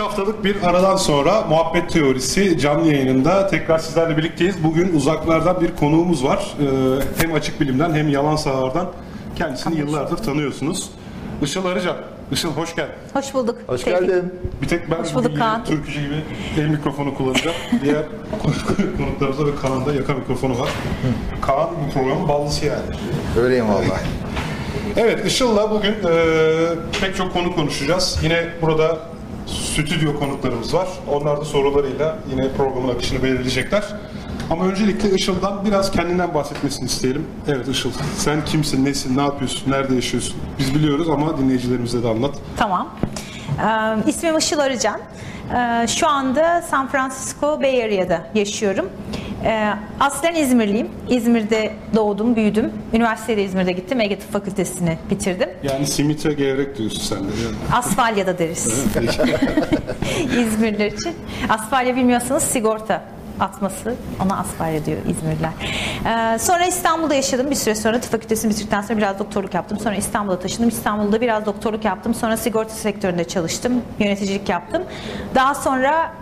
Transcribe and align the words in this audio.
5 0.00 0.06
haftalık 0.06 0.44
bir 0.44 0.62
aradan 0.62 0.96
sonra 0.96 1.42
Muhabbet 1.42 1.90
Teorisi 1.90 2.58
canlı 2.58 2.92
yayınında 2.92 3.46
tekrar 3.46 3.78
sizlerle 3.78 4.16
birlikteyiz. 4.16 4.64
Bugün 4.64 4.96
uzaklardan 4.96 5.60
bir 5.60 5.76
konuğumuz 5.76 6.24
var. 6.24 6.54
Ee, 6.60 7.22
hem 7.22 7.34
açık 7.34 7.60
bilimden 7.60 7.94
hem 7.94 8.08
yalan 8.08 8.36
sahalardan 8.36 8.86
kendisini 9.36 9.78
yıllardır 9.78 10.16
tanıyorsunuz. 10.16 10.90
Işıl 11.42 11.66
Arıcan. 11.66 11.96
Işıl 12.32 12.50
hoş 12.50 12.76
geldin. 12.76 12.94
Hoş 13.12 13.34
bulduk. 13.34 13.58
Hoş 13.66 13.82
Tevfik. 13.82 14.08
geldin. 14.08 14.34
Bir 14.62 14.68
tek 14.68 14.90
ben 14.90 14.96
Hoş 14.96 15.14
bulduk 15.14 15.24
bugün 15.24 15.30
yine 15.30 15.38
Kaan. 15.38 15.64
türkücü 15.64 16.00
gibi 16.00 16.14
el 16.58 16.66
mikrofonu 16.66 17.14
kullanacağım. 17.14 17.56
Diğer 17.82 18.02
konuklarımızda 18.98 19.46
ve 19.46 19.56
Kaan'da 19.62 19.92
yaka 19.94 20.14
mikrofonu 20.14 20.58
var. 20.60 20.68
Kaan 21.40 21.70
bu 21.70 21.92
programın 21.92 22.28
ballısı 22.28 22.66
yani. 22.66 22.82
Öyleyim 23.40 23.68
vallahi. 23.68 24.00
Evet 24.96 25.26
Işıl'la 25.26 25.70
bugün 25.70 25.92
e, 25.92 26.14
pek 27.00 27.16
çok 27.16 27.32
konu 27.32 27.54
konuşacağız. 27.54 28.18
Yine 28.22 28.46
burada 28.62 28.98
stüdyo 29.70 30.18
konuklarımız 30.18 30.74
var. 30.74 30.88
Onlar 31.12 31.40
da 31.40 31.44
sorularıyla 31.44 32.18
yine 32.30 32.48
programın 32.56 32.88
akışını 32.94 33.22
belirleyecekler. 33.22 33.84
Ama 34.50 34.64
öncelikle 34.64 35.10
Işıl'dan 35.10 35.64
biraz 35.64 35.90
kendinden 35.92 36.34
bahsetmesini 36.34 36.86
isteyelim. 36.86 37.26
Evet 37.48 37.68
Işıl, 37.68 37.90
sen 38.16 38.44
kimsin, 38.44 38.84
nesin, 38.84 39.16
ne 39.16 39.22
yapıyorsun, 39.22 39.70
nerede 39.70 39.94
yaşıyorsun? 39.94 40.36
Biz 40.58 40.74
biliyoruz 40.74 41.08
ama 41.10 41.38
dinleyicilerimize 41.38 42.02
de 42.02 42.08
anlat. 42.08 42.34
Tamam. 42.56 42.88
Ee, 44.06 44.08
ismim 44.10 44.38
Işıl 44.38 44.58
Arıcan. 44.58 45.00
Ee, 45.56 45.86
şu 45.88 46.08
anda 46.08 46.62
San 46.62 46.88
Francisco 46.88 47.62
Bay 47.62 47.84
Area'da 47.84 48.26
yaşıyorum. 48.34 48.86
Ee, 49.44 49.72
aslen 50.00 50.34
İzmirliyim. 50.34 50.88
İzmir'de 51.08 51.72
doğdum, 51.94 52.36
büyüdüm. 52.36 52.72
Üniversitede 52.92 53.44
İzmir'de 53.44 53.72
gittim. 53.72 54.00
Ege 54.00 54.18
Tıp 54.18 54.32
Fakültesini 54.32 54.98
bitirdim. 55.10 55.48
Yani 55.62 55.86
simit 55.86 56.26
ve 56.26 56.32
gevrek 56.32 56.78
diyorsun 56.78 57.00
sen 57.00 57.18
de. 57.18 57.22
Yani. 57.44 57.56
Asfalya 57.72 58.26
da 58.26 58.38
deriz 58.38 58.66
İzmirliler 60.38 60.86
için. 60.86 61.14
Asfalya 61.48 61.96
bilmiyorsanız 61.96 62.42
sigorta 62.42 63.02
atması. 63.40 63.94
Ona 64.24 64.38
asfalya 64.38 64.84
diyor 64.86 64.98
İzmirliler. 65.08 65.50
Ee, 66.34 66.38
sonra 66.38 66.66
İstanbul'da 66.66 67.14
yaşadım 67.14 67.50
bir 67.50 67.54
süre 67.54 67.74
sonra. 67.74 68.00
Tıp 68.00 68.12
fakültesini 68.12 68.50
bitirdikten 68.50 68.82
sonra 68.82 68.98
biraz 68.98 69.18
doktorluk 69.18 69.54
yaptım. 69.54 69.78
Sonra 69.78 69.94
İstanbul'a 69.94 70.38
taşındım. 70.38 70.68
İstanbul'da 70.68 71.20
biraz 71.20 71.46
doktorluk 71.46 71.84
yaptım. 71.84 72.14
Sonra 72.14 72.36
sigorta 72.36 72.74
sektöründe 72.74 73.24
çalıştım. 73.24 73.72
Yöneticilik 73.98 74.48
yaptım. 74.48 74.82
Daha 75.34 75.54
sonra 75.54 76.12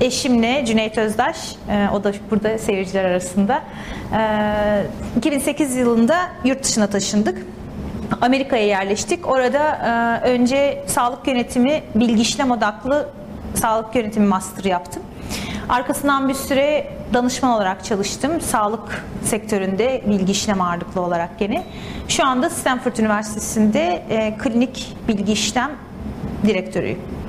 eşimle 0.00 0.64
Cüneyt 0.66 0.98
Özdaş, 0.98 1.56
e, 1.68 1.88
o 1.94 2.04
da 2.04 2.12
burada 2.30 2.58
seyirciler 2.58 3.04
arasında. 3.04 3.62
E, 4.12 5.16
2008 5.16 5.76
yılında 5.76 6.16
yurt 6.44 6.64
dışına 6.64 6.86
taşındık. 6.86 7.46
Amerika'ya 8.20 8.66
yerleştik. 8.66 9.28
Orada 9.28 9.76
e, 10.24 10.30
önce 10.30 10.84
sağlık 10.86 11.28
yönetimi, 11.28 11.82
bilgi 11.94 12.22
işlem 12.22 12.50
odaklı 12.50 13.08
sağlık 13.54 13.94
yönetimi 13.94 14.26
master 14.26 14.64
yaptım. 14.64 15.02
Arkasından 15.68 16.28
bir 16.28 16.34
süre 16.34 16.86
danışman 17.14 17.50
olarak 17.50 17.84
çalıştım. 17.84 18.40
Sağlık 18.40 19.04
sektöründe 19.24 20.02
bilgi 20.06 20.32
işlem 20.32 20.60
ağırlıklı 20.60 21.00
olarak 21.00 21.38
gene. 21.38 21.64
Şu 22.08 22.26
anda 22.26 22.50
Stanford 22.50 22.96
Üniversitesi'nde 22.96 24.02
e, 24.10 24.38
klinik 24.38 24.96
bilgi 25.08 25.32
işlem 25.32 25.70
direktörüyüm. 26.46 27.19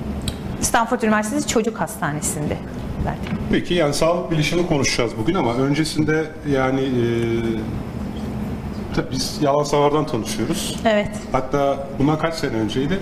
Stanford 0.62 1.02
Üniversitesi 1.02 1.48
Çocuk 1.48 1.80
Hastanesi'nde. 1.82 2.58
zaten. 3.04 3.38
Peki 3.52 3.74
yani 3.74 3.94
sağlık 3.94 4.32
bilişimi 4.32 4.68
konuşacağız 4.68 5.12
bugün 5.18 5.34
ama 5.36 5.54
öncesinde 5.54 6.26
yani 6.52 6.82
e, 6.82 7.04
tabii 8.96 9.12
biz 9.12 9.38
yalan 9.42 9.64
savardan 9.64 10.06
tanışıyoruz. 10.06 10.80
Evet. 10.86 11.10
Hatta 11.32 11.88
bundan 12.00 12.20
kaç 12.20 12.34
sene 12.36 12.52
önceydi? 12.52 13.00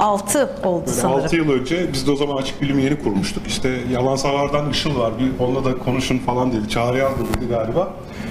6 0.00 0.50
oldu 0.64 0.80
Böyle 0.86 0.96
sanırım. 0.96 1.24
6 1.24 1.36
yıl 1.36 1.50
önce 1.50 1.92
biz 1.92 2.06
de 2.06 2.10
o 2.10 2.16
zaman 2.16 2.36
açık 2.36 2.62
bilimi 2.62 2.82
yeni 2.82 3.02
kurmuştuk. 3.02 3.46
İşte 3.46 3.80
yalan 3.92 4.16
savardan 4.16 4.70
Işıl 4.70 4.98
var. 4.98 5.12
Bir 5.18 5.44
onunla 5.44 5.64
da 5.64 5.78
konuşun 5.78 6.18
falan 6.18 6.52
dedi. 6.52 6.68
Çağrı 6.68 7.06
aldı 7.08 7.18
dedi 7.36 7.48
galiba. 7.48 7.90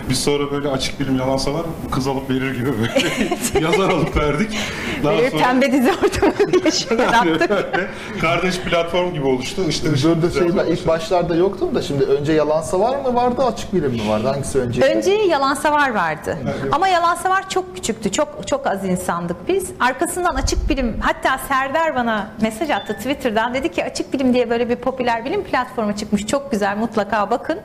Biz 0.10 0.24
sonra 0.24 0.52
böyle 0.52 0.70
açık 0.70 1.00
bilim 1.00 1.18
yalan 1.18 1.38
savar 1.38 1.62
kız 1.92 2.08
alıp 2.08 2.30
verir 2.30 2.56
gibi 2.56 2.72
böyle 2.80 3.66
yazar 3.66 3.90
alıp 3.90 4.18
verdik. 4.18 4.58
Daha 5.04 5.14
Böyle 5.14 5.32
sonra 5.32 5.44
pembe 5.44 5.72
dizi 5.72 5.88
yarattık. 5.88 7.50
Böyle 7.50 7.88
kardeş 8.22 8.60
platform 8.60 9.14
gibi 9.14 9.26
oluştu. 9.26 9.62
İşte 9.70 9.90
Burada 9.90 10.30
şey 10.32 10.58
ben 10.58 10.66
ilk 10.66 10.88
başlarda 10.88 11.36
yoktum 11.36 11.76
da 11.76 11.82
şimdi 11.82 12.04
önce 12.04 12.34
yalansa 12.34 12.80
var 12.80 12.98
mı 13.00 13.16
vardı 13.16 13.44
açık 13.44 13.74
bilim 13.74 13.92
mi 13.92 14.10
vardı 14.10 14.28
hangisi 14.28 14.60
önce? 14.60 14.82
Önce 14.82 15.12
Yalansavar 15.12 15.90
vardı. 15.96 16.38
Ama 16.72 16.88
Yalansavar 16.88 17.50
çok 17.50 17.76
küçüktü. 17.76 18.12
Çok 18.12 18.48
çok 18.48 18.68
az 18.68 18.86
insandık 18.86 19.48
biz. 19.48 19.70
Arkasından 19.80 20.36
açık 20.36 20.70
bilim 20.70 20.98
hatta 21.02 21.40
Serdar 21.48 21.96
bana 21.96 22.28
mesaj 22.42 22.70
attı 22.70 22.94
Twitter'dan. 22.94 23.54
Dedi 23.54 23.72
ki 23.72 23.86
açık 23.86 24.14
bilim 24.14 24.34
diye 24.34 24.50
böyle 24.50 24.70
bir 24.70 24.76
popüler 24.76 25.26
bilim 25.26 25.44
platformu 25.44 25.96
çıkmış. 25.96 26.28
Çok 26.28 26.52
güzel 26.52 26.78
mutlaka 26.78 27.32
bakın. 27.32 27.60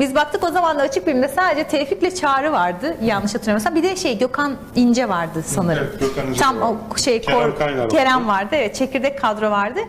Biz 0.00 0.14
baktık 0.14 0.44
o 0.44 0.50
zaman 0.50 0.78
da 0.78 0.82
açık 0.82 1.06
bilimde 1.06 1.28
sadece 1.28 1.64
Tevfik'le 1.64 2.16
Çağrı 2.20 2.52
vardı 2.52 2.96
yanlış 3.02 3.34
hatırlamıyorsam. 3.34 3.74
Bir 3.74 3.82
de 3.82 3.96
şey 3.96 4.18
Gökhan 4.18 4.56
İnce 4.74 5.08
vardı 5.08 5.42
sanırım. 5.46 5.86
Evet, 5.90 6.00
Gökhan 6.00 6.26
İnce 6.30 6.40
Tam 6.40 6.60
vardı. 6.60 6.76
o 6.94 6.98
şey 6.98 7.20
Kerem 7.20 7.40
kor- 7.52 7.58
Kaynar 7.58 7.78
vardı. 7.82 7.96
Kerem 7.96 8.28
vardı. 8.28 8.48
Evet 8.52 8.74
çekirdek 8.74 9.20
kadro 9.20 9.50
vardı. 9.50 9.80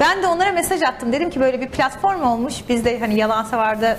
Ben 0.00 0.22
de 0.22 0.26
onlara 0.26 0.52
mesaj 0.52 0.82
attım. 0.82 1.12
Dedim 1.12 1.30
ki 1.30 1.40
böyle 1.40 1.60
bir 1.60 1.68
platform 1.68 2.22
olmuş. 2.22 2.54
Biz 2.68 2.84
de 2.84 2.98
hani 3.00 3.16
Yalansavar'da 3.18 3.96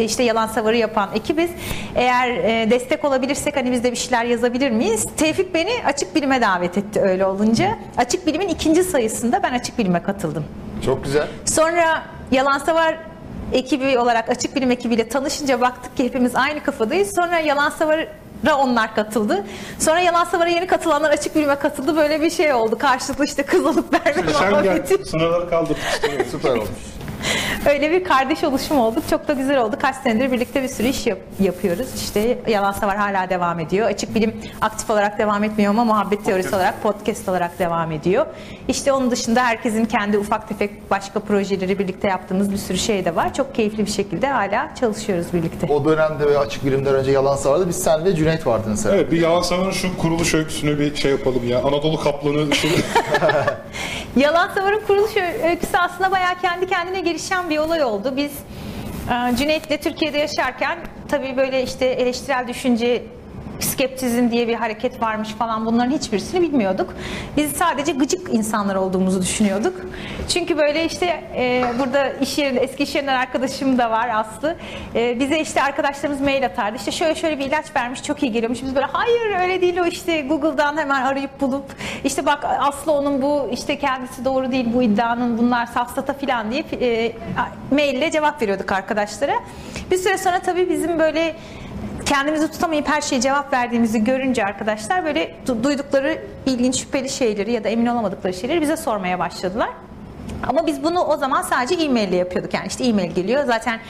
işte 0.00 0.22
yalan 0.22 0.46
savarı 0.46 0.76
yapan 0.76 1.08
ekibiz. 1.14 1.50
Eğer 1.94 2.28
e, 2.30 2.70
destek 2.70 3.04
olabilirsek 3.04 3.56
hani 3.56 3.72
biz 3.72 3.84
de 3.84 3.92
bir 3.92 3.96
şeyler 3.96 4.24
yazabilir 4.24 4.70
miyiz? 4.70 5.06
Tevfik 5.16 5.54
beni 5.54 5.70
açık 5.86 6.14
bilime 6.14 6.40
davet 6.42 6.78
etti 6.78 7.00
öyle 7.00 7.26
olunca. 7.26 7.78
Açık 7.96 8.26
bilimin 8.26 8.48
ikinci 8.48 8.84
sayısında 8.84 9.42
ben 9.42 9.52
açık 9.52 9.78
bilime 9.78 10.02
katıldım. 10.02 10.44
Çok 10.84 11.04
güzel. 11.04 11.26
Sonra 11.44 12.02
yalan 12.30 12.58
savar 12.58 12.98
ekibi 13.52 13.98
olarak 13.98 14.28
açık 14.28 14.56
bilim 14.56 14.70
ekibiyle 14.70 15.08
tanışınca 15.08 15.60
baktık 15.60 15.96
ki 15.96 16.04
hepimiz 16.04 16.36
aynı 16.36 16.62
kafadayız. 16.62 17.14
Sonra 17.14 17.38
yalan 17.38 17.70
savara 17.70 18.06
onlar 18.58 18.94
katıldı. 18.94 19.44
Sonra 19.78 20.00
yalan 20.00 20.24
savara 20.24 20.48
yeni 20.48 20.66
katılanlar 20.66 21.10
açık 21.10 21.36
bilime 21.36 21.54
katıldı. 21.58 21.96
Böyle 21.96 22.20
bir 22.20 22.30
şey 22.30 22.52
oldu. 22.54 22.78
Karşılıklı 22.78 23.24
işte 23.24 23.42
kız 23.42 23.66
alıp 23.66 23.92
verme 24.06 24.32
Sen 24.32 24.50
gel 24.50 24.50
muhabbeti. 24.64 25.04
sınırları 25.04 25.50
kaldırdık. 25.50 25.78
Süper 26.30 26.50
olmuş. 26.50 26.68
Öyle 27.68 27.90
bir 27.90 28.04
kardeş 28.04 28.44
oluşum 28.44 28.78
olduk. 28.78 29.02
Çok 29.10 29.28
da 29.28 29.32
güzel 29.32 29.58
oldu. 29.58 29.76
Kaç 29.82 29.96
senedir 29.96 30.32
birlikte 30.32 30.62
bir 30.62 30.68
sürü 30.68 30.86
iş 30.86 31.06
yap- 31.06 31.18
yapıyoruz. 31.40 31.86
İşte 31.94 32.38
Yalan 32.48 32.72
Savar 32.72 32.96
hala 32.96 33.30
devam 33.30 33.60
ediyor. 33.60 33.86
Açık 33.88 34.14
Bilim 34.14 34.36
aktif 34.60 34.90
olarak 34.90 35.18
devam 35.18 35.44
etmiyor 35.44 35.70
ama 35.70 35.84
muhabbet 35.84 36.24
teorisi 36.24 36.56
olarak 36.56 36.82
podcast 36.82 37.28
olarak 37.28 37.58
devam 37.58 37.92
ediyor. 37.92 38.26
İşte 38.68 38.92
onun 38.92 39.10
dışında 39.10 39.44
herkesin 39.44 39.84
kendi 39.84 40.18
ufak 40.18 40.48
tefek 40.48 40.90
başka 40.90 41.20
projeleri 41.20 41.78
birlikte 41.78 42.08
yaptığımız 42.08 42.52
bir 42.52 42.56
sürü 42.56 42.78
şey 42.78 43.04
de 43.04 43.16
var. 43.16 43.34
Çok 43.34 43.54
keyifli 43.54 43.86
bir 43.86 43.90
şekilde 43.90 44.28
hala 44.28 44.74
çalışıyoruz 44.80 45.26
birlikte. 45.32 45.72
O 45.72 45.84
dönemde 45.84 46.26
ve 46.30 46.38
açık 46.38 46.64
bilimden 46.64 46.94
önce 46.94 47.10
yalansa 47.10 47.50
vardı. 47.52 47.64
Biz 47.68 47.82
sen 47.82 48.04
ve 48.04 48.14
Cüneyt 48.14 48.46
vardınız 48.46 48.82
sen. 48.82 48.90
Evet 48.94 49.12
bir 49.12 49.20
yalan 49.20 49.42
savarın 49.42 49.70
şu 49.70 49.98
kuruluş 49.98 50.34
öyküsünü 50.34 50.78
bir 50.78 50.96
şey 50.96 51.10
yapalım 51.10 51.48
ya. 51.48 51.58
Anadolu 51.58 52.00
Kaplanı 52.00 52.50
Işıl. 52.50 52.68
Yalan 54.16 54.48
Savar'ın 54.54 54.80
kuruluş 54.86 55.10
öyküsü 55.44 55.76
aslında 55.76 56.10
bayağı 56.10 56.34
kendi 56.42 56.66
kendine 56.66 57.00
gelişen 57.00 57.50
bir 57.50 57.57
olay 57.58 57.84
oldu. 57.84 58.12
Biz 58.16 58.32
e, 59.32 59.36
Cüneyt'le 59.36 59.82
Türkiye'de 59.82 60.18
yaşarken 60.18 60.78
tabii 61.08 61.36
böyle 61.36 61.62
işte 61.62 61.86
eleştirel 61.86 62.48
düşünce 62.48 63.02
skeptizm 63.60 64.30
diye 64.30 64.48
bir 64.48 64.54
hareket 64.54 65.02
varmış 65.02 65.28
falan 65.28 65.66
bunların 65.66 65.90
hiçbirisini 65.90 66.42
bilmiyorduk. 66.42 66.94
Biz 67.36 67.52
sadece 67.52 67.92
gıcık 67.92 68.34
insanlar 68.34 68.74
olduğumuzu 68.74 69.22
düşünüyorduk. 69.22 69.74
Çünkü 70.28 70.58
böyle 70.58 70.84
işte 70.84 71.06
e, 71.36 71.64
burada 71.78 72.10
iş 72.10 72.38
yerinde 72.38 72.60
eski 72.60 72.82
iş 72.82 72.94
yerinden 72.94 73.16
arkadaşım 73.16 73.78
da 73.78 73.90
var 73.90 74.08
Aslı. 74.08 74.56
E, 74.94 75.20
bize 75.20 75.40
işte 75.40 75.62
arkadaşlarımız 75.62 76.20
mail 76.20 76.46
atardı. 76.46 76.76
İşte 76.76 76.92
şöyle 76.92 77.14
şöyle 77.14 77.38
bir 77.38 77.44
ilaç 77.44 77.76
vermiş 77.76 78.02
çok 78.02 78.22
iyi 78.22 78.32
geliyormuş. 78.32 78.62
Biz 78.62 78.74
böyle 78.74 78.86
hayır 78.86 79.40
öyle 79.40 79.60
değil 79.60 79.78
o 79.78 79.86
işte 79.86 80.22
Google'dan 80.22 80.76
hemen 80.76 81.02
arayıp 81.02 81.40
bulup 81.40 81.64
işte 82.04 82.26
bak 82.26 82.44
Aslı 82.44 82.92
onun 82.92 83.22
bu 83.22 83.50
işte 83.52 83.78
kendisi 83.78 84.24
doğru 84.24 84.52
değil 84.52 84.66
bu 84.74 84.82
iddianın 84.82 85.38
bunlar 85.38 85.66
safsata 85.66 86.12
falan 86.12 86.50
deyip 86.50 86.82
e, 86.82 87.12
maille 87.70 88.10
cevap 88.10 88.42
veriyorduk 88.42 88.72
arkadaşlara. 88.72 89.34
Bir 89.90 89.96
süre 89.96 90.18
sonra 90.18 90.38
tabii 90.38 90.70
bizim 90.70 90.98
böyle 90.98 91.36
kendimizi 92.08 92.50
tutamayıp 92.50 92.88
her 92.88 93.00
şeye 93.00 93.20
cevap 93.20 93.52
verdiğimizi 93.52 94.04
görünce 94.04 94.44
arkadaşlar 94.44 95.04
böyle 95.04 95.34
du- 95.46 95.64
duydukları 95.64 96.18
ilginç 96.46 96.80
şüpheli 96.80 97.08
şeyleri 97.08 97.52
ya 97.52 97.64
da 97.64 97.68
emin 97.68 97.86
olamadıkları 97.86 98.34
şeyleri 98.34 98.60
bize 98.60 98.76
sormaya 98.76 99.18
başladılar. 99.18 99.68
Ama 100.48 100.66
biz 100.66 100.84
bunu 100.84 101.00
o 101.00 101.16
zaman 101.16 101.42
sadece 101.42 101.74
e-mail 101.84 102.08
ile 102.08 102.16
yapıyorduk. 102.16 102.54
Yani 102.54 102.66
işte 102.66 102.84
e-mail 102.84 103.10
geliyor. 103.10 103.44
Zaten 103.44 103.80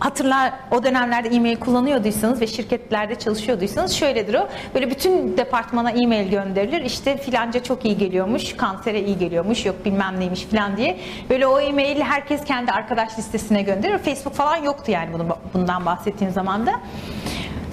hatırlar 0.00 0.52
o 0.70 0.82
dönemlerde 0.84 1.28
e-mail 1.28 1.56
kullanıyorduysanız 1.56 2.40
ve 2.40 2.46
şirketlerde 2.46 3.14
çalışıyorduysanız 3.14 3.92
şöyledir 3.92 4.34
o. 4.34 4.48
Böyle 4.74 4.90
bütün 4.90 5.36
departmana 5.38 5.90
e-mail 5.90 6.30
gönderilir. 6.30 6.80
İşte 6.82 7.16
filanca 7.16 7.62
çok 7.62 7.84
iyi 7.84 7.98
geliyormuş, 7.98 8.56
kansere 8.56 9.00
iyi 9.00 9.18
geliyormuş, 9.18 9.66
yok 9.66 9.84
bilmem 9.84 10.20
neymiş 10.20 10.44
filan 10.44 10.76
diye. 10.76 10.98
Böyle 11.30 11.46
o 11.46 11.60
e-maili 11.60 12.04
herkes 12.04 12.44
kendi 12.44 12.72
arkadaş 12.72 13.18
listesine 13.18 13.62
gönderir. 13.62 13.98
Facebook 13.98 14.34
falan 14.34 14.56
yoktu 14.56 14.90
yani 14.90 15.12
bunun, 15.12 15.28
bundan 15.54 15.86
bahsettiğim 15.86 16.32
zaman 16.32 16.66
da. 16.66 16.72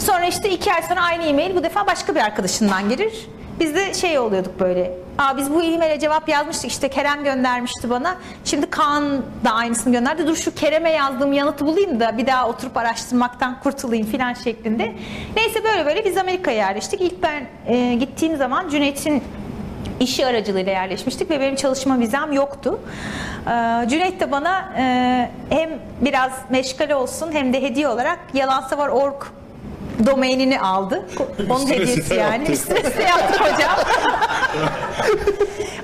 Sonra 0.06 0.26
işte 0.26 0.50
iki 0.50 0.74
ay 0.74 0.84
sonra 0.84 1.02
aynı 1.02 1.24
e-mail 1.24 1.56
bu 1.56 1.64
defa 1.64 1.88
başka 1.88 2.16
bir 2.16 2.20
arkadaşından 2.20 2.90
gelir. 2.90 3.28
Biz 3.60 3.76
de 3.76 3.94
şey 3.94 4.20
oluyorduk 4.20 4.60
böyle. 4.60 4.92
Aa 5.18 5.38
biz 5.38 5.54
bu 5.54 5.64
e-maile 5.64 6.00
cevap 6.00 6.30
yazmıştık 6.30 6.72
işte 6.72 6.90
Kerem 6.90 7.24
göndermişti 7.24 7.90
bana. 7.90 8.16
Şimdi 8.46 8.70
Kaan 8.70 9.22
da 9.46 9.52
aynısını 9.52 9.94
gönderdi. 9.94 10.28
Dur 10.28 10.36
şu 10.36 10.56
Kerem'e 10.56 10.92
yazdığım 10.92 11.34
yanıtı 11.34 11.66
bulayım 11.66 12.00
da 12.00 12.18
bir 12.18 12.28
daha 12.28 12.50
oturup 12.50 12.78
araştırmaktan 12.78 13.60
kurtulayım 13.60 14.08
filan 14.08 14.34
şeklinde. 14.34 14.96
Neyse 15.36 15.64
böyle 15.64 15.86
böyle 15.86 16.06
biz 16.06 16.18
Amerika'ya 16.18 16.58
yerleştik. 16.58 17.02
İlk 17.02 17.24
ben 17.24 17.48
e, 17.68 17.96
gittiğim 17.96 18.38
zaman 18.38 18.70
Cüneyt'in 18.70 19.24
işi 20.00 20.26
aracılığıyla 20.26 20.72
yerleşmiştik 20.72 21.30
ve 21.30 21.40
benim 21.40 21.56
çalışma 21.56 22.00
vizem 22.00 22.34
yoktu. 22.34 22.80
Ee, 23.48 23.90
Cüneyt 23.90 24.20
de 24.20 24.32
bana 24.32 24.74
e, 24.78 25.30
hem 25.50 25.70
biraz 26.02 26.32
meşgale 26.50 26.96
olsun 26.96 27.32
hem 27.32 27.54
de 27.54 27.62
hediye 27.62 27.88
olarak 27.88 28.20
yalansavar.org 28.34 29.24
domainini 30.06 30.60
aldı. 30.60 31.06
Onun 31.50 31.60
Üstüne 31.60 31.76
hediyesi 31.76 32.02
site 32.02 32.16
yani. 32.16 32.38
yaptı. 32.38 32.52
Üstüne 32.52 32.78
site 32.84 33.04
yaptık 33.04 33.42
hocam. 33.42 33.72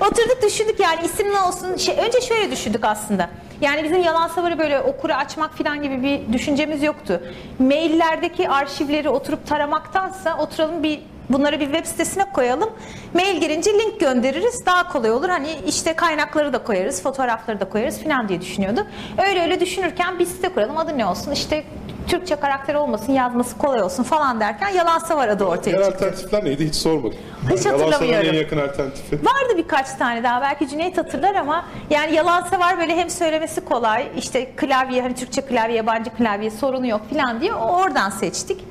Oturduk 0.00 0.42
düşündük 0.42 0.80
yani 0.80 1.00
isim 1.04 1.32
ne 1.32 1.40
olsun. 1.40 1.76
Şey, 1.76 1.96
önce 2.06 2.20
şöyle 2.20 2.50
düşündük 2.50 2.84
aslında. 2.84 3.30
Yani 3.60 3.84
bizim 3.84 4.02
yalan 4.02 4.28
savarı 4.28 4.58
böyle 4.58 4.80
okura 4.80 5.16
açmak 5.16 5.58
falan 5.58 5.82
gibi 5.82 6.02
bir 6.02 6.32
düşüncemiz 6.32 6.82
yoktu. 6.82 7.22
Maillerdeki 7.58 8.48
arşivleri 8.48 9.08
oturup 9.08 9.46
taramaktansa 9.46 10.38
oturalım 10.38 10.82
bir 10.82 11.00
bunları 11.28 11.60
bir 11.60 11.64
web 11.66 11.84
sitesine 11.86 12.24
koyalım. 12.32 12.70
Mail 13.14 13.40
girince 13.40 13.70
link 13.74 14.00
göndeririz. 14.00 14.66
Daha 14.66 14.88
kolay 14.92 15.10
olur. 15.10 15.28
Hani 15.28 15.48
işte 15.66 15.92
kaynakları 15.92 16.52
da 16.52 16.58
koyarız, 16.64 17.02
fotoğrafları 17.02 17.60
da 17.60 17.68
koyarız 17.68 18.02
falan 18.02 18.28
diye 18.28 18.40
düşünüyordu. 18.40 18.86
Öyle 19.28 19.42
öyle 19.42 19.60
düşünürken 19.60 20.18
bir 20.18 20.26
site 20.26 20.48
kuralım. 20.48 20.76
Adı 20.76 20.98
ne 20.98 21.06
olsun? 21.06 21.30
İşte 21.32 21.64
Türkçe 22.08 22.36
karakter 22.36 22.74
olmasın, 22.74 23.12
yazması 23.12 23.58
kolay 23.58 23.82
olsun 23.82 24.02
falan 24.02 24.40
derken 24.40 24.68
yalan 24.68 24.98
savar 24.98 25.28
adı 25.28 25.44
ortaya 25.44 25.64
Diğer 25.76 25.84
çıktı. 25.90 25.96
alternatifler 26.06 26.44
neydi 26.44 26.66
hiç 26.68 26.74
sormadım. 26.74 27.18
Hiç 27.42 27.66
Yalan 27.66 27.78
Savar'ın 27.78 27.92
hatırlamıyorum. 27.92 28.28
en 28.28 28.34
yakın 28.34 28.58
alternatifi. 28.58 29.16
Vardı 29.16 29.56
birkaç 29.56 29.92
tane 29.92 30.22
daha 30.22 30.40
belki 30.40 30.68
Cüneyt 30.68 30.98
hatırlar 30.98 31.34
ama 31.34 31.64
yani 31.90 32.14
yalansa 32.14 32.58
var 32.58 32.78
böyle 32.78 32.96
hem 32.96 33.10
söylemesi 33.10 33.64
kolay 33.64 34.08
işte 34.16 34.50
klavye 34.56 35.02
hani 35.02 35.14
Türkçe 35.14 35.40
klavye 35.40 35.76
yabancı 35.76 36.10
klavye 36.10 36.50
sorunu 36.50 36.86
yok 36.86 37.00
falan 37.14 37.40
diye 37.40 37.54
oradan 37.54 38.10
seçtik. 38.10 38.64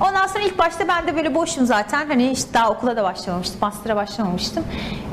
Ondan 0.00 0.26
sonra 0.26 0.44
ilk 0.44 0.58
başta 0.58 0.88
ben 0.88 1.06
de 1.06 1.16
böyle 1.16 1.34
boşum 1.34 1.66
zaten 1.66 2.06
hani 2.08 2.30
işte 2.32 2.54
daha 2.54 2.70
okula 2.70 2.96
da 2.96 3.04
başlamamıştım, 3.04 3.58
master'a 3.60 3.96
başlamamıştım. 3.96 4.64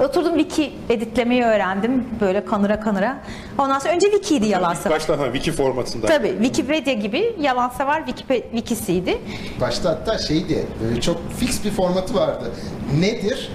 Oturdum 0.03 0.37
wiki 0.39 0.73
editlemeyi 0.89 1.43
öğrendim 1.43 2.05
böyle 2.21 2.45
kanıra 2.45 2.79
kanıra. 2.79 3.17
Ondan 3.57 3.79
sonra 3.79 3.93
önce 3.93 4.11
wiki'ydi 4.11 4.45
yalansa 4.47 4.89
var. 4.89 4.95
Başta 4.95 5.19
ha 5.19 5.23
wiki 5.25 5.51
formatında. 5.51 6.07
Tabii 6.07 6.29
Wikipedia 6.41 6.93
gibi 6.93 7.35
yalansa 7.39 7.87
var 7.87 8.01
Wikipe- 8.07 8.41
wikisiydi. 8.51 9.17
Başta 9.61 9.89
hatta 9.89 10.17
şeydi, 10.17 10.65
böyle 10.83 11.01
çok 11.01 11.17
fix 11.39 11.63
bir 11.65 11.71
formatı 11.71 12.15
vardı. 12.15 12.51
Nedir? 12.99 13.51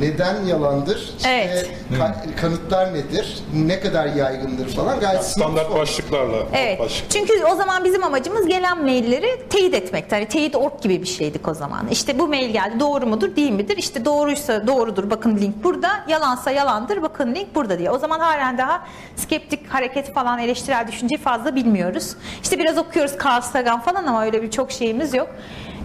Neden 0.00 0.44
yalandır? 0.44 1.12
İşte 1.16 1.30
Evet. 1.52 1.70
ka- 1.92 2.36
kanıtlar 2.40 2.94
nedir? 2.94 3.38
Ne 3.54 3.80
kadar 3.80 4.06
yaygındır 4.06 4.68
falan 4.68 5.00
gayet 5.00 5.24
Standart 5.24 5.66
sınıf- 5.66 5.78
başlıklarla. 5.80 6.36
Evet. 6.52 6.80
Başlık. 6.80 7.10
Çünkü 7.10 7.44
o 7.52 7.54
zaman 7.56 7.84
bizim 7.84 8.04
amacımız 8.04 8.46
gelen 8.46 8.82
mailleri 8.82 9.48
teyit 9.50 9.74
etmekti. 9.74 10.14
Hani 10.14 10.28
teyit 10.28 10.56
org 10.56 10.82
gibi 10.82 11.02
bir 11.02 11.06
şeydik 11.06 11.48
o 11.48 11.54
zaman. 11.54 11.88
İşte 11.90 12.18
bu 12.18 12.28
mail 12.28 12.50
geldi 12.50 12.80
doğru 12.80 13.06
mudur 13.06 13.36
değil 13.36 13.50
midir? 13.52 13.76
İşte 13.76 14.04
doğruysa 14.04 14.66
doğrudur 14.66 15.10
bakın 15.10 15.36
link 15.36 15.64
burada. 15.64 15.88
Yalansa 16.08 16.50
yalandır 16.50 17.02
bakın 17.02 17.34
link 17.34 17.54
burada 17.54 17.78
diye. 17.78 17.90
O 17.90 17.98
zaman 17.98 18.20
halen 18.20 18.58
daha 18.58 18.86
skeptik 19.16 19.68
hareket 19.74 20.14
falan 20.14 20.38
eleştirel 20.38 20.86
düşünceyi 20.88 21.18
fazla 21.20 21.54
bilmiyoruz. 21.54 22.16
İşte 22.42 22.58
biraz 22.58 22.78
okuyoruz 22.78 23.12
Carl 23.24 23.40
Sagan 23.40 23.80
falan 23.80 24.04
ama 24.06 24.24
öyle 24.24 24.42
bir 24.42 24.50
çok 24.50 24.72
şeyimiz 24.72 25.14
yok. 25.14 25.28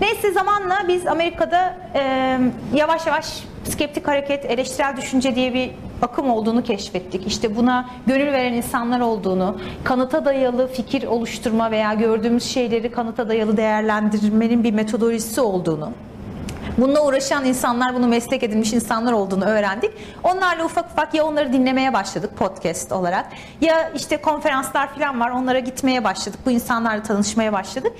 Neyse 0.02 0.32
zamanla 0.32 0.78
biz 0.88 1.08
Amerika'da 1.08 1.78
e, 1.96 2.40
yavaş 2.74 3.08
yavaş 3.08 3.44
skeptik 3.64 4.08
hareket, 4.08 4.46
eleştirel 4.46 4.98
düşünce 4.98 5.36
diye 5.36 5.54
bir 5.54 5.72
akım 6.02 6.30
olduğunu 6.30 6.64
keşfettik. 6.64 7.28
İşte 7.28 7.56
buna 7.56 7.90
gönül 8.08 8.32
veren 8.32 8.54
insanlar 8.54 9.00
olduğunu, 9.00 9.58
kanıta 9.84 10.26
dayalı 10.26 10.68
fikir 10.68 11.04
oluşturma 11.04 11.72
veya 11.72 11.94
gördüğümüz 11.94 12.44
şeyleri 12.44 12.92
kanıta 12.92 13.30
dayalı 13.30 13.58
değerlendirmenin 13.58 14.64
bir 14.64 14.74
metodolojisi 14.74 15.42
olduğunu, 15.42 15.92
Bununla 16.78 17.06
uğraşan 17.06 17.46
insanlar, 17.46 17.96
bunu 17.96 18.08
meslek 18.08 18.44
edinmiş 18.44 18.74
insanlar 18.74 19.14
olduğunu 19.14 19.46
öğrendik. 19.46 19.92
Onlarla 20.24 20.66
ufak 20.66 20.86
ufak 20.92 21.14
ya 21.14 21.26
onları 21.26 21.54
dinlemeye 21.54 21.94
başladık 21.94 22.38
podcast 22.38 22.92
olarak 22.92 23.26
ya 23.62 23.90
işte 23.96 24.18
konferanslar 24.18 24.96
falan 24.96 25.20
var 25.20 25.30
onlara 25.30 25.60
gitmeye 25.60 26.04
başladık. 26.04 26.40
Bu 26.46 26.52
insanlarla 26.52 27.04
tanışmaya 27.04 27.54
başladık. 27.54 27.92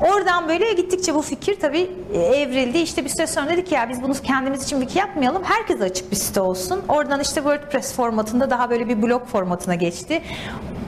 Oradan 0.00 0.48
böyle 0.48 0.72
gittikçe 0.72 1.14
bu 1.14 1.22
fikir 1.22 1.60
tabii 1.60 1.90
e, 2.14 2.18
evrildi. 2.18 2.78
İşte 2.78 3.04
bir 3.04 3.10
süre 3.10 3.26
sonra 3.26 3.48
dedik 3.48 3.72
ya 3.72 3.88
biz 3.88 4.02
bunu 4.02 4.14
kendimiz 4.14 4.64
için 4.64 4.80
wiki 4.80 4.98
yapmayalım. 4.98 5.42
Herkese 5.44 5.84
açık 5.84 6.10
bir 6.10 6.16
site 6.16 6.40
olsun. 6.40 6.82
Oradan 6.88 7.20
işte 7.20 7.34
WordPress 7.34 7.94
formatında 7.94 8.50
daha 8.50 8.70
böyle 8.70 8.88
bir 8.88 9.02
blog 9.02 9.26
formatına 9.26 9.74
geçti. 9.74 10.22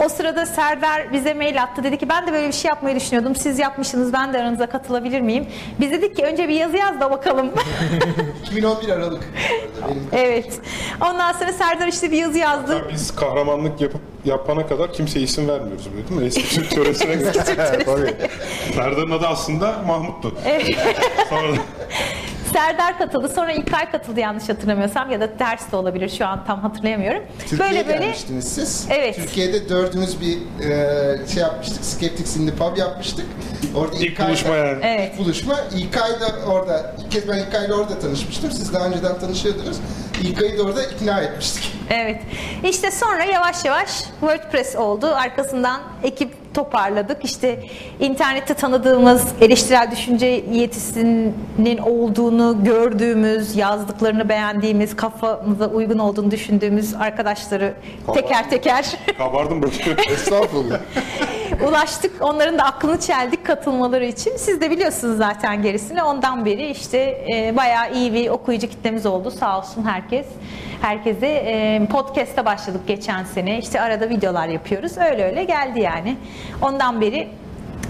O 0.04 0.08
sırada 0.08 0.46
Serdar 0.46 1.12
bize 1.12 1.34
mail 1.34 1.62
attı. 1.62 1.84
Dedi 1.84 1.98
ki 1.98 2.08
ben 2.08 2.26
de 2.26 2.32
böyle 2.32 2.48
bir 2.48 2.52
şey 2.52 2.68
yapmayı 2.68 2.96
düşünüyordum. 2.96 3.36
Siz 3.36 3.58
yapmışsınız 3.58 4.12
ben 4.12 4.32
de 4.32 4.38
aranıza 4.38 4.66
katılabilir 4.66 5.20
miyim? 5.20 5.46
Biz 5.80 5.90
dedik 5.90 6.16
ki 6.16 6.24
önce 6.24 6.48
bir 6.48 6.54
yazı 6.54 6.76
yaz 6.76 7.00
da 7.00 7.10
bakalım. 7.10 7.35
2011 8.42 8.88
Aralık. 8.88 9.22
Benim 9.88 10.06
evet. 10.12 10.60
Ondan 11.00 11.32
sonra 11.32 11.52
Serdar 11.52 11.88
işte 11.88 12.10
bir 12.10 12.16
yazı 12.16 12.38
yazdı. 12.38 12.74
Ya 12.76 12.88
Biz 12.92 13.16
kahramanlık 13.16 13.80
yapıp 13.80 14.00
yapana 14.24 14.66
kadar 14.66 14.92
kimseye 14.92 15.20
isim 15.20 15.48
vermiyoruz 15.48 15.88
böyle 15.94 16.08
değil 16.08 16.20
mi? 16.20 16.26
Eski 16.26 16.48
Türk 16.54 16.70
töresine 16.70 17.14
göre. 17.14 17.32
Tabii. 17.84 18.14
Serdar'ın 18.74 19.10
adı 19.10 19.26
aslında 19.26 19.82
Mahmut'tu. 19.86 20.34
Sonra 21.30 21.46
Serdar 22.56 22.98
katıldı. 22.98 23.28
Sonra 23.28 23.52
İlkay 23.52 23.90
katıldı 23.90 24.20
yanlış 24.20 24.48
hatırlamıyorsam 24.48 25.10
ya 25.10 25.20
da 25.20 25.36
ters 25.36 25.72
de 25.72 25.76
olabilir 25.76 26.08
şu 26.08 26.26
an 26.26 26.44
tam 26.44 26.60
hatırlayamıyorum. 26.60 27.22
Türkiye'ye 27.38 27.74
böyle 27.74 27.88
böyle 27.88 27.98
gelmiştiniz 27.98 28.48
siz. 28.54 28.86
Evet. 28.90 29.16
Türkiye'de 29.16 29.68
dördümüz 29.68 30.20
bir 30.20 30.38
e, 30.64 31.26
şey 31.26 31.42
yapmıştık. 31.42 31.84
Skeptics 31.84 32.36
in 32.36 32.48
the 32.48 32.54
Pub 32.54 32.76
yapmıştık. 32.76 33.26
Orada 33.74 33.96
İlk 33.96 34.20
buluşma 34.20 34.56
yani. 34.56 34.78
Evet. 34.82 35.12
İlk 35.12 35.18
buluşma. 35.18 35.54
İlkay 35.76 36.20
da 36.20 36.26
orada, 36.46 36.94
ilk 37.04 37.10
kez 37.10 37.28
ben 37.28 37.38
İlkay'la 37.38 37.74
orada 37.74 37.98
tanışmıştım. 37.98 38.50
Siz 38.50 38.74
daha 38.74 38.86
önceden 38.86 39.18
tanışıyordunuz. 39.18 39.76
İlkay'ı 40.22 40.58
da 40.58 40.62
orada 40.62 40.82
ikna 40.82 41.20
etmiştik. 41.20 41.72
Evet. 41.90 42.20
İşte 42.64 42.90
sonra 42.90 43.24
yavaş 43.24 43.64
yavaş 43.64 43.90
WordPress 44.20 44.76
oldu. 44.76 45.06
Arkasından 45.14 45.80
ekip 46.02 46.45
toparladık. 46.56 47.24
İşte 47.24 47.58
internette 48.00 48.54
tanıdığımız 48.54 49.24
eleştirel 49.40 49.90
düşünce 49.90 50.26
yetisinin 50.52 51.78
olduğunu 51.78 52.64
gördüğümüz, 52.64 53.56
yazdıklarını 53.56 54.28
beğendiğimiz, 54.28 54.96
kafamıza 54.96 55.66
uygun 55.66 55.98
olduğunu 55.98 56.30
düşündüğümüz 56.30 56.94
arkadaşları 56.94 57.74
teker 58.14 58.50
teker 58.50 58.86
kabardım 59.18 59.62
böyle. 59.62 59.74
Estağfurullah. 60.12 60.78
ulaştık. 61.68 62.12
Onların 62.20 62.58
da 62.58 62.64
aklını 62.64 63.00
çeldik 63.00 63.46
katılmaları 63.46 64.06
için. 64.06 64.36
Siz 64.36 64.60
de 64.60 64.70
biliyorsunuz 64.70 65.18
zaten 65.18 65.62
gerisini. 65.62 66.02
Ondan 66.02 66.44
beri 66.44 66.70
işte 66.70 66.98
e, 67.32 67.56
bayağı 67.56 67.94
iyi 67.94 68.12
bir 68.12 68.28
okuyucu 68.28 68.68
kitlemiz 68.68 69.06
oldu. 69.06 69.30
Sağ 69.30 69.58
olsun 69.58 69.84
herkes. 69.84 70.26
Herkese 70.86 71.26
e, 71.26 71.86
podcast'a 71.90 72.44
başladık 72.44 72.80
geçen 72.86 73.24
sene. 73.24 73.58
İşte 73.58 73.80
arada 73.80 74.08
videolar 74.10 74.48
yapıyoruz. 74.48 74.98
Öyle 74.98 75.24
öyle 75.24 75.44
geldi 75.44 75.80
yani. 75.80 76.16
Ondan 76.62 77.00
beri 77.00 77.28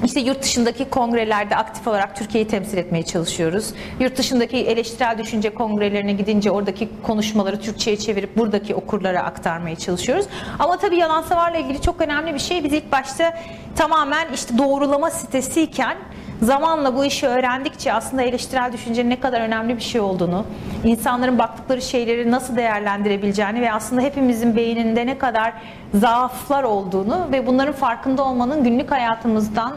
işte 0.05 0.21
yurt 0.21 0.43
dışındaki 0.43 0.91
kongrelerde 0.91 1.57
aktif 1.57 1.89
olarak 1.89 2.17
Türkiye'yi 2.17 2.49
temsil 2.49 2.79
etmeye 2.79 3.03
çalışıyoruz. 3.03 3.75
Yurt 4.01 4.19
dışındaki 4.19 4.57
eleştirel 4.57 5.19
düşünce 5.19 5.55
kongrelerine 5.55 6.13
gidince 6.13 6.51
oradaki 6.51 6.89
konuşmaları 7.03 7.61
Türkçe'ye 7.61 7.97
çevirip 7.97 8.37
buradaki 8.37 8.75
okurlara 8.75 9.23
aktarmaya 9.23 9.77
çalışıyoruz. 9.77 10.27
Ama 10.59 10.77
tabii 10.77 10.97
yalan 10.97 11.23
savarla 11.23 11.57
ilgili 11.57 11.83
çok 11.83 12.01
önemli 12.01 12.35
bir 12.35 12.39
şey. 12.39 12.65
Biz 12.65 12.73
ilk 12.73 12.93
başta 12.93 13.39
tamamen 13.77 14.27
işte 14.35 14.59
doğrulama 14.59 15.11
sitesiyken 15.11 15.97
zamanla 16.43 16.97
bu 16.97 17.05
işi 17.05 17.29
öğrendikçe 17.29 17.93
aslında 17.93 18.23
eleştirel 18.23 18.73
düşüncenin 18.73 19.11
ne 19.11 19.21
kadar 19.21 19.41
önemli 19.41 19.77
bir 19.77 19.83
şey 19.83 20.01
olduğunu, 20.01 20.45
insanların 20.85 21.39
baktıkları 21.39 21.83
şeyleri 21.83 22.31
nasıl 22.31 22.57
değerlendirebileceğini 22.57 23.61
ve 23.61 23.73
aslında 23.73 24.01
hepimizin 24.01 24.57
beyninde 24.57 25.07
ne 25.07 25.19
kadar 25.19 25.53
zaaflar 25.95 26.63
olduğunu 26.63 27.27
ve 27.33 27.47
bunların 27.47 27.75
farkında 27.75 28.25
olmanın 28.25 28.65
günlük 28.65 28.91
hayatımızdan 28.91 29.73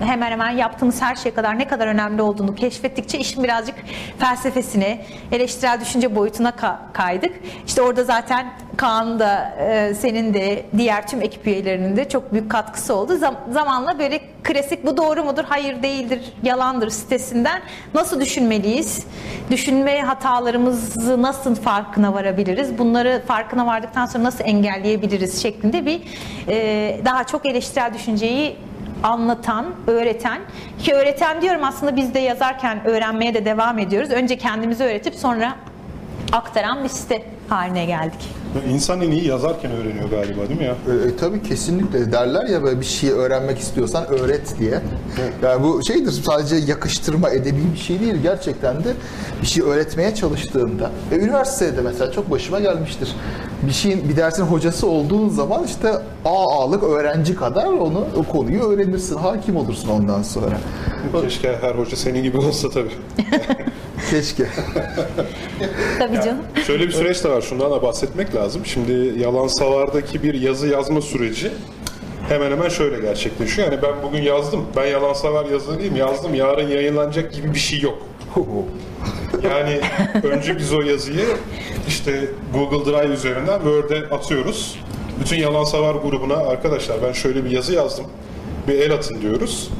hemen 0.00 0.30
hemen 0.30 0.50
yaptığımız 0.50 1.02
her 1.02 1.16
şey 1.16 1.34
kadar 1.34 1.58
ne 1.58 1.68
kadar 1.68 1.86
önemli 1.86 2.22
olduğunu 2.22 2.54
keşfettikçe 2.54 3.18
işin 3.18 3.44
birazcık 3.44 3.74
felsefesine, 4.18 5.04
eleştirel 5.32 5.80
düşünce 5.80 6.16
boyutuna 6.16 6.50
ka- 6.50 6.76
kaydık. 6.92 7.32
İşte 7.66 7.82
orada 7.82 8.04
zaten 8.04 8.46
Kaan 8.76 9.18
da 9.18 9.54
e, 9.60 9.94
senin 9.94 10.34
de 10.34 10.62
diğer 10.76 11.06
tüm 11.08 11.22
ekip 11.22 11.46
üyelerinin 11.46 11.96
de 11.96 12.08
çok 12.08 12.32
büyük 12.32 12.50
katkısı 12.50 12.94
oldu. 12.94 13.12
Zam- 13.16 13.52
zamanla 13.52 13.98
böyle 13.98 14.20
klasik 14.42 14.86
bu 14.86 14.96
doğru 14.96 15.24
mudur, 15.24 15.44
hayır 15.48 15.82
değildir, 15.82 16.20
yalandır 16.42 16.90
sitesinden 16.90 17.60
nasıl 17.94 18.20
düşünmeliyiz? 18.20 19.06
Düşünme 19.50 20.00
hatalarımızı 20.02 21.22
nasıl 21.22 21.54
farkına 21.54 22.14
varabiliriz? 22.14 22.78
Bunları 22.78 23.22
farkına 23.26 23.66
vardıktan 23.66 24.06
sonra 24.06 24.24
nasıl 24.24 24.44
engelleyebiliriz 24.44 25.42
şeklinde 25.42 25.86
bir 25.86 26.00
e, 26.48 27.00
daha 27.04 27.24
çok 27.24 27.46
eleştirel 27.46 27.94
düşünceyi 27.94 28.56
anlatan, 29.02 29.66
öğreten 29.86 30.40
ki 30.78 30.94
öğreten 30.94 31.42
diyorum 31.42 31.64
aslında 31.64 31.96
biz 31.96 32.14
de 32.14 32.18
yazarken 32.18 32.86
öğrenmeye 32.86 33.34
de 33.34 33.44
devam 33.44 33.78
ediyoruz. 33.78 34.10
Önce 34.10 34.38
kendimizi 34.38 34.84
öğretip 34.84 35.14
sonra 35.14 35.56
aktaran 36.32 36.84
bir 36.84 36.88
site 36.88 37.22
haline 37.48 37.84
geldik. 37.84 38.39
İnsan 38.70 39.00
en 39.00 39.10
iyi 39.10 39.26
yazarken 39.26 39.72
öğreniyor 39.72 40.10
galiba 40.10 40.48
değil 40.48 40.60
mi 40.60 40.64
ya? 40.66 40.76
E, 40.88 41.08
e, 41.08 41.16
tabii 41.16 41.42
kesinlikle 41.42 42.12
derler 42.12 42.46
ya 42.46 42.62
böyle 42.62 42.80
bir 42.80 42.86
şeyi 42.86 43.12
öğrenmek 43.12 43.58
istiyorsan 43.58 44.06
öğret 44.08 44.58
diye. 44.58 44.80
Yani 45.42 45.62
bu 45.62 45.82
şeydir 45.82 46.10
sadece 46.12 46.56
yakıştırma 46.56 47.30
edebi 47.30 47.60
bir 47.74 47.78
şey 47.78 48.00
değil 48.00 48.14
gerçekten 48.22 48.84
de 48.84 48.88
bir 49.42 49.46
şey 49.46 49.62
öğretmeye 49.62 50.14
çalıştığında. 50.14 50.90
E, 51.12 51.16
üniversitede 51.16 51.80
mesela 51.80 52.12
çok 52.12 52.30
başıma 52.30 52.60
gelmiştir. 52.60 53.16
Bir 53.62 53.72
şeyin 53.72 54.08
bir 54.08 54.16
dersin 54.16 54.42
hocası 54.42 54.86
olduğun 54.86 55.28
zaman 55.28 55.64
işte 55.64 55.92
AA'lık 56.24 56.82
öğrenci 56.82 57.36
kadar 57.36 57.66
onu 57.66 58.06
o 58.16 58.22
konuyu 58.22 58.62
öğrenirsin, 58.62 59.16
hakim 59.16 59.56
olursun 59.56 59.88
ondan 59.88 60.22
sonra. 60.22 60.58
Keşke 61.22 61.58
her 61.60 61.74
hoca 61.74 61.96
senin 61.96 62.22
gibi 62.22 62.38
olsa 62.38 62.70
tabii. 62.70 62.90
Keşke. 64.10 64.46
Tabii 65.98 66.16
canım. 66.16 66.44
Şöyle 66.66 66.86
bir 66.86 66.92
süreç 66.92 67.24
de 67.24 67.28
var. 67.28 67.40
Şundan 67.40 67.70
da 67.70 67.82
bahsetmek 67.82 68.34
lazım. 68.34 68.66
Şimdi 68.66 69.20
yalan 69.20 69.46
savardaki 69.46 70.22
bir 70.22 70.34
yazı 70.34 70.68
yazma 70.68 71.00
süreci 71.00 71.50
hemen 72.28 72.50
hemen 72.50 72.68
şöyle 72.68 73.00
gerçekleşiyor. 73.00 73.72
Yani 73.72 73.82
ben 73.82 73.92
bugün 74.02 74.22
yazdım. 74.22 74.66
Ben 74.76 74.86
yalan 74.86 75.12
savar 75.12 75.46
yazarıyım. 75.46 75.96
Yazdım. 75.96 76.34
Yarın 76.34 76.68
yayınlanacak 76.68 77.32
gibi 77.32 77.54
bir 77.54 77.58
şey 77.58 77.80
yok. 77.80 77.98
Yani 79.44 79.80
önce 80.22 80.58
biz 80.58 80.72
o 80.72 80.80
yazıyı 80.80 81.24
işte 81.88 82.24
Google 82.54 82.92
Drive 82.92 83.12
üzerinden 83.12 83.58
Word'e 83.58 84.14
atıyoruz. 84.14 84.78
Bütün 85.20 85.36
yalan 85.36 85.64
savar 85.64 85.94
grubuna 85.94 86.34
arkadaşlar 86.34 87.02
ben 87.02 87.12
şöyle 87.12 87.44
bir 87.44 87.50
yazı 87.50 87.72
yazdım. 87.74 88.06
Bir 88.68 88.74
el 88.74 88.92
atın 88.92 89.20
diyoruz. 89.22 89.70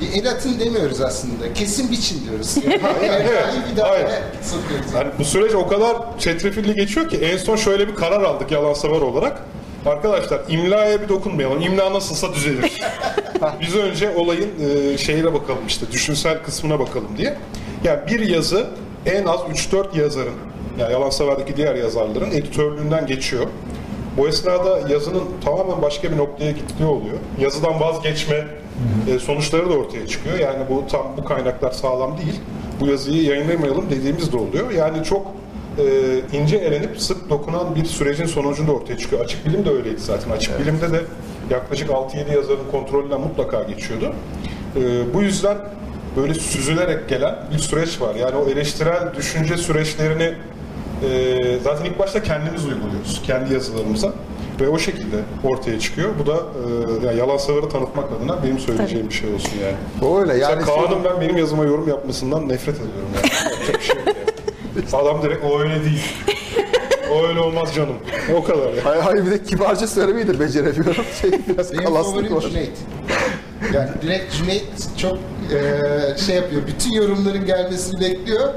Bir 0.00 0.22
el 0.22 0.30
atın 0.30 0.60
demiyoruz 0.60 1.00
aslında. 1.00 1.52
Kesin 1.54 1.90
biçin 1.90 2.24
diyoruz. 2.28 2.56
Yani, 3.06 3.26
evet. 3.30 3.46
bir 3.72 3.76
daha 3.76 3.96
ele 3.96 4.22
sokuyoruz. 4.42 4.94
Yani 4.94 5.08
bu 5.18 5.24
süreç 5.24 5.54
o 5.54 5.68
kadar 5.68 5.96
çetrefilli 6.18 6.74
geçiyor 6.74 7.08
ki 7.08 7.16
en 7.16 7.36
son 7.36 7.56
şöyle 7.56 7.88
bir 7.88 7.94
karar 7.94 8.22
aldık 8.22 8.50
yalansever 8.50 9.00
olarak. 9.00 9.42
Arkadaşlar 9.86 10.40
imlaya 10.48 11.02
bir 11.02 11.08
dokunmayalım. 11.08 11.62
İmla 11.62 11.92
nasılsa 11.92 12.34
düzelir. 12.34 12.72
Biz 13.60 13.76
önce 13.76 14.10
olayın 14.16 14.50
e, 14.60 14.98
şeyine 14.98 15.34
bakalım 15.34 15.66
işte 15.68 15.92
düşünsel 15.92 16.42
kısmına 16.42 16.78
bakalım 16.78 17.08
diye. 17.16 17.36
Yani 17.84 18.00
bir 18.08 18.20
yazı 18.20 18.66
en 19.06 19.24
az 19.24 19.40
3-4 19.40 19.98
yazarın 19.98 20.34
yani 20.78 20.92
yalansever'deki 20.92 21.56
diğer 21.56 21.74
yazarların 21.74 22.30
editörlüğünden 22.30 23.06
geçiyor. 23.06 23.46
Bu 24.16 24.28
esnada 24.28 24.80
yazının 24.88 25.24
tamamen 25.44 25.82
başka 25.82 26.12
bir 26.12 26.16
noktaya 26.16 26.50
gittiği 26.50 26.84
oluyor. 26.84 27.18
Yazıdan 27.40 27.80
vazgeçme 27.80 28.46
e, 29.08 29.18
sonuçları 29.18 29.70
da 29.70 29.74
ortaya 29.74 30.06
çıkıyor. 30.06 30.38
Yani 30.38 30.64
bu 30.70 30.84
tam 30.90 31.06
bu 31.16 31.24
kaynaklar 31.24 31.70
sağlam 31.70 32.18
değil. 32.18 32.40
Bu 32.80 32.86
yazıyı 32.86 33.22
yayınlamayalım 33.22 33.90
dediğimiz 33.90 34.32
de 34.32 34.36
oluyor. 34.36 34.70
Yani 34.70 35.04
çok 35.04 35.26
e, 35.78 35.82
ince 36.32 36.56
elenip 36.56 37.00
sık 37.00 37.30
dokunan 37.30 37.74
bir 37.74 37.84
sürecin 37.84 38.26
sonucunda 38.26 38.72
ortaya 38.72 38.98
çıkıyor. 38.98 39.24
Açık 39.24 39.46
bilim 39.46 39.64
de 39.64 39.70
öyleydi 39.70 40.00
zaten. 40.00 40.30
Açık 40.30 40.60
bilimde 40.60 40.92
de 40.92 41.00
yaklaşık 41.50 41.90
6-7 41.90 42.34
yazarın 42.34 42.70
kontrolünden 42.70 43.20
mutlaka 43.20 43.62
geçiyordu. 43.62 44.12
E, 44.76 45.14
bu 45.14 45.22
yüzden 45.22 45.56
böyle 46.16 46.34
süzülerek 46.34 47.08
gelen 47.08 47.36
bir 47.52 47.58
süreç 47.58 48.00
var. 48.00 48.14
Yani 48.14 48.36
o 48.36 48.48
eleştirel 48.48 49.14
düşünce 49.16 49.56
süreçlerini 49.56 50.34
e, 51.04 51.58
zaten 51.64 51.84
ilk 51.84 51.98
başta 51.98 52.22
kendimiz 52.22 52.64
uyguluyoruz. 52.64 53.22
Kendi 53.26 53.54
yazılarımıza. 53.54 54.12
Ve 54.60 54.68
o 54.68 54.78
şekilde 54.78 55.16
ortaya 55.44 55.80
çıkıyor. 55.80 56.10
Bu 56.18 56.26
da 56.26 56.34
e, 56.34 57.06
yani 57.06 57.18
yalan 57.18 57.36
savarı 57.36 57.68
tanıtmak 57.68 58.04
adına 58.12 58.42
benim 58.42 58.58
söyleyeceğim 58.58 59.08
bir 59.08 59.14
şey 59.14 59.34
olsun 59.34 59.52
yani. 59.62 60.20
Öyle 60.20 60.36
yani 60.38 60.56
Mesela 60.56 60.86
Kaan'ın 60.86 61.04
ben 61.04 61.20
benim 61.20 61.36
yazıma 61.36 61.64
yorum 61.64 61.88
yapmasından 61.88 62.48
nefret 62.48 62.74
ediyorum. 62.74 63.08
Yani. 63.16 63.26
Yapacak 63.52 63.80
bir 63.80 63.84
şey 63.84 63.96
yok 63.96 64.06
yani. 64.06 65.02
Adam 65.02 65.22
direkt 65.22 65.44
o 65.44 65.60
öyle 65.60 65.84
değil. 65.84 66.04
O 67.14 67.26
öyle 67.26 67.40
olmaz 67.40 67.74
canım. 67.74 67.94
O 68.36 68.44
kadar 68.44 68.72
ya. 68.72 68.84
Hayır, 68.84 69.02
hayır 69.02 69.26
bir 69.26 69.30
de 69.30 69.42
kibarca 69.42 69.86
söylemeyi 69.86 70.28
de 70.28 70.40
beceremiyorum. 70.40 71.04
Şey, 71.20 71.30
biraz 71.48 71.72
Benim 71.72 71.84
kalaslık 71.84 72.14
favorim 72.14 72.36
var. 72.36 72.40
Cüneyt. 72.40 72.70
Yani 73.74 73.88
direkt 74.02 74.34
Cüneyt 74.36 74.64
çok 74.98 75.18
eee, 75.52 76.16
şey 76.26 76.36
yapıyor. 76.36 76.62
Bütün 76.66 76.92
yorumların 76.92 77.46
gelmesini 77.46 78.00
bekliyor. 78.00 78.54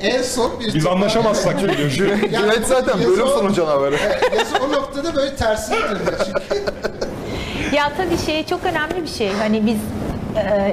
en 0.00 0.22
son 0.22 0.60
bir 0.60 0.74
Biz 0.74 0.86
anlaşamazsak 0.86 1.60
gibi 1.60 1.76
diyor. 1.76 1.90
Cüneyt, 1.90 2.32
Yani 2.32 2.44
Cüneyt 2.52 2.66
zaten 2.66 2.98
yazı 2.98 3.10
bölüm 3.12 3.26
o- 3.26 3.38
sonu 3.38 3.54
canavarı. 3.54 3.94
Yazı 4.38 4.64
o 4.68 4.72
noktada 4.72 5.14
böyle 5.14 5.36
tersine 5.36 5.76
dönüyor 5.76 6.18
çünkü. 6.24 6.62
Ya 7.76 7.92
tabii 7.96 8.18
şey 8.26 8.46
çok 8.46 8.60
önemli 8.64 9.02
bir 9.02 9.08
şey. 9.18 9.32
Hani 9.32 9.66
biz 9.66 9.74
e, 9.76 10.03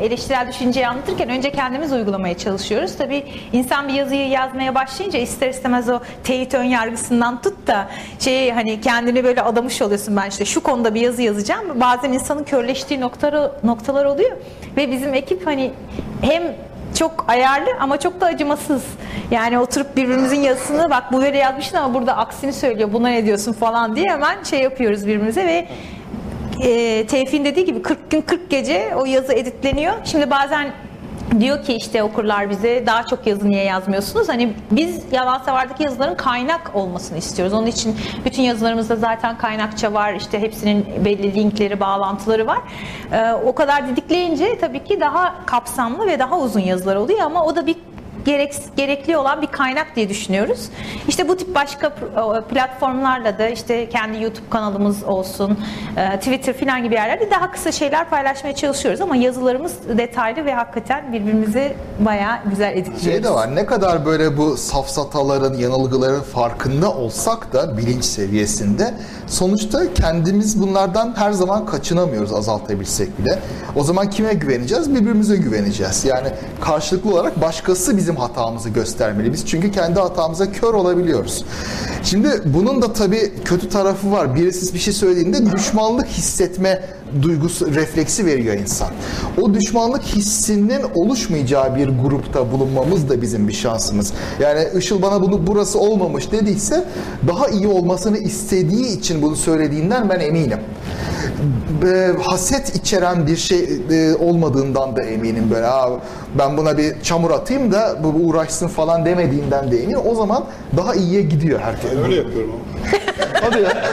eleştirel 0.01 0.47
düşünceyi 0.49 0.87
anlatırken 0.87 1.29
önce 1.29 1.51
kendimiz 1.51 1.93
uygulamaya 1.93 2.37
çalışıyoruz. 2.37 2.97
Tabii 2.97 3.25
insan 3.53 3.87
bir 3.87 3.93
yazıyı 3.93 4.27
yazmaya 4.27 4.75
başlayınca 4.75 5.19
ister 5.19 5.49
istemez 5.49 5.89
o 5.89 5.99
teyit 6.23 6.53
ön 6.53 6.63
yargısından 6.63 7.41
tut 7.41 7.67
da 7.67 7.87
şey 8.19 8.51
hani 8.51 8.81
kendini 8.81 9.23
böyle 9.23 9.41
adamış 9.41 9.81
oluyorsun 9.81 10.17
ben 10.17 10.29
işte 10.29 10.45
şu 10.45 10.63
konuda 10.63 10.93
bir 10.93 11.01
yazı 11.01 11.21
yazacağım. 11.21 11.81
Bazen 11.81 12.11
insanın 12.11 12.43
körleştiği 12.43 13.01
noktalar, 13.01 13.51
noktalar 13.63 14.05
oluyor 14.05 14.31
ve 14.77 14.91
bizim 14.91 15.13
ekip 15.13 15.47
hani 15.47 15.71
hem 16.21 16.43
çok 16.99 17.25
ayarlı 17.27 17.69
ama 17.79 17.99
çok 17.99 18.21
da 18.21 18.25
acımasız. 18.25 18.83
Yani 19.31 19.59
oturup 19.59 19.97
birbirimizin 19.97 20.39
yazısını 20.39 20.89
bak 20.89 21.03
bu 21.11 21.21
böyle 21.21 21.37
yazmışsın 21.37 21.77
ama 21.77 21.93
burada 21.93 22.17
aksini 22.17 22.53
söylüyor. 22.53 22.93
Buna 22.93 23.07
ne 23.07 23.25
diyorsun 23.25 23.53
falan 23.53 23.95
diye 23.95 24.09
hemen 24.09 24.43
şey 24.43 24.61
yapıyoruz 24.61 25.07
birbirimize 25.07 25.47
ve 25.47 25.67
e, 26.59 27.07
Tevfik'in 27.07 27.45
dediği 27.45 27.65
gibi 27.65 27.81
40 27.81 28.11
gün 28.11 28.21
40 28.21 28.49
gece 28.49 28.93
o 28.95 29.05
yazı 29.05 29.33
editleniyor. 29.33 29.93
Şimdi 30.03 30.31
bazen 30.31 30.73
diyor 31.39 31.63
ki 31.63 31.73
işte 31.73 32.03
okurlar 32.03 32.49
bize 32.49 32.83
daha 32.85 33.07
çok 33.07 33.27
yazı 33.27 33.49
niye 33.49 33.63
yazmıyorsunuz? 33.63 34.29
Hani 34.29 34.53
biz 34.71 35.01
yalan 35.11 35.39
severdeki 35.39 35.83
yazıların 35.83 36.15
kaynak 36.15 36.71
olmasını 36.73 37.17
istiyoruz. 37.17 37.53
Onun 37.53 37.67
için 37.67 37.95
bütün 38.25 38.43
yazılarımızda 38.43 38.95
zaten 38.95 39.37
kaynakça 39.37 39.93
var. 39.93 40.13
İşte 40.13 40.41
hepsinin 40.41 40.85
belli 41.05 41.35
linkleri, 41.35 41.79
bağlantıları 41.79 42.47
var. 42.47 42.59
Ee, 43.11 43.31
o 43.45 43.55
kadar 43.55 43.87
didikleyince 43.87 44.59
tabii 44.59 44.83
ki 44.83 44.99
daha 44.99 45.45
kapsamlı 45.45 46.07
ve 46.07 46.19
daha 46.19 46.39
uzun 46.39 46.59
yazılar 46.59 46.95
oluyor 46.95 47.19
ama 47.19 47.45
o 47.45 47.55
da 47.55 47.67
bir 47.67 47.75
gerek, 48.25 48.53
gerekli 48.77 49.17
olan 49.17 49.41
bir 49.41 49.47
kaynak 49.47 49.95
diye 49.95 50.09
düşünüyoruz. 50.09 50.69
İşte 51.07 51.27
bu 51.27 51.37
tip 51.37 51.55
başka 51.55 51.89
platformlarla 52.49 53.39
da 53.39 53.47
işte 53.47 53.89
kendi 53.89 54.23
YouTube 54.23 54.49
kanalımız 54.49 55.03
olsun, 55.03 55.59
e, 55.97 56.17
Twitter 56.17 56.53
falan 56.53 56.83
gibi 56.83 56.95
yerlerde 56.95 57.31
daha 57.31 57.51
kısa 57.51 57.71
şeyler 57.71 58.09
paylaşmaya 58.09 58.55
çalışıyoruz 58.55 59.01
ama 59.01 59.15
yazılarımız 59.15 59.73
detaylı 59.97 60.45
ve 60.45 60.53
hakikaten 60.53 61.13
birbirimizi 61.13 61.73
bayağı 61.99 62.37
güzel 62.49 62.71
editliyoruz. 62.71 63.03
Şey 63.03 63.23
de 63.23 63.29
var 63.29 63.55
ne 63.55 63.65
kadar 63.65 64.05
böyle 64.05 64.37
bu 64.37 64.57
safsataların, 64.57 65.53
yanılgıların 65.53 66.21
farkında 66.21 66.93
olsak 66.93 67.53
da 67.53 67.77
bilinç 67.77 68.05
seviyesinde 68.05 68.93
sonuçta 69.27 69.93
kendimiz 69.93 70.61
bunlardan 70.61 71.13
her 71.17 71.31
zaman 71.31 71.65
kaçınamıyoruz 71.65 72.33
azaltabilsek 72.33 73.19
bile. 73.19 73.39
O 73.75 73.83
zaman 73.83 74.09
kime 74.09 74.33
güveneceğiz? 74.33 74.95
Birbirimize 74.95 75.37
güveneceğiz. 75.37 76.05
Yani 76.05 76.27
karşılıklı 76.61 77.13
olarak 77.13 77.41
başkası 77.41 77.97
bizim 78.11 78.21
hatamızı 78.21 78.69
göstermeli. 78.69 79.45
Çünkü 79.45 79.71
kendi 79.71 79.99
hatamıza 79.99 80.51
kör 80.51 80.73
olabiliyoruz. 80.73 81.45
Şimdi 82.03 82.29
bunun 82.45 82.81
da 82.81 82.93
tabii 82.93 83.33
kötü 83.45 83.69
tarafı 83.69 84.11
var. 84.11 84.35
Birisi 84.35 84.73
bir 84.73 84.79
şey 84.79 84.93
söylediğinde 84.93 85.51
düşmanlık 85.51 86.07
hissetme 86.07 86.83
duygusu, 87.21 87.75
refleksi 87.75 88.25
veriyor 88.25 88.55
insan. 88.55 88.87
O 89.41 89.53
düşmanlık 89.53 90.03
hissinin 90.03 90.81
oluşmayacağı 90.95 91.75
bir 91.75 91.87
grupta 91.87 92.51
bulunmamız 92.51 93.09
da 93.09 93.21
bizim 93.21 93.47
bir 93.47 93.53
şansımız. 93.53 94.13
Yani 94.39 94.67
Işıl 94.77 95.01
bana 95.01 95.21
bunu 95.21 95.47
burası 95.47 95.79
olmamış 95.79 96.31
dediyse 96.31 96.83
daha 97.27 97.47
iyi 97.47 97.67
olmasını 97.67 98.17
istediği 98.17 98.97
için 98.97 99.21
bunu 99.21 99.35
söylediğinden 99.35 100.09
ben 100.09 100.19
eminim. 100.19 100.59
E, 101.85 102.21
haset 102.23 102.75
içeren 102.75 103.27
bir 103.27 103.37
şey 103.37 103.69
e, 103.91 104.15
olmadığından 104.15 104.95
da 104.95 105.03
eminim 105.03 105.51
böyle. 105.51 105.67
Aa, 105.67 105.89
ben 106.39 106.57
buna 106.57 106.77
bir 106.77 107.01
çamur 107.01 107.31
atayım 107.31 107.71
da 107.71 107.97
bu 108.03 108.07
uğraşsın 108.07 108.67
falan 108.67 109.05
demediğinden 109.05 109.71
de 109.71 109.83
eminim. 109.83 109.99
O 110.05 110.15
zaman 110.15 110.45
daha 110.77 110.95
iyiye 110.95 111.21
gidiyor 111.21 111.59
herkes. 111.59 111.91
Öyle 112.03 112.15
yapıyorum 112.15 112.51
ama. 112.53 112.61
Hadi 113.41 113.61
ya. 113.61 113.83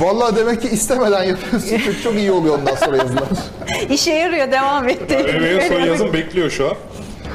Vallahi 0.00 0.36
demek 0.36 0.62
ki 0.62 0.68
istemeden 0.68 1.22
yapıyorsun. 1.22 1.78
Çok, 1.78 2.02
çok 2.02 2.14
iyi 2.14 2.32
oluyor 2.32 2.58
ondan 2.58 2.74
sonra 2.74 2.96
yazılar. 2.96 3.28
İşe 3.90 4.10
yarıyor 4.12 4.52
devam 4.52 4.88
etti. 4.88 5.24
Benim 5.28 5.58
en 5.60 5.68
son 5.68 5.80
yazım 5.80 6.12
bekliyor 6.12 6.50
şu 6.50 6.66
an. 6.66 6.74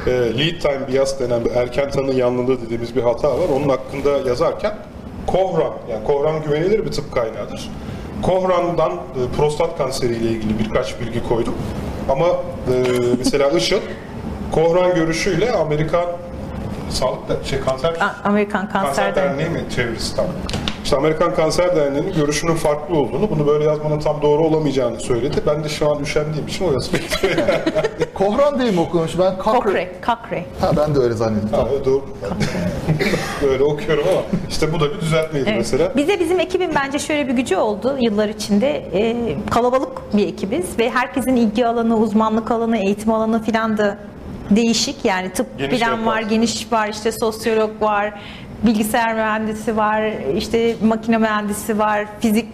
Ee, 0.06 0.10
lead 0.10 0.60
time 0.60 0.88
bias 0.88 1.20
denen 1.20 1.44
bir 1.44 1.50
erken 1.50 1.90
tanı 1.90 2.14
yanlılığı 2.14 2.60
dediğimiz 2.62 2.96
bir 2.96 3.02
hata 3.02 3.28
var. 3.38 3.48
Onun 3.56 3.68
hakkında 3.68 4.28
yazarken 4.28 4.74
Kohran, 5.26 5.72
yani 5.90 6.04
Kohran 6.04 6.42
güvenilir 6.42 6.86
bir 6.86 6.92
tıp 6.92 7.14
kaynağıdır. 7.14 7.70
Kohran'dan 8.22 8.92
e, 8.92 9.36
prostat 9.36 9.78
kanseriyle 9.78 10.28
ilgili 10.28 10.58
birkaç 10.58 11.00
bilgi 11.00 11.28
koydum. 11.28 11.54
Ama 12.08 12.26
e, 12.26 12.72
mesela 13.18 13.48
Işıl, 13.50 13.80
Kohran 14.52 14.94
görüşüyle 14.94 15.52
Amerikan 15.52 16.04
Sağlık 16.90 17.28
da, 17.28 17.44
şey 17.44 17.60
kanser 17.60 17.88
A- 18.00 18.28
Amerikan 18.28 18.68
Kanser 18.68 18.94
Kanser 18.94 19.14
Derneği. 19.14 19.48
Mi 19.48 19.60
çevirisi 19.76 20.16
tam? 20.16 20.26
İşte 20.84 20.96
Amerikan 20.96 21.34
Kanser 21.34 21.76
Derneği'nin 21.76 22.12
görüşünün 22.12 22.54
farklı 22.54 22.96
olduğunu, 22.98 23.30
bunu 23.30 23.46
böyle 23.46 23.64
yazmanın 23.64 24.00
tam 24.00 24.22
doğru 24.22 24.42
olamayacağını 24.44 25.00
söyledi. 25.00 25.36
Ben 25.46 25.64
de 25.64 25.68
şu 25.68 25.90
an 25.90 26.00
üşendiğim 26.02 26.46
için 26.46 26.68
o 26.68 26.72
yazı 26.72 26.92
bekliyorum. 26.92 27.44
Kohran 28.14 28.58
diye 28.58 28.70
mi 28.70 28.80
okunmuş? 28.80 29.18
Ben. 29.18 29.34
Cochrane. 29.44 29.88
Cochrane. 30.06 30.44
Ha 30.60 30.70
ben 30.76 30.94
de 30.94 30.98
öyle 30.98 31.14
zannettim. 31.14 31.52
Ha, 31.52 31.66
doğru. 31.84 32.04
Böyle 33.42 33.62
okuyorum 33.64 34.04
ama 34.12 34.22
işte 34.48 34.72
bu 34.72 34.80
da 34.80 34.94
bir 34.94 35.00
düzeltmeydi 35.00 35.48
Evet. 35.48 35.58
mesela. 35.58 35.92
Bize 35.96 36.20
bizim 36.20 36.40
ekibin 36.40 36.70
bence 36.74 36.98
şöyle 36.98 37.28
bir 37.28 37.32
gücü 37.32 37.56
oldu 37.56 37.96
yıllar 38.00 38.28
içinde. 38.28 38.76
Ee, 38.94 39.16
kalabalık 39.50 40.16
bir 40.16 40.26
ekibiz 40.28 40.78
ve 40.78 40.90
herkesin 40.90 41.36
ilgi 41.36 41.66
alanı, 41.66 41.96
uzmanlık 41.96 42.50
alanı, 42.50 42.76
eğitim 42.76 43.12
alanı 43.12 43.42
filan 43.42 43.78
da 43.78 43.98
değişik. 44.50 45.04
Yani 45.04 45.30
tıp 45.32 45.58
Geniş 45.58 45.72
bilen 45.72 46.06
var, 46.06 46.20
geniş 46.20 46.72
var, 46.72 46.88
işte 46.88 47.12
sosyolog 47.12 47.82
var, 47.82 48.14
bilgisayar 48.62 49.14
mühendisi 49.14 49.76
var, 49.76 50.12
işte 50.36 50.76
makine 50.84 51.18
mühendisi 51.18 51.78
var, 51.78 52.06
fizik 52.20 52.48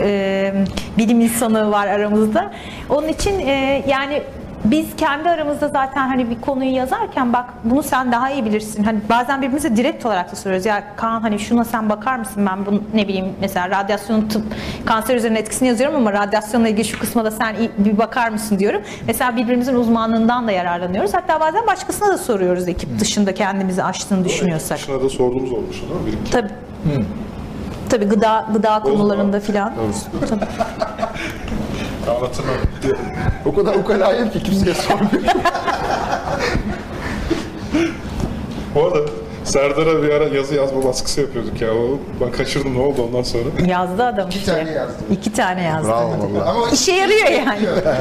e, 0.00 0.52
bilim 0.98 1.20
insanı 1.20 1.70
var 1.70 1.86
aramızda. 1.86 2.52
Onun 2.88 3.08
için 3.08 3.38
e, 3.38 3.84
yani 3.88 4.22
biz 4.64 4.96
kendi 4.96 5.28
aramızda 5.28 5.68
zaten 5.68 6.08
hani 6.08 6.30
bir 6.30 6.40
konuyu 6.40 6.70
yazarken 6.74 7.32
bak 7.32 7.44
bunu 7.64 7.82
sen 7.82 8.12
daha 8.12 8.30
iyi 8.30 8.44
bilirsin. 8.44 8.84
Hani 8.84 8.98
bazen 9.10 9.38
birbirimize 9.42 9.76
direkt 9.76 10.06
olarak 10.06 10.32
da 10.32 10.36
soruyoruz. 10.36 10.66
Ya 10.66 10.84
Kaan 10.96 11.20
hani 11.20 11.38
şuna 11.38 11.64
sen 11.64 11.88
bakar 11.88 12.16
mısın? 12.18 12.46
Ben 12.46 12.66
bunu 12.66 12.82
ne 12.94 13.08
bileyim 13.08 13.26
mesela 13.40 13.70
radyasyonun 13.70 14.28
tıp 14.28 14.42
kanser 14.84 15.16
üzerine 15.16 15.38
etkisini 15.38 15.68
yazıyorum 15.68 15.96
ama 15.96 16.12
radyasyonla 16.12 16.68
ilgili 16.68 16.84
şu 16.84 16.98
kısma 16.98 17.24
da 17.24 17.30
sen 17.30 17.56
bir 17.78 17.98
bakar 17.98 18.28
mısın 18.28 18.58
diyorum. 18.58 18.82
Mesela 19.06 19.36
birbirimizin 19.36 19.74
uzmanlığından 19.74 20.46
da 20.46 20.52
yararlanıyoruz. 20.52 21.14
Hatta 21.14 21.40
bazen 21.40 21.66
başkasına 21.66 22.08
da 22.08 22.18
soruyoruz 22.18 22.68
ekip 22.68 22.98
dışında 23.00 23.34
kendimizi 23.34 23.84
aştığını 23.84 24.24
düşünüyorsak. 24.24 24.78
Dışına 24.78 25.02
da 25.02 25.08
sorduğumuz 25.08 25.52
olmuş 25.52 25.82
mi? 25.82 25.88
Bir 26.06 26.12
iki. 26.12 26.30
Tabii. 26.30 26.48
Tabii 27.90 28.04
gıda 28.04 28.46
gıda 28.52 28.80
konularında 28.80 29.40
filan. 29.40 29.72
Tabii. 30.28 30.40
Anlatırlar. 32.08 32.56
O 33.46 33.54
kadar 33.54 33.74
ukalayım 33.74 34.30
ki 34.30 34.42
kimseye 34.42 34.74
sormuyor. 34.74 35.22
Bu 38.74 38.84
arada 38.84 38.98
Serdar'a 39.50 40.02
bir 40.02 40.10
ara 40.10 40.24
yazı 40.28 40.54
yazma 40.54 40.84
baskısı 40.84 41.20
yapıyorduk 41.20 41.60
ya. 41.60 41.74
O, 41.74 41.98
ben 42.20 42.32
kaçırdım 42.32 42.74
ne 42.74 42.82
oldu 42.82 43.02
ondan 43.08 43.22
sonra. 43.22 43.44
Yazdı 43.66 44.04
adam 44.04 44.28
İki 44.28 44.38
işte. 44.38 44.52
tane 44.52 44.70
yazdım. 44.70 45.06
İki 45.12 45.32
tane 45.32 45.62
yazdı. 45.62 45.88
Bravo 45.88 46.10
valla. 46.10 46.44
Ama 46.50 46.70
İşe 46.70 46.92
yarıyor 46.92 47.30
yani. 47.30 47.60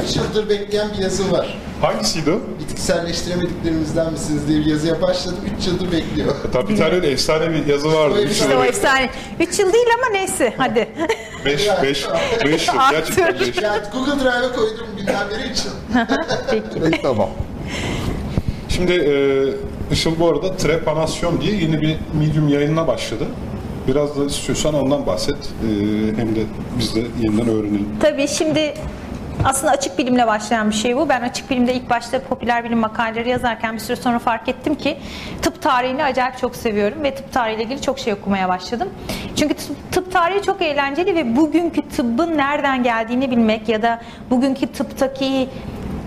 Üç 0.09 0.15
yıldır 0.15 0.49
bekleyen 0.49 0.87
bir 0.97 1.03
yazı 1.03 1.31
var. 1.31 1.57
Hangisiydi 1.81 2.31
o? 2.31 2.39
Bitkisellleştiremediklerimizden 2.59 4.11
misiniz 4.11 4.47
diye 4.47 4.59
bir 4.59 4.65
yazıya 4.65 5.01
başladım. 5.01 5.39
Üç 5.57 5.67
yıldır 5.67 5.91
bekliyor. 5.91 6.35
Tabii 6.53 6.69
bir 6.69 6.77
tane 6.77 6.93
öyle 6.95 7.11
efsane 7.11 7.49
bir 7.49 7.65
yazı 7.65 7.93
vardı. 7.93 8.15
O 8.19 8.21
Üç 8.21 8.31
İşte 8.31 8.55
o 8.57 8.59
yıl, 8.59 8.69
efsane. 8.69 9.09
Üç 9.39 9.59
yıl 9.59 9.73
değil 9.73 9.87
ama 9.97 10.09
neyse 10.11 10.53
hadi. 10.57 10.87
beş, 11.45 11.67
beş, 11.83 12.07
beş 12.45 12.67
yıl. 12.67 12.73
Gerçekten 12.91 13.39
beş. 13.39 13.61
Yani 13.61 13.81
Google 13.93 14.19
Drive'a 14.23 14.55
koydum 14.55 14.87
gündemleri 14.97 15.51
için. 15.51 15.71
Peki. 16.51 16.63
Peki, 16.83 17.01
tamam. 17.01 17.29
Şimdi 18.69 18.91
e, 18.93 19.13
Işıl 19.91 20.19
bu 20.19 20.27
arada 20.29 20.57
trepanasyon 20.57 21.41
diye 21.41 21.55
yeni 21.55 21.81
bir 21.81 21.97
medium 22.13 22.47
yayınına 22.47 22.87
başladı. 22.87 23.25
Biraz 23.87 24.19
da 24.19 24.25
istiyorsan 24.25 24.73
ondan 24.73 25.05
bahset. 25.05 25.35
E, 25.35 25.67
hem 26.17 26.35
de 26.35 26.39
biz 26.79 26.95
de 26.95 26.99
yeniden 27.21 27.47
öğrenelim. 27.49 27.89
Tabii 27.99 28.27
şimdi 28.27 28.73
aslında 29.45 29.73
açık 29.73 29.97
bilimle 29.97 30.27
başlayan 30.27 30.69
bir 30.69 30.75
şey 30.75 30.97
bu. 30.97 31.09
Ben 31.09 31.21
açık 31.21 31.49
bilimde 31.49 31.73
ilk 31.73 31.89
başta 31.89 32.21
popüler 32.21 32.63
bilim 32.63 32.77
makaleleri 32.77 33.29
yazarken 33.29 33.73
bir 33.73 33.79
süre 33.79 33.95
sonra 33.95 34.19
fark 34.19 34.49
ettim 34.49 34.75
ki 34.75 34.97
tıp 35.41 35.61
tarihini 35.61 36.03
acayip 36.03 36.37
çok 36.37 36.55
seviyorum 36.55 37.03
ve 37.03 37.15
tıp 37.15 37.33
tarihiyle 37.33 37.63
ilgili 37.63 37.81
çok 37.81 37.99
şey 37.99 38.13
okumaya 38.13 38.49
başladım. 38.49 38.89
Çünkü 39.35 39.55
tıp 39.91 40.11
tarihi 40.11 40.41
çok 40.41 40.61
eğlenceli 40.61 41.15
ve 41.15 41.35
bugünkü 41.35 41.81
tıbbın 41.81 42.37
nereden 42.37 42.83
geldiğini 42.83 43.31
bilmek 43.31 43.69
ya 43.69 43.81
da 43.81 44.01
bugünkü 44.29 44.67
tıptaki 44.67 45.49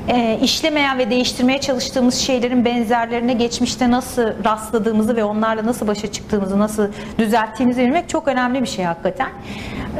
e, 0.08 0.38
işlemeyen 0.42 0.98
ve 0.98 1.10
değiştirmeye 1.10 1.60
çalıştığımız 1.60 2.14
şeylerin 2.14 2.64
benzerlerine 2.64 3.32
geçmişte 3.32 3.90
nasıl 3.90 4.22
rastladığımızı 4.44 5.16
ve 5.16 5.24
onlarla 5.24 5.66
nasıl 5.66 5.86
başa 5.86 6.12
çıktığımızı, 6.12 6.58
nasıl 6.58 6.88
düzelttiğimizi 7.18 7.82
bilmek 7.82 8.08
çok 8.08 8.28
önemli 8.28 8.62
bir 8.62 8.66
şey 8.66 8.84
hakikaten. 8.84 9.28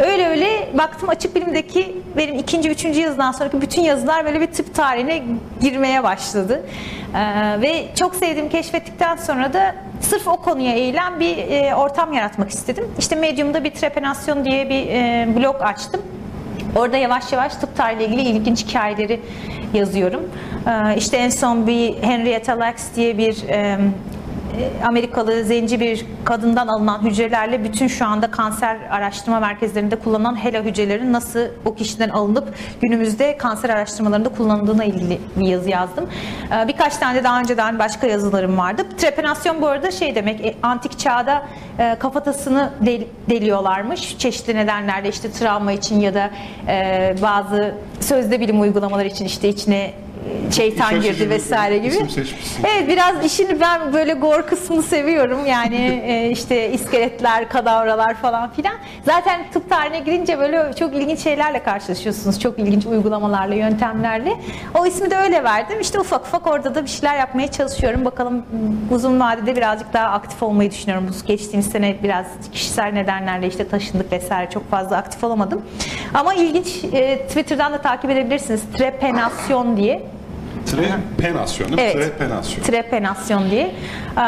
Öyle 0.07 0.29
öyle 0.29 0.69
baktım 0.79 1.09
açık 1.09 1.35
bilimdeki 1.35 2.03
benim 2.17 2.39
ikinci, 2.39 2.71
üçüncü 2.71 3.01
yazıdan 3.01 3.33
sonraki 3.33 3.61
bütün 3.61 3.83
yazılar 3.83 4.25
böyle 4.25 4.41
bir 4.41 4.47
tıp 4.47 4.75
tarihine 4.75 5.23
girmeye 5.61 6.03
başladı. 6.03 6.63
Ee, 7.15 7.61
ve 7.61 7.87
çok 7.95 8.15
sevdiğim 8.15 8.49
keşfettikten 8.49 9.17
sonra 9.17 9.53
da 9.53 9.75
sırf 10.01 10.29
o 10.29 10.37
konuya 10.37 10.73
eğilen 10.73 11.21
bir 11.21 11.37
e, 11.37 11.75
ortam 11.75 12.13
yaratmak 12.13 12.51
istedim. 12.51 12.85
İşte 12.99 13.17
Medium'da 13.17 13.65
bir 13.65 13.71
trepanasyon 13.71 14.45
diye 14.45 14.71
bir 14.71 14.87
e, 14.87 15.29
blog 15.37 15.63
açtım. 15.63 16.03
Orada 16.77 16.97
yavaş 16.97 17.33
yavaş 17.33 17.57
tıp 17.57 17.77
tarihiyle 17.77 18.23
ilgili 18.23 18.29
ilginç 18.29 18.67
hikayeleri 18.67 19.21
yazıyorum. 19.75 20.23
Ee, 20.67 20.97
İşte 20.97 21.17
en 21.17 21.29
son 21.29 21.67
bir 21.67 21.95
Henrietta 22.03 22.59
Lacks 22.59 22.85
diye 22.97 23.19
bir 23.19 23.37
Amerikalı 24.85 25.45
zenci 25.45 25.81
bir 25.81 26.07
kadından 26.25 26.67
alınan 26.69 27.03
hücrelerle 27.03 27.65
bütün 27.65 27.87
şu 27.87 28.07
anda 28.07 28.31
kanser 28.31 28.77
araştırma 28.91 29.41
merkezlerinde 29.41 29.97
kullanılan 29.97 30.45
HeLa 30.45 30.63
hücrelerin 30.63 31.13
nasıl 31.13 31.41
o 31.65 31.75
kişiden 31.75 32.09
alınıp 32.09 32.55
günümüzde 32.81 33.37
kanser 33.37 33.69
araştırmalarında 33.71 34.29
kullanıldığına 34.29 34.85
ilgili 34.85 35.21
bir 35.37 35.47
yazı 35.49 35.71
yazdım. 35.71 36.09
Ee, 36.65 36.69
Birkaç 36.69 36.97
tane 36.97 37.25
daha 37.25 37.41
önceden 37.41 37.79
başka 37.79 38.07
yazılarım 38.07 38.59
vardı. 38.59 38.83
Trepanasyon 38.99 39.63
bu 39.63 39.67
arada 39.67 39.91
şey 39.91 40.15
demek 40.15 40.41
e, 40.47 40.55
antik 40.63 40.99
çağda 40.99 41.43
e, 41.79 41.97
kafatasını 41.99 42.71
del- 42.87 43.05
deliyorlarmış. 43.31 44.19
Çeşitli 44.19 44.55
nedenlerle 44.55 45.09
işte 45.09 45.31
travma 45.31 45.73
için 45.73 46.01
ya 46.01 46.15
da 46.15 46.31
e, 46.69 47.15
bazı 47.23 47.75
sözde 48.01 48.41
bilim 48.41 48.61
uygulamaları 48.61 49.09
için 49.09 49.25
işte 49.25 49.49
içine 49.49 49.77
e, 49.85 49.93
şeytan 50.53 50.91
Şaşırtıcı 50.91 51.13
girdi 51.13 51.31
vesaire 51.31 51.79
gibi. 51.79 51.95
Evet 52.65 52.89
biraz 52.89 53.25
işini 53.25 53.61
ben 53.61 53.93
böyle 53.93 54.13
gore 54.13 54.43
kısmını 54.43 54.83
seviyorum. 54.83 55.47
Yani 55.47 55.77
e, 56.07 56.31
işte 56.31 56.73
iskeletler, 56.73 57.49
kadavralar 57.49 58.15
falan 58.15 58.51
filan. 58.53 58.75
Zaten 59.05 59.41
tıp 59.53 59.71
tarihine 59.71 59.99
girince 59.99 60.39
böyle 60.39 60.73
çok 60.79 60.95
ilginç 60.95 61.19
şeylerle 61.19 61.63
karşılaşıyorsunuz. 61.63 62.41
Çok 62.41 62.59
ilginç 62.59 62.87
uygulamalarla, 62.87 63.55
yöntemlerle. 63.55 64.37
O 64.75 64.87
ismi 64.87 65.11
de 65.11 65.17
öyle 65.17 65.45
verdim. 65.45 65.81
İşte 65.81 66.01
ufak 66.01 66.27
ufak 66.27 66.47
orada 66.47 66.75
da 66.75 66.85
bir 66.85 66.91
şeyler 66.91 67.19
yapmaya 67.19 67.51
çalışıyorum. 67.51 68.05
Bakalım 68.05 68.47
uzun 68.91 69.21
vadede 69.21 69.57
birazcık 69.57 69.93
daha 69.93 70.07
aktif 70.07 70.43
olmayı 70.43 70.71
düşünüyorum. 70.71 71.09
Bu 71.09 71.27
geçtiğimiz 71.27 71.67
sene 71.67 71.97
biraz 72.03 72.27
kişisel 72.53 72.93
nedenlerle 72.93 73.47
işte 73.47 73.69
taşındık 73.69 74.13
vesaire 74.13 74.51
çok 74.51 74.71
fazla 74.71 74.97
aktif 74.97 75.25
olamadım. 75.25 75.63
Ama 76.15 76.35
ilginç 76.35 76.85
e, 76.93 77.27
Twitter'dan 77.27 77.73
da 77.73 77.79
takip 77.79 78.11
edebilirsiniz. 78.11 78.63
Trepenasyon 78.79 79.77
diye. 79.77 80.12
Trepanasyon 80.67 81.69
değil 81.69 81.81
mi? 81.81 81.93
Evet. 81.95 82.19
Trepanasyon. 82.19 82.65
Trepenasyon 82.65 83.51
diye. 83.51 83.63
Ee, 83.63 84.21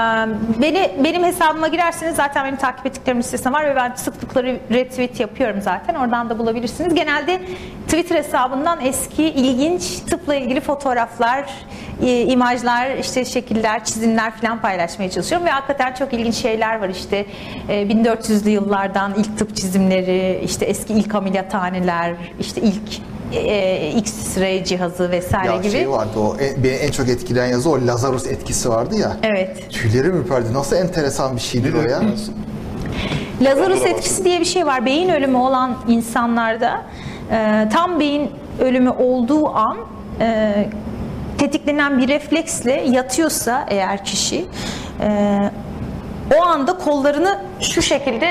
Beni 0.62 0.90
benim 1.04 1.24
hesabıma 1.24 1.68
girerseniz 1.68 2.16
zaten 2.16 2.44
benim 2.44 2.56
takip 2.56 2.86
ettiklerim 2.86 3.18
listesinde 3.18 3.52
var 3.52 3.64
ve 3.66 3.76
ben 3.76 3.92
sıklıkla 3.94 4.42
retweet 4.42 5.20
yapıyorum 5.20 5.60
zaten. 5.60 5.94
Oradan 5.94 6.30
da 6.30 6.38
bulabilirsiniz. 6.38 6.94
Genelde 6.94 7.40
Twitter 7.86 8.16
hesabından 8.16 8.80
eski 8.80 9.24
ilginç 9.24 9.98
tıpla 9.98 10.34
ilgili 10.34 10.60
fotoğraflar, 10.60 11.44
imajlar, 12.02 12.90
işte 12.96 13.24
şekiller, 13.24 13.84
çizimler 13.84 14.30
falan 14.30 14.60
paylaşmaya 14.60 15.10
çalışıyorum 15.10 15.46
ve 15.46 15.50
hakikaten 15.50 15.92
çok 15.94 16.12
ilginç 16.12 16.34
şeyler 16.34 16.80
var 16.80 16.88
işte 16.88 17.26
e, 17.68 17.82
1400'lü 17.82 18.48
yıllardan 18.48 19.14
ilk 19.16 19.38
tıp 19.38 19.56
çizimleri, 19.56 20.40
işte 20.44 20.64
eski 20.64 20.92
ilk 20.92 21.14
ameliyathaneler, 21.14 22.14
işte 22.40 22.60
ilk 22.60 23.00
e, 23.32 23.92
X-ray 23.96 24.64
cihazı 24.64 25.10
vesaire 25.10 25.48
Ya 25.52 25.56
gibi. 25.56 25.70
şey 25.72 25.90
vardı 25.90 26.18
o 26.18 26.36
en, 26.40 26.64
beni 26.64 26.72
en 26.72 26.90
çok 26.90 27.08
etkileyen 27.08 27.46
yazı 27.46 27.70
o 27.70 27.86
Lazarus 27.86 28.26
etkisi 28.26 28.68
vardı 28.70 28.94
ya. 28.96 29.16
Evet. 29.22 29.70
Tüylerim 29.70 30.16
ürperdi. 30.16 30.52
Nasıl 30.54 30.76
enteresan 30.76 31.36
bir 31.36 31.40
şeydir 31.40 31.74
o 31.74 31.82
ya. 31.90 32.02
Lazarus 33.42 33.82
etkisi 33.86 34.24
diye 34.24 34.40
bir 34.40 34.44
şey 34.44 34.66
var. 34.66 34.86
Beyin 34.86 35.08
ölümü 35.08 35.36
olan 35.36 35.76
insanlarda 35.88 36.82
e, 37.32 37.68
tam 37.72 38.00
beyin 38.00 38.30
ölümü 38.60 38.90
olduğu 38.90 39.48
an 39.54 39.76
e, 40.20 40.54
tetiklenen 41.38 41.98
bir 41.98 42.08
refleksle 42.08 42.84
yatıyorsa 42.90 43.66
eğer 43.70 44.04
kişi 44.04 44.44
e, 45.00 45.38
o 46.38 46.42
anda 46.42 46.78
kollarını 46.78 47.38
şu 47.60 47.82
şekilde 47.82 48.26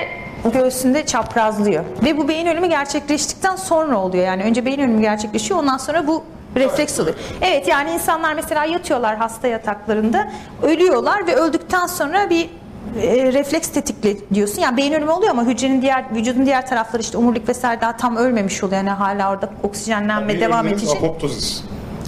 göğsünde 0.50 1.06
çaprazlıyor. 1.06 1.84
Ve 2.04 2.18
bu 2.18 2.28
beyin 2.28 2.48
ölümü 2.48 2.68
gerçekleştikten 2.68 3.56
sonra 3.56 3.98
oluyor. 3.98 4.26
Yani 4.26 4.44
önce 4.44 4.66
beyin 4.66 4.80
ölümü 4.80 5.02
gerçekleşiyor 5.02 5.60
ondan 5.60 5.78
sonra 5.78 6.08
bu 6.08 6.24
refleks 6.56 7.00
oluyor. 7.00 7.16
Evet 7.42 7.68
yani 7.68 7.92
insanlar 7.92 8.34
mesela 8.34 8.66
yatıyorlar 8.66 9.18
hasta 9.18 9.48
yataklarında 9.48 10.32
ölüyorlar 10.64 11.28
ve 11.28 11.36
öldükten 11.36 11.88
sonra 11.88 12.30
bir 12.30 12.50
e, 13.02 13.34
refleks 13.34 13.70
tetikli 13.70 14.18
diyorsun. 14.34 14.62
Yani 14.62 14.78
beyin 14.78 14.94
ölümü 14.94 15.12
oluyor 15.12 15.32
ama 15.32 15.44
hücrenin 15.46 15.82
diğer 15.82 16.06
vücudun 16.16 16.46
diğer 16.46 16.68
tarafları 16.68 17.02
işte 17.02 17.18
omurilik 17.18 17.50
vesaire 17.50 17.82
daha 17.82 17.98
tam 17.98 18.16
ölmemiş 18.16 18.64
oluyor. 18.64 18.78
Yani 18.78 18.90
hala 18.90 19.32
orada 19.32 19.50
oksijenlenme 19.64 20.40
devam 20.40 20.68
edecek. 20.68 20.90
Apoptozis. 20.98 21.64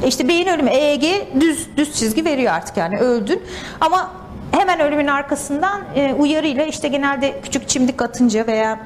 İşte 0.06 0.28
beyin 0.28 0.48
ölümü 0.48 0.70
EEG 0.70 1.04
düz 1.40 1.68
düz 1.78 1.94
çizgi 1.94 2.26
veriyor 2.26 2.54
artık 2.54 2.78
yani 2.78 2.98
öldün. 2.98 3.44
Ama 3.82 4.12
hemen 4.52 4.80
ölümün 4.80 5.08
arkasından 5.08 5.82
e, 5.96 6.14
uyarıyla 6.14 6.64
işte 6.64 6.88
genelde 6.88 7.42
küçük 7.42 7.70
çimdik 7.70 8.02
atınca 8.02 8.48
veya 8.48 8.80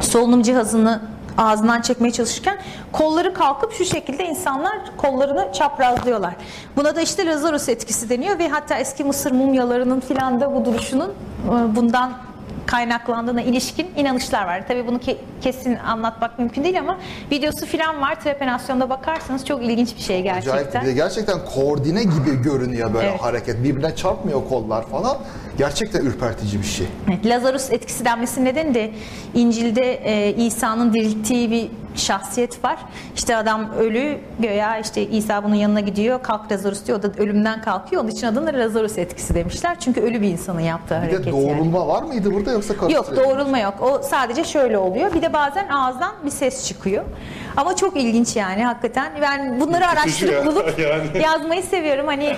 solunum 0.00 0.42
cihazını 0.42 1.00
ağzından 1.38 1.80
çekmeye 1.80 2.10
çalışırken 2.12 2.58
kolları 2.92 3.34
kalkıp 3.34 3.72
şu 3.72 3.84
şekilde 3.84 4.24
insanlar 4.24 4.78
kollarını 4.96 5.48
çaprazlıyorlar. 5.52 6.34
Buna 6.76 6.96
da 6.96 7.00
işte 7.00 7.26
Lazarus 7.26 7.68
etkisi 7.68 8.08
deniyor 8.08 8.38
ve 8.38 8.48
hatta 8.48 8.78
eski 8.78 9.04
Mısır 9.04 9.32
mumyalarının 9.32 10.00
filan 10.00 10.40
da 10.40 10.54
bu 10.54 10.64
duruşunun 10.64 11.10
e, 11.46 11.76
bundan 11.76 12.12
kaynaklandığına 12.76 13.42
ilişkin 13.42 13.86
inanışlar 13.96 14.46
var. 14.46 14.64
Tabii 14.68 14.86
bunu 14.86 14.96
ke- 14.96 15.16
kesin 15.40 15.76
anlatmak 15.76 16.38
mümkün 16.38 16.64
değil 16.64 16.78
ama 16.78 16.98
videosu 17.30 17.66
filan 17.66 18.00
var. 18.00 18.20
Trepanasyonda 18.20 18.90
bakarsanız 18.90 19.46
çok 19.46 19.62
ilginç 19.64 19.96
bir 19.96 20.00
şey 20.02 20.22
gerçekten. 20.22 20.52
Acayip 20.52 20.74
bir 20.82 20.86
de 20.88 20.92
gerçekten 20.92 21.38
koordine 21.54 22.02
gibi 22.02 22.42
görünüyor 22.42 22.94
böyle 22.94 23.08
Evet. 23.08 23.20
hareket. 23.22 23.64
Birbirine 23.64 23.96
çarpmıyor 23.96 24.48
kollar 24.48 24.86
falan. 24.86 25.16
Gerçekten 25.58 26.00
ürpertici 26.06 26.58
bir 26.62 26.66
şey. 26.66 26.86
Evet, 27.08 27.26
Lazarus 27.26 27.70
etkisi 27.70 28.04
denmesinin 28.04 28.44
nedeni 28.44 28.74
de 28.74 28.90
İncil'de 29.34 29.92
e, 29.94 30.34
İsa'nın 30.34 30.92
dirilttiği 30.92 31.50
bir 31.50 31.68
şahsiyet 31.96 32.64
var. 32.64 32.76
İşte 33.16 33.36
adam 33.36 33.70
ölü 33.72 34.18
göya 34.38 34.78
işte 34.78 35.02
İsa 35.06 35.44
bunun 35.44 35.54
yanına 35.54 35.80
gidiyor 35.80 36.22
kalk 36.22 36.52
Lazarus 36.52 36.86
diyor 36.86 36.98
o 36.98 37.02
da 37.02 37.08
ölümden 37.18 37.62
kalkıyor. 37.62 38.02
Onun 38.02 38.10
için 38.10 38.26
adını 38.26 38.58
Lazarus 38.58 38.98
etkisi 38.98 39.34
demişler. 39.34 39.76
Çünkü 39.80 40.00
ölü 40.00 40.20
bir 40.22 40.28
insanın 40.28 40.60
yaptığı 40.60 40.94
Bir 40.94 40.98
hareket 41.00 41.24
de 41.26 41.30
yani. 41.30 41.56
doğrulma 41.58 41.88
var 41.88 42.02
mıydı 42.02 42.34
burada 42.34 42.52
yoksa 42.52 42.74
Yok 42.88 43.16
doğrulma 43.16 43.58
yok. 43.58 43.74
O 43.80 44.02
sadece 44.02 44.44
şöyle 44.44 44.78
oluyor. 44.78 45.14
Bir 45.14 45.22
de 45.22 45.32
bazen 45.32 45.68
ağızdan 45.68 46.12
bir 46.24 46.30
ses 46.30 46.66
çıkıyor. 46.68 47.04
Ama 47.56 47.76
çok 47.76 47.96
ilginç 47.96 48.36
yani 48.36 48.64
hakikaten. 48.64 49.12
Ben 49.22 49.60
bunları 49.60 49.86
araştırıp 49.88 50.32
ya, 50.32 50.46
bulup 50.46 50.78
yani. 50.78 51.22
yazmayı 51.22 51.62
seviyorum. 51.62 52.06
Hani 52.06 52.36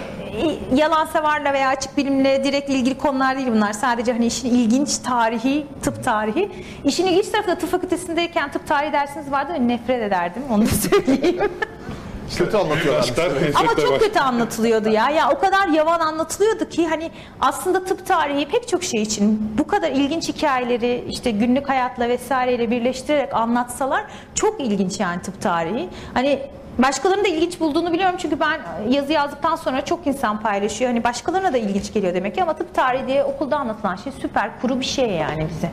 yalan 0.74 1.04
savarla 1.06 1.52
veya 1.52 1.68
açık 1.68 1.96
bilimle 1.96 2.44
direkt 2.44 2.70
ilgili 2.70 2.98
konular 2.98 3.36
değil 3.36 3.48
bunlar. 3.54 3.72
Sadece 3.72 4.12
hani 4.12 4.26
işin 4.26 4.48
ilginç 4.48 4.98
tarihi, 4.98 5.66
tıp 5.82 6.04
tarihi. 6.04 6.50
İşin 6.84 7.06
ilginç 7.06 7.28
tarafı 7.28 7.48
da 7.50 7.58
tıp 7.58 7.70
fakültesindeyken 7.70 8.50
tıp 8.52 8.66
tarihi 8.66 8.92
dersiniz 8.92 9.30
vardı 9.32 9.43
ve 9.48 9.68
nefret 9.68 10.02
ederdim. 10.02 10.42
Onu 10.50 10.66
söyleyeyim. 10.90 11.50
Kötü 12.36 12.56
anlatıyorlar. 12.56 13.12
Ama 13.54 13.74
çok 13.76 14.00
kötü 14.00 14.18
anlatılıyordu 14.18 14.88
ya. 14.88 15.10
Ya 15.10 15.30
o 15.30 15.38
kadar 15.38 15.68
yavan 15.68 16.00
anlatılıyordu 16.00 16.68
ki 16.68 16.88
hani 16.88 17.10
aslında 17.40 17.84
tıp 17.84 18.06
tarihi 18.06 18.48
pek 18.48 18.68
çok 18.68 18.84
şey 18.84 19.02
için 19.02 19.50
bu 19.58 19.66
kadar 19.66 19.90
ilginç 19.90 20.28
hikayeleri 20.28 21.04
işte 21.08 21.30
günlük 21.30 21.68
hayatla 21.68 22.08
vesaireyle 22.08 22.70
birleştirerek 22.70 23.34
anlatsalar 23.34 24.04
çok 24.34 24.60
ilginç 24.60 25.00
yani 25.00 25.22
tıp 25.22 25.40
tarihi. 25.42 25.88
Hani 26.14 26.38
başkalarının 26.78 27.24
da 27.24 27.28
ilginç 27.28 27.60
bulduğunu 27.60 27.92
biliyorum 27.92 28.16
çünkü 28.18 28.40
ben 28.40 28.60
yazı 28.88 29.12
yazdıktan 29.12 29.56
sonra 29.56 29.84
çok 29.84 30.06
insan 30.06 30.40
paylaşıyor. 30.40 30.90
Hani 30.90 31.04
başkalarına 31.04 31.52
da 31.52 31.58
ilginç 31.58 31.92
geliyor 31.92 32.14
demek 32.14 32.34
ki 32.34 32.42
ama 32.42 32.56
tıp 32.56 32.74
tarihi 32.74 33.06
diye 33.06 33.24
okulda 33.24 33.56
anlatılan 33.56 33.96
şey 33.96 34.12
süper 34.20 34.60
kuru 34.60 34.80
bir 34.80 34.84
şey 34.84 35.10
yani 35.10 35.48
bize. 35.48 35.70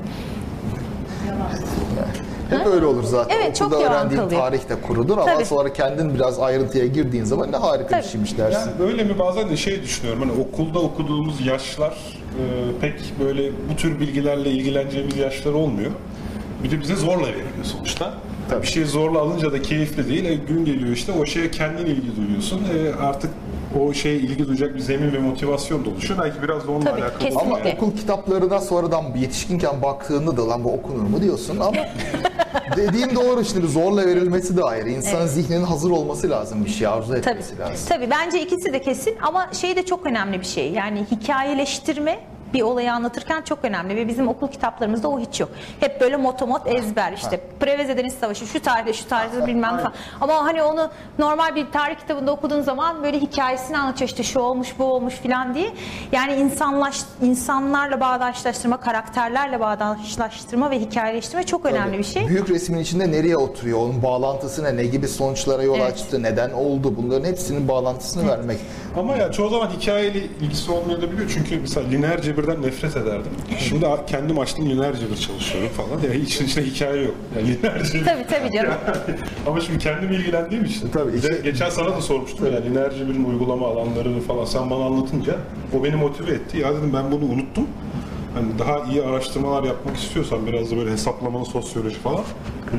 Hep 2.51 2.67
öyle 2.67 2.85
olur 2.85 3.03
zaten. 3.03 3.35
Evet, 3.41 3.55
çok 3.55 3.67
Okulda 3.67 3.81
yavan 3.83 3.97
öğrendiğin 3.97 4.21
kalıyor. 4.21 4.41
tarih 4.41 4.69
de 4.69 4.81
kurudur 4.87 5.17
ama 5.17 5.25
Tabii. 5.33 5.45
sonra 5.45 5.73
kendin 5.73 6.13
biraz 6.15 6.39
ayrıntıya 6.39 6.85
girdiğin 6.85 7.23
zaman 7.23 7.51
ne 7.51 7.57
harika 7.57 7.87
Tabii. 7.89 8.03
bir 8.03 8.07
şeymiş 8.07 8.37
dersin. 8.37 8.59
Yani 8.69 8.79
böyle 8.79 9.03
mi 9.03 9.19
bazen 9.19 9.49
de 9.49 9.57
şey 9.57 9.83
düşünüyorum 9.83 10.21
hani 10.29 10.41
okulda 10.41 10.79
okuduğumuz 10.79 11.45
yaşlar 11.45 11.91
e, 11.91 12.43
pek 12.81 12.93
böyle 13.25 13.51
bu 13.71 13.75
tür 13.77 13.99
bilgilerle 13.99 14.49
ilgileneceğimiz 14.51 15.17
yaşlar 15.17 15.53
olmuyor. 15.53 15.91
Bir 16.63 16.71
de 16.71 16.81
bize 16.81 16.95
zorla 16.95 17.27
veriliyor 17.27 17.63
sonuçta. 17.63 18.13
Tabii. 18.49 18.61
Bir 18.61 18.67
şey 18.67 18.85
zorla 18.85 19.19
alınca 19.19 19.51
da 19.51 19.61
keyifli 19.61 20.09
değil. 20.09 20.25
E, 20.25 20.35
gün 20.35 20.65
geliyor 20.65 20.89
işte 20.91 21.11
o 21.21 21.25
şeye 21.25 21.51
kendin 21.51 21.85
ilgi 21.85 22.15
duyuyorsun. 22.17 22.59
E, 22.59 23.03
artık 23.05 23.31
o 23.79 23.93
şeye 23.93 24.15
ilgi 24.15 24.47
duyacak 24.47 24.75
bir 24.75 24.79
zemin 24.79 25.13
ve 25.13 25.19
motivasyon 25.19 25.85
da 25.85 25.89
oluşuyor. 25.89 26.19
Belki 26.23 26.43
biraz 26.43 26.67
da 26.67 26.71
onunla 26.71 26.83
Tabii, 26.85 27.01
alakalı. 27.01 27.19
kesinlikle. 27.19 27.41
Ama 27.47 27.57
Kesinlikle. 27.57 27.85
okul 27.85 27.97
kitaplarına 27.97 28.59
sonradan 28.59 29.03
yetişkinken 29.15 29.81
baktığında 29.81 30.37
da 30.37 30.47
lan 30.49 30.63
bu 30.63 30.73
okunur 30.73 31.01
mu 31.01 31.21
diyorsun 31.21 31.59
ama 31.59 31.71
dediğin 32.77 33.15
doğru 33.15 33.45
şimdi 33.45 33.67
zorla 33.67 34.05
verilmesi 34.05 34.57
de 34.57 34.63
ayrı. 34.63 34.89
İnsanın 34.89 35.27
zihninin 35.27 35.63
hazır 35.63 35.91
olması 35.91 36.29
lazım 36.29 36.65
bir 36.65 36.69
şey 36.69 36.87
arzu 36.87 37.07
Tabii. 37.09 37.19
etmesi 37.19 37.59
lazım. 37.59 37.85
Tabii 37.89 38.09
bence 38.09 38.41
ikisi 38.41 38.73
de 38.73 38.81
kesin 38.81 39.15
ama 39.21 39.49
şey 39.53 39.75
de 39.75 39.85
çok 39.85 40.05
önemli 40.05 40.39
bir 40.39 40.45
şey. 40.45 40.71
Yani 40.71 41.05
hikayeleştirme 41.11 42.19
bir 42.53 42.61
olayı 42.61 42.93
anlatırken 42.93 43.41
çok 43.41 43.59
önemli 43.65 43.95
ve 43.95 44.07
bizim 44.07 44.27
okul 44.27 44.47
kitaplarımızda 44.47 45.07
o 45.07 45.19
hiç 45.19 45.39
yok. 45.39 45.49
Hep 45.79 46.01
böyle 46.01 46.17
motomot 46.17 46.67
ezber 46.67 47.13
işte. 47.13 47.41
Preveze 47.59 47.97
Deniz 47.97 48.13
Savaşı 48.13 48.47
şu 48.47 48.61
tarihte 48.61 48.93
şu 48.93 49.07
tarihte 49.07 49.47
bilmem 49.47 49.77
ne 49.77 49.77
falan. 49.77 49.93
Ama 50.21 50.33
hani 50.45 50.63
onu 50.63 50.89
normal 51.19 51.55
bir 51.55 51.71
tarih 51.71 51.95
kitabında 51.95 52.31
okuduğun 52.31 52.61
zaman 52.61 53.03
böyle 53.03 53.19
hikayesini 53.19 53.77
anlatıyor 53.77 54.09
işte 54.09 54.23
şu 54.23 54.39
olmuş 54.39 54.73
bu 54.79 54.83
olmuş 54.83 55.13
filan 55.13 55.55
diye. 55.55 55.73
Yani 56.11 56.33
insanlaş, 56.33 57.01
insanlarla 57.21 57.99
bağdaşlaştırma, 57.99 58.79
karakterlerle 58.79 59.59
bağdaşlaştırma 59.59 60.71
ve 60.71 60.79
hikayeleştirme 60.79 61.43
çok 61.43 61.65
önemli 61.65 61.97
bir 61.97 62.03
şey. 62.03 62.27
Büyük 62.27 62.49
resmin 62.49 62.79
içinde 62.79 63.11
nereye 63.11 63.37
oturuyor, 63.37 63.79
onun 63.79 64.03
bağlantısı 64.03 64.63
ne, 64.63 64.77
ne 64.77 64.83
gibi 64.85 65.07
sonuçlara 65.07 65.63
yol 65.63 65.75
Evet. 65.79 65.93
açtı, 65.93 66.23
neden 66.23 66.51
oldu 66.51 66.93
bunların 66.97 67.25
hepsinin 67.25 67.67
bağlantısını 67.67 68.27
vermek. 68.27 68.57
Ama 68.97 69.15
ya 69.15 69.31
çoğu 69.31 69.49
zaman 69.49 69.69
hikayeyle 69.69 70.19
ilgisi 70.19 70.71
olmayabiliyor. 70.71 71.29
Çünkü 71.33 71.59
mesela 71.59 71.87
lineer 71.87 72.23
cebirden 72.41 72.61
nefret 72.61 72.97
ederdim. 72.97 73.31
Şimdi 73.59 73.85
kendim 74.07 74.39
açtım 74.39 74.69
lineer 74.69 74.95
cebir 74.95 75.17
çalışıyorum 75.17 75.69
falan. 75.69 76.13
Ya 76.13 76.21
hiç 76.21 76.41
içinde 76.41 76.65
hikaye 76.65 77.03
yok. 77.03 77.15
Yani 77.37 77.47
lineer. 77.47 77.79
Tabii 78.05 78.25
tabii 78.29 78.51
canım. 78.53 78.73
Ama 79.47 79.61
şimdi 79.61 79.79
kendim 79.79 80.11
ilgilendiğim 80.11 80.65
için. 80.65 80.89
Tabii, 80.89 81.17
işte- 81.17 81.41
geçen 81.43 81.69
sana 81.69 81.95
da 81.95 82.01
sormuştum 82.01 82.53
ya 82.53 82.59
lineer 82.61 82.91
cebirin 82.91 83.23
uygulama 83.23 83.67
alanlarını 83.67 84.21
falan 84.21 84.45
sen 84.45 84.69
bana 84.69 84.85
anlatınca 84.85 85.35
o 85.79 85.83
beni 85.83 85.95
motive 85.95 86.31
etti. 86.31 86.57
Ya 86.57 86.73
dedim 86.75 86.91
ben 86.93 87.11
bunu 87.11 87.25
unuttum. 87.25 87.67
Hani 88.33 88.59
daha 88.59 88.91
iyi 88.91 89.03
araştırmalar 89.03 89.63
yapmak 89.63 89.97
istiyorsan 89.97 90.45
biraz 90.47 90.71
da 90.71 90.77
böyle 90.77 90.91
hesaplamalı 90.91 91.45
sosyoloji 91.45 91.95
falan. 91.95 92.23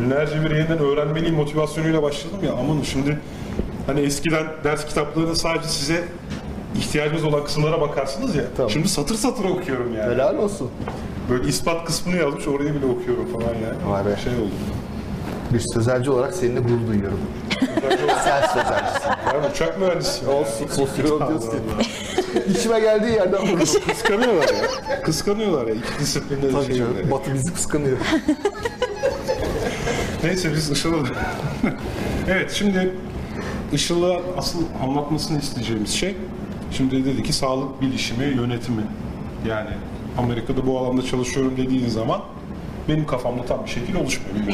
Lineer 0.04 0.26
cebiri 0.30 0.54
yeniden 0.58 0.78
öğrenmeliyim 0.78 1.34
motivasyonuyla 1.34 2.02
başladım 2.02 2.38
ya 2.46 2.52
aman 2.52 2.82
şimdi 2.82 3.18
hani 3.86 4.00
eskiden 4.00 4.46
ders 4.64 4.86
kitaplarında 4.86 5.34
sadece 5.34 5.68
size 5.68 6.04
ihtiyacınız 6.78 7.24
olan 7.24 7.44
kısımlara 7.44 7.80
bakarsınız 7.80 8.34
ya. 8.34 8.44
Tabii. 8.56 8.72
Şimdi 8.72 8.88
satır 8.88 9.14
satır 9.14 9.44
okuyorum 9.44 9.94
yani. 9.94 10.14
Helal 10.14 10.38
olsun. 10.38 10.70
Böyle 11.30 11.48
ispat 11.48 11.84
kısmını 11.84 12.16
yazmış 12.16 12.48
orayı 12.48 12.74
bile 12.74 12.86
okuyorum 12.86 13.26
falan 13.32 13.54
yani. 13.54 13.92
Vay 13.92 14.06
be. 14.06 14.16
Şey 14.24 14.32
oldu. 14.32 14.50
Bir 15.52 15.60
sözelci 15.60 16.10
olarak 16.10 16.34
seninle 16.34 16.60
gurur 16.60 16.86
duyuyorum. 16.88 17.18
Sen 18.24 18.40
sözelcisin. 18.46 19.08
Ya 19.08 19.50
uçak 19.52 19.80
mühendisiyim. 19.80 20.34
Olsun, 20.34 20.68
diyorsun. 20.98 21.20
Allah. 21.20 21.40
İşime 22.58 22.80
geldiği 22.80 23.12
yerden 23.12 23.42
vururum. 23.42 23.58
Kıskanıyorlar 23.88 24.48
ya. 24.48 25.02
Kıskanıyorlar 25.02 25.66
ya. 25.66 25.74
İki 25.74 25.98
disiplinde 26.00 26.48
de 26.48 26.52
Tabii 26.52 26.66
şey 26.66 26.76
canım. 26.76 27.10
Batı 27.10 27.34
bizi 27.34 27.54
kıskanıyor. 27.54 27.96
Neyse 30.24 30.52
biz 30.52 30.70
Işıl'a 30.70 30.96
Evet 32.28 32.50
şimdi 32.50 32.94
Işıl'a 33.72 34.20
asıl 34.36 34.58
anlatmasını 34.82 35.38
isteyeceğimiz 35.38 35.90
şey 35.90 36.16
şimdi 36.76 37.04
dedi 37.04 37.22
ki 37.22 37.32
sağlık 37.32 37.80
bilişimi 37.80 38.24
yönetimi. 38.24 38.82
Yani 39.48 39.70
Amerika'da 40.18 40.66
bu 40.66 40.78
alanda 40.78 41.02
çalışıyorum 41.02 41.54
dediğin 41.56 41.88
zaman 41.88 42.20
benim 42.88 43.06
kafamda 43.06 43.44
tam 43.44 43.64
bir 43.64 43.70
şekil 43.70 43.94
oluşmuyor. 43.94 44.34
Mu? 44.46 44.52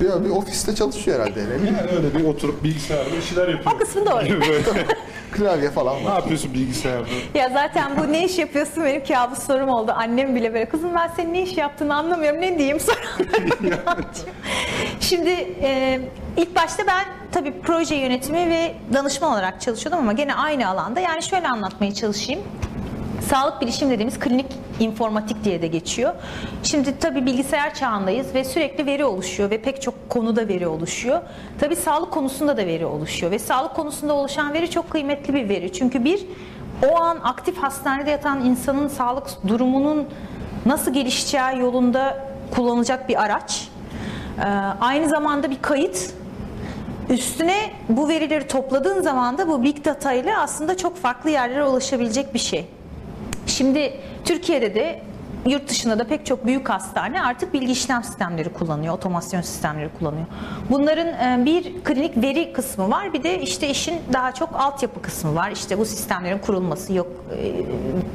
Bir, 0.00 0.06
bir 0.24 0.30
ofiste 0.30 0.74
çalışıyor 0.74 1.20
herhalde. 1.20 1.44
Ne 1.44 1.54
bileyim, 1.58 1.76
Yani 1.78 1.90
öyle 1.90 2.14
bir 2.18 2.24
oturup 2.24 2.64
bilgisayarda 2.64 3.10
bir 3.16 3.22
şeyler 3.22 3.48
yapıyor. 3.48 3.74
O 3.74 3.78
kısmı 3.78 4.06
doğru. 4.06 4.40
Böyle, 4.40 4.62
klavye 5.32 5.70
falan 5.70 6.00
ne 6.00 6.04
var. 6.04 6.14
yapıyorsun 6.16 6.54
bilgisayarda? 6.54 7.08
Ya 7.34 7.48
zaten 7.52 7.92
bu 7.96 8.12
ne 8.12 8.24
iş 8.24 8.38
yapıyorsun 8.38 8.84
benim 8.84 9.04
kabus 9.04 9.38
sorum 9.46 9.68
oldu. 9.68 9.92
Annem 9.96 10.34
bile 10.34 10.54
böyle 10.54 10.68
kızım 10.68 10.90
ben 10.94 11.08
senin 11.16 11.34
ne 11.34 11.42
iş 11.42 11.56
yaptığını 11.56 11.94
anlamıyorum 11.94 12.40
ne 12.40 12.58
diyeyim 12.58 12.80
sonra 12.80 12.98
anlatıyor. 13.86 14.34
Şimdi 15.00 15.30
e, 15.62 16.00
ilk 16.36 16.56
başta 16.56 16.82
ben 16.86 17.04
tabii 17.36 17.60
proje 17.62 17.94
yönetimi 17.94 18.50
ve 18.50 18.74
danışman 18.92 19.32
olarak 19.32 19.60
çalışıyordum 19.60 20.00
ama 20.00 20.12
gene 20.12 20.34
aynı 20.34 20.68
alanda. 20.68 21.00
Yani 21.00 21.22
şöyle 21.22 21.48
anlatmaya 21.48 21.94
çalışayım. 21.94 22.40
Sağlık 23.30 23.60
bilişim 23.60 23.90
dediğimiz 23.90 24.18
klinik 24.18 24.46
informatik 24.80 25.44
diye 25.44 25.62
de 25.62 25.66
geçiyor. 25.66 26.14
Şimdi 26.62 26.98
tabii 26.98 27.26
bilgisayar 27.26 27.74
çağındayız 27.74 28.34
ve 28.34 28.44
sürekli 28.44 28.86
veri 28.86 29.04
oluşuyor 29.04 29.50
ve 29.50 29.62
pek 29.62 29.82
çok 29.82 30.10
konuda 30.10 30.48
veri 30.48 30.66
oluşuyor. 30.66 31.20
Tabii 31.60 31.76
sağlık 31.76 32.10
konusunda 32.10 32.56
da 32.56 32.66
veri 32.66 32.86
oluşuyor 32.86 33.32
ve 33.32 33.38
sağlık 33.38 33.74
konusunda 33.74 34.12
oluşan 34.12 34.52
veri 34.52 34.70
çok 34.70 34.90
kıymetli 34.90 35.34
bir 35.34 35.48
veri. 35.48 35.72
Çünkü 35.72 36.04
bir 36.04 36.26
o 36.90 36.96
an 36.96 37.18
aktif 37.24 37.58
hastanede 37.58 38.10
yatan 38.10 38.44
insanın 38.44 38.88
sağlık 38.88 39.26
durumunun 39.48 40.08
nasıl 40.66 40.92
gelişeceği 40.92 41.60
yolunda 41.60 42.28
kullanılacak 42.54 43.08
bir 43.08 43.22
araç. 43.22 43.68
Ee, 44.38 44.42
aynı 44.80 45.08
zamanda 45.08 45.50
bir 45.50 45.62
kayıt 45.62 46.14
Üstüne 47.10 47.70
bu 47.88 48.08
verileri 48.08 48.46
topladığın 48.46 49.02
zaman 49.02 49.38
da 49.38 49.48
bu 49.48 49.62
big 49.62 49.84
data 49.84 50.12
ile 50.12 50.36
aslında 50.36 50.76
çok 50.76 50.96
farklı 50.96 51.30
yerlere 51.30 51.64
ulaşabilecek 51.64 52.34
bir 52.34 52.38
şey. 52.38 52.66
Şimdi 53.46 53.92
Türkiye'de 54.24 54.74
de 54.74 55.00
yurt 55.46 55.68
dışında 55.68 55.98
da 55.98 56.04
pek 56.04 56.26
çok 56.26 56.46
büyük 56.46 56.68
hastane 56.68 57.22
artık 57.22 57.54
bilgi 57.54 57.72
işlem 57.72 58.04
sistemleri 58.04 58.52
kullanıyor, 58.52 58.94
otomasyon 58.94 59.40
sistemleri 59.40 59.88
kullanıyor. 59.98 60.26
Bunların 60.70 61.06
e, 61.06 61.44
bir 61.44 61.84
klinik 61.84 62.16
veri 62.22 62.52
kısmı 62.52 62.90
var, 62.90 63.12
bir 63.12 63.22
de 63.22 63.40
işte 63.40 63.68
işin 63.68 63.94
daha 64.12 64.32
çok 64.32 64.48
altyapı 64.56 65.02
kısmı 65.02 65.34
var. 65.34 65.50
İşte 65.50 65.78
bu 65.78 65.84
sistemlerin 65.84 66.38
kurulması, 66.38 66.92
yok 66.92 67.06
e, 67.32 67.52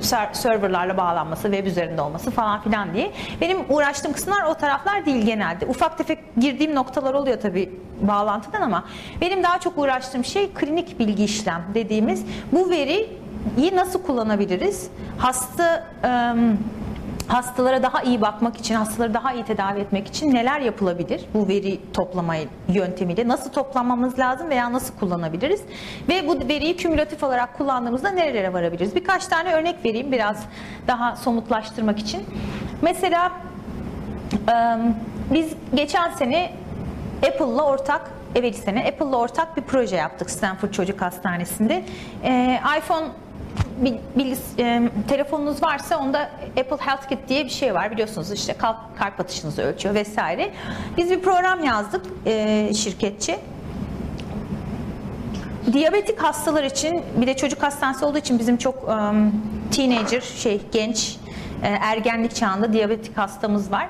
ser- 0.01 0.33
serverlarla 0.33 0.97
bağlanması, 0.97 1.41
web 1.43 1.65
üzerinde 1.65 2.01
olması 2.01 2.31
falan 2.31 2.61
filan 2.61 2.93
diye. 2.93 3.11
Benim 3.41 3.57
uğraştığım 3.69 4.13
kısımlar 4.13 4.43
o 4.43 4.53
taraflar 4.53 5.05
değil 5.05 5.25
genelde. 5.25 5.65
Ufak 5.65 5.97
tefek 5.97 6.19
girdiğim 6.37 6.75
noktalar 6.75 7.13
oluyor 7.13 7.41
tabii 7.41 7.79
bağlantıdan 8.01 8.61
ama 8.61 8.83
benim 9.21 9.43
daha 9.43 9.59
çok 9.59 9.77
uğraştığım 9.77 10.25
şey 10.25 10.49
klinik 10.53 10.99
bilgi 10.99 11.23
işlem 11.23 11.63
dediğimiz 11.73 12.25
bu 12.51 12.69
veriyi 12.69 13.09
nasıl 13.73 14.03
kullanabiliriz? 14.03 14.87
Hasta 15.17 15.87
em, 16.03 16.57
hastalara 17.27 17.83
daha 17.83 18.01
iyi 18.01 18.21
bakmak 18.21 18.57
için, 18.57 18.75
hastaları 18.75 19.13
daha 19.13 19.33
iyi 19.33 19.43
tedavi 19.45 19.79
etmek 19.79 20.07
için 20.07 20.33
neler 20.33 20.59
yapılabilir 20.59 21.25
bu 21.33 21.47
veri 21.47 21.79
toplama 21.93 22.35
yöntemiyle? 22.67 23.27
Nasıl 23.27 23.51
toplamamız 23.51 24.19
lazım 24.19 24.49
veya 24.49 24.73
nasıl 24.73 24.95
kullanabiliriz? 24.99 25.61
Ve 26.09 26.27
bu 26.27 26.39
veriyi 26.39 26.77
kümülatif 26.77 27.23
olarak 27.23 27.57
kullandığımızda 27.57 28.09
nerelere 28.09 28.53
varabiliriz? 28.53 28.95
Birkaç 28.95 29.27
tane 29.27 29.53
örnek 29.53 29.85
vereyim 29.85 30.11
biraz 30.11 30.45
daha 30.87 31.15
somutlaştırmak 31.15 31.99
için. 31.99 32.25
Mesela 32.81 33.31
biz 35.33 35.53
geçen 35.73 36.11
sene 36.11 36.51
Apple'la 37.27 37.65
ortak 37.65 38.11
evvel 38.35 38.53
sene 38.53 38.87
Apple'la 38.87 39.17
ortak 39.17 39.57
bir 39.57 39.61
proje 39.61 39.95
yaptık 39.95 40.29
Stanford 40.29 40.71
Çocuk 40.71 41.01
Hastanesi'nde. 41.01 41.83
İPhone 42.77 43.07
bil- 43.77 43.97
bilgis- 44.17 44.59
e, 44.59 44.89
telefonunuz 45.07 45.63
varsa 45.63 45.97
onda 45.99 46.29
Apple 46.59 46.77
Health 46.85 47.09
Kit 47.09 47.19
diye 47.29 47.45
bir 47.45 47.49
şey 47.49 47.73
var 47.73 47.91
biliyorsunuz 47.91 48.31
işte 48.31 48.53
kalp, 48.53 48.77
kalp 48.99 49.19
atışınızı 49.19 49.61
ölçüyor 49.61 49.95
vesaire. 49.95 50.51
Biz 50.97 51.09
bir 51.11 51.19
program 51.21 51.63
yazdık 51.63 52.05
e, 52.25 52.73
şirketçi. 52.73 53.35
Diyabetik 55.73 56.23
hastalar 56.23 56.63
için 56.63 57.01
bir 57.17 57.27
de 57.27 57.35
çocuk 57.35 57.63
hastanesi 57.63 58.05
olduğu 58.05 58.17
için 58.17 58.39
bizim 58.39 58.57
çok 58.57 58.83
um, 58.89 59.31
teenager 59.71 60.21
şey 60.21 60.61
genç 60.71 61.17
e, 61.63 61.67
ergenlik 61.67 62.35
çağında 62.35 62.73
diyabetik 62.73 63.17
hastamız 63.17 63.71
var. 63.71 63.87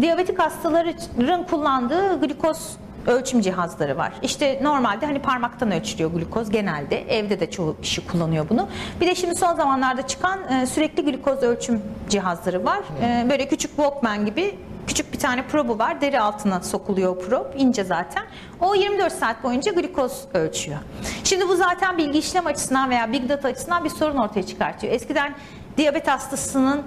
Diyabetik 0.00 0.38
hastaların 0.38 1.46
kullandığı 1.46 2.20
glikoz 2.20 2.76
ölçüm 3.06 3.40
cihazları 3.40 3.96
var. 3.96 4.12
İşte 4.22 4.60
normalde 4.62 5.06
hani 5.06 5.18
parmaktan 5.18 5.72
ölçülüyor 5.72 6.10
glukoz 6.10 6.50
genelde. 6.50 7.18
Evde 7.18 7.40
de 7.40 7.50
çoğu 7.50 7.76
kişi 7.82 8.06
kullanıyor 8.06 8.48
bunu. 8.48 8.68
Bir 9.00 9.06
de 9.06 9.14
şimdi 9.14 9.34
son 9.34 9.54
zamanlarda 9.54 10.06
çıkan 10.06 10.38
e, 10.52 10.66
sürekli 10.66 11.04
glukoz 11.04 11.42
ölçüm 11.42 11.82
cihazları 12.08 12.64
var. 12.64 12.80
E, 13.02 13.30
böyle 13.30 13.48
küçük 13.48 13.76
Walkman 13.76 14.26
gibi 14.26 14.58
küçük 14.86 15.12
bir 15.12 15.18
tane 15.18 15.46
probu 15.46 15.78
var. 15.78 16.00
Deri 16.00 16.20
altına 16.20 16.60
sokuluyor 16.60 17.18
prob. 17.18 17.46
ince 17.56 17.84
zaten. 17.84 18.22
O 18.60 18.74
24 18.74 19.12
saat 19.12 19.44
boyunca 19.44 19.72
glikoz 19.72 20.24
ölçüyor. 20.34 20.78
Şimdi 21.24 21.48
bu 21.48 21.56
zaten 21.56 21.98
bilgi 21.98 22.18
işlem 22.18 22.46
açısından 22.46 22.90
veya 22.90 23.12
big 23.12 23.28
data 23.28 23.48
açısından 23.48 23.84
bir 23.84 23.90
sorun 23.90 24.16
ortaya 24.16 24.42
çıkartıyor. 24.42 24.92
Eskiden 24.92 25.34
diyabet 25.76 26.08
hastasının 26.08 26.82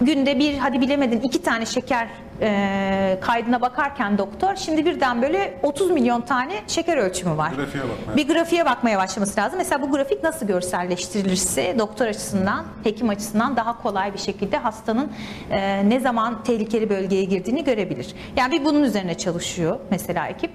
günde 0.00 0.38
bir 0.38 0.58
hadi 0.58 0.80
bilemedin 0.80 1.20
iki 1.20 1.42
tane 1.42 1.66
şeker 1.66 2.08
e, 2.40 3.18
kaydına 3.20 3.60
bakarken 3.60 4.18
doktor 4.18 4.56
şimdi 4.56 4.86
birden 4.86 5.22
böyle 5.22 5.60
30 5.62 5.90
milyon 5.90 6.20
tane 6.20 6.52
şeker 6.66 6.96
ölçümü 6.96 7.36
var. 7.36 7.52
Grafiğe 7.52 7.84
bakmaya. 7.84 8.16
Bir 8.16 8.28
grafiğe 8.28 8.66
bakmaya 8.66 8.98
başlaması 8.98 9.40
lazım. 9.40 9.58
Mesela 9.58 9.82
bu 9.82 9.90
grafik 9.90 10.22
nasıl 10.22 10.46
görselleştirilirse 10.46 11.78
doktor 11.78 12.06
açısından, 12.06 12.64
hekim 12.84 13.08
açısından 13.08 13.56
daha 13.56 13.82
kolay 13.82 14.12
bir 14.12 14.18
şekilde 14.18 14.56
hastanın 14.56 15.12
e, 15.50 15.88
ne 15.88 16.00
zaman 16.00 16.44
tehlikeli 16.44 16.90
bölgeye 16.90 17.24
girdiğini 17.24 17.64
görebilir. 17.64 18.14
Yani 18.36 18.60
bir 18.60 18.64
bunun 18.64 18.82
üzerine 18.82 19.18
çalışıyor 19.18 19.78
mesela 19.90 20.28
ekip. 20.28 20.50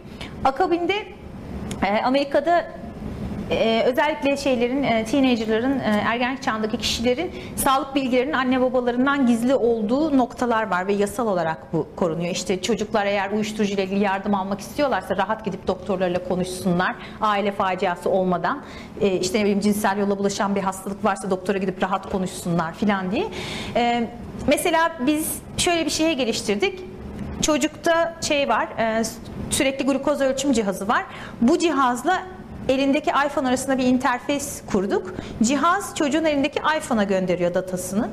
Akabinde 0.45 0.95
e, 1.83 2.01
Amerika'da 2.03 2.65
ee, 3.51 3.83
özellikle 3.85 4.37
şeylerin, 4.37 4.83
e, 4.83 5.05
teenagerların, 5.05 5.79
e, 5.79 6.03
ergenlik 6.05 6.43
çağındaki 6.43 6.77
kişilerin 6.77 7.31
sağlık 7.55 7.95
bilgilerinin 7.95 8.33
anne 8.33 8.61
babalarından 8.61 9.27
gizli 9.27 9.55
olduğu 9.55 10.17
noktalar 10.17 10.69
var 10.69 10.87
ve 10.87 10.93
yasal 10.93 11.27
olarak 11.27 11.73
bu 11.73 11.87
korunuyor. 11.95 12.31
İşte 12.31 12.61
çocuklar 12.61 13.05
eğer 13.05 13.31
uyuşturucu 13.31 13.73
ile 13.73 13.83
ilgili 13.83 14.03
yardım 14.03 14.35
almak 14.35 14.59
istiyorlarsa 14.59 15.17
rahat 15.17 15.45
gidip 15.45 15.67
doktorlarla 15.67 16.23
konuşsunlar. 16.23 16.95
Aile 17.21 17.51
faciası 17.51 18.09
olmadan. 18.09 18.61
E, 19.01 19.19
işte 19.19 19.39
ne 19.39 19.43
bileyim 19.43 19.59
cinsel 19.59 19.97
yolla 19.97 20.17
bulaşan 20.17 20.55
bir 20.55 20.61
hastalık 20.61 21.05
varsa 21.05 21.29
doktora 21.29 21.57
gidip 21.57 21.83
rahat 21.83 22.11
konuşsunlar 22.11 22.73
filan 22.73 23.11
diye. 23.11 23.27
E, 23.75 24.07
mesela 24.47 24.91
biz 24.99 25.31
şöyle 25.57 25.85
bir 25.85 25.91
şeye 25.91 26.13
geliştirdik. 26.13 26.79
Çocukta 27.41 28.15
şey 28.21 28.49
var, 28.49 28.67
e, 28.79 29.03
sürekli 29.49 29.85
glukoz 29.85 30.21
ölçüm 30.21 30.53
cihazı 30.53 30.87
var. 30.87 31.03
Bu 31.41 31.59
cihazla 31.59 32.23
elindeki 32.69 33.09
iPhone 33.27 33.47
arasında 33.47 33.77
bir 33.77 33.85
interfeys 33.85 34.61
kurduk. 34.71 35.13
Cihaz 35.43 35.95
çocuğun 35.95 36.25
elindeki 36.25 36.59
iPhone'a 36.77 37.03
gönderiyor 37.03 37.53
datasını. 37.53 38.09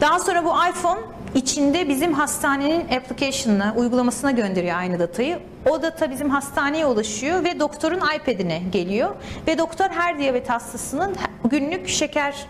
Daha 0.00 0.20
sonra 0.20 0.44
bu 0.44 0.48
iPhone 0.70 1.00
içinde 1.34 1.88
bizim 1.88 2.12
hastanenin 2.12 2.80
application'ına, 2.80 3.74
uygulamasına 3.76 4.30
gönderiyor 4.30 4.76
aynı 4.76 4.98
datayı. 4.98 5.38
O 5.70 5.82
data 5.82 6.10
bizim 6.10 6.30
hastaneye 6.30 6.86
ulaşıyor 6.86 7.44
ve 7.44 7.60
doktorun 7.60 8.00
iPad'ine 8.16 8.62
geliyor. 8.72 9.10
Ve 9.46 9.58
doktor 9.58 9.88
her 9.88 10.18
diyabet 10.18 10.50
hastasının 10.50 11.14
günlük 11.44 11.88
şeker 11.88 12.46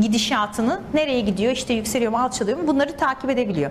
gidişatını 0.00 0.80
nereye 0.94 1.20
gidiyor, 1.20 1.52
işte 1.52 1.74
yükseliyor 1.74 2.12
mu, 2.12 2.18
alçalıyor 2.18 2.58
mu 2.58 2.66
bunları 2.66 2.96
takip 2.96 3.30
edebiliyor. 3.30 3.70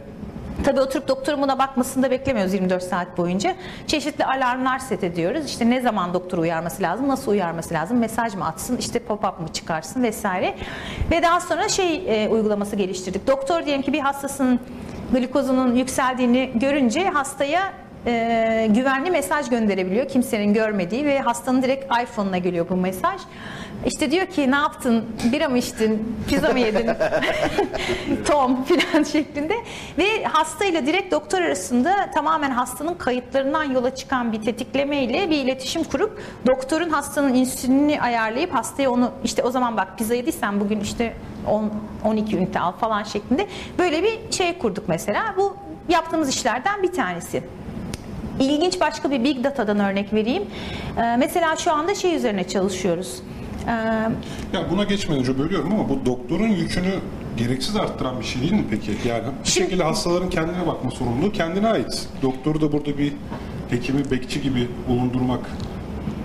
Tabii 0.64 0.80
oturup 0.80 1.08
doktorun 1.08 1.42
buna 1.42 1.60
bakmasını 1.60 2.04
da 2.04 2.12
beklemiyoruz 2.12 2.54
24 2.54 2.84
saat 2.84 3.18
boyunca. 3.18 3.56
Çeşitli 3.88 4.26
alarmlar 4.26 4.80
set 4.80 5.04
ediyoruz. 5.04 5.46
İşte 5.46 5.70
ne 5.70 5.82
zaman 5.82 6.14
doktor 6.14 6.38
uyarması 6.38 6.84
lazım, 6.84 7.08
nasıl 7.08 7.32
uyarması 7.32 7.74
lazım, 7.74 7.98
mesaj 7.98 8.36
mı 8.36 8.46
atsın, 8.46 8.78
işte 8.78 9.00
pop-up 9.00 9.42
mı 9.42 9.48
çıkarsın 9.54 10.04
vesaire. 10.04 10.56
Ve 11.12 11.22
daha 11.22 11.40
sonra 11.40 11.70
şey 11.70 12.24
e, 12.24 12.30
uygulaması 12.30 12.76
geliştirdik. 12.76 13.28
Doktor 13.28 13.66
diyelim 13.66 13.82
ki 13.82 13.94
bir 13.94 14.00
hastasının 14.00 14.60
glikozunun 15.14 15.76
yükseldiğini 15.76 16.52
görünce 16.56 17.10
hastaya 17.10 17.74
e, 18.06 18.68
güvenli 18.70 19.12
mesaj 19.12 19.50
gönderebiliyor. 19.50 20.08
Kimsenin 20.08 20.54
görmediği 20.54 21.06
ve 21.06 21.20
hastanın 21.20 21.62
direkt 21.62 21.86
iPhone'una 22.04 22.38
geliyor 22.38 22.70
bu 22.70 22.76
mesaj. 22.76 23.22
İşte 23.86 24.12
diyor 24.12 24.26
ki 24.26 24.52
ne 24.52 24.56
yaptın? 24.56 25.06
Bira 25.32 25.50
mı 25.50 25.58
içtin? 25.58 26.18
Pizza 26.28 26.50
mı 26.50 26.60
yedin? 26.60 26.90
Tom 28.28 28.64
filan 28.64 29.04
şeklinde. 29.04 29.56
Ve 29.98 30.24
hastayla 30.24 30.86
direkt 30.86 31.12
doktor 31.12 31.42
arasında 31.42 32.12
tamamen 32.14 32.52
hastanın 32.52 32.94
kayıtlarından 32.94 33.64
yola 33.64 33.96
çıkan 33.96 34.34
bir 34.34 34.42
tetikleme 34.42 35.04
ile 35.04 35.30
bir 35.30 35.38
iletişim 35.38 35.84
kurup 35.84 36.22
doktorun 36.48 36.90
hastanın 36.90 37.34
insülinini 37.34 38.02
ayarlayıp 38.02 38.54
hastaya 38.54 38.92
onu 38.92 39.12
işte 39.24 39.44
o 39.44 39.52
zaman 39.52 39.78
bak 39.78 39.98
pizza 39.98 40.16
yediysen 40.16 40.60
bugün 40.60 40.80
işte 40.80 41.14
10 41.48 41.72
12 42.06 42.38
ünite 42.38 42.60
al 42.60 42.72
falan 42.72 43.04
şeklinde 43.04 43.48
böyle 43.80 44.04
bir 44.04 44.32
şey 44.32 44.58
kurduk 44.58 44.90
mesela. 44.90 45.34
Bu 45.38 45.58
yaptığımız 45.90 46.30
işlerden 46.30 46.84
bir 46.84 46.94
tanesi. 46.94 47.44
İlginç 48.40 48.80
başka 48.80 49.12
bir 49.12 49.24
big 49.24 49.44
data'dan 49.44 49.80
örnek 49.80 50.14
vereyim. 50.14 50.44
Ee, 50.98 51.16
mesela 51.18 51.56
şu 51.56 51.72
anda 51.72 51.96
şey 51.96 52.16
üzerine 52.16 52.48
çalışıyoruz. 52.48 53.22
Ee, 53.70 53.72
Ya 54.54 54.70
buna 54.72 54.84
geçmeden 54.84 55.22
önce 55.22 55.40
bölüyorum 55.40 55.74
ama 55.74 55.90
bu 55.90 56.06
doktorun 56.06 56.48
yükünü 56.48 56.92
gereksiz 57.38 57.76
arttıran 57.76 58.20
bir 58.20 58.26
şey 58.26 58.42
değil 58.42 58.54
mi 58.54 58.66
peki? 58.70 58.92
Yani 59.08 59.24
bir 59.44 59.50
Şimdi- 59.50 59.66
şekilde 59.66 59.84
hastaların 59.84 60.30
kendine 60.30 60.68
bakma 60.68 60.92
sorumluluğu 60.92 61.32
kendine 61.32 61.68
ait. 61.68 62.08
Doktoru 62.22 62.62
da 62.62 62.72
burada 62.72 62.98
bir 62.98 63.14
hekimi, 63.70 64.12
bekçi 64.12 64.42
gibi 64.42 64.68
bulundurmak 64.90 65.40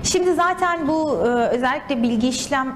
Şimdi 0.02 0.35
zaten 0.35 0.88
bu 0.88 1.16
e, 1.16 1.28
özellikle 1.28 2.02
bilgi 2.02 2.28
işlem 2.28 2.74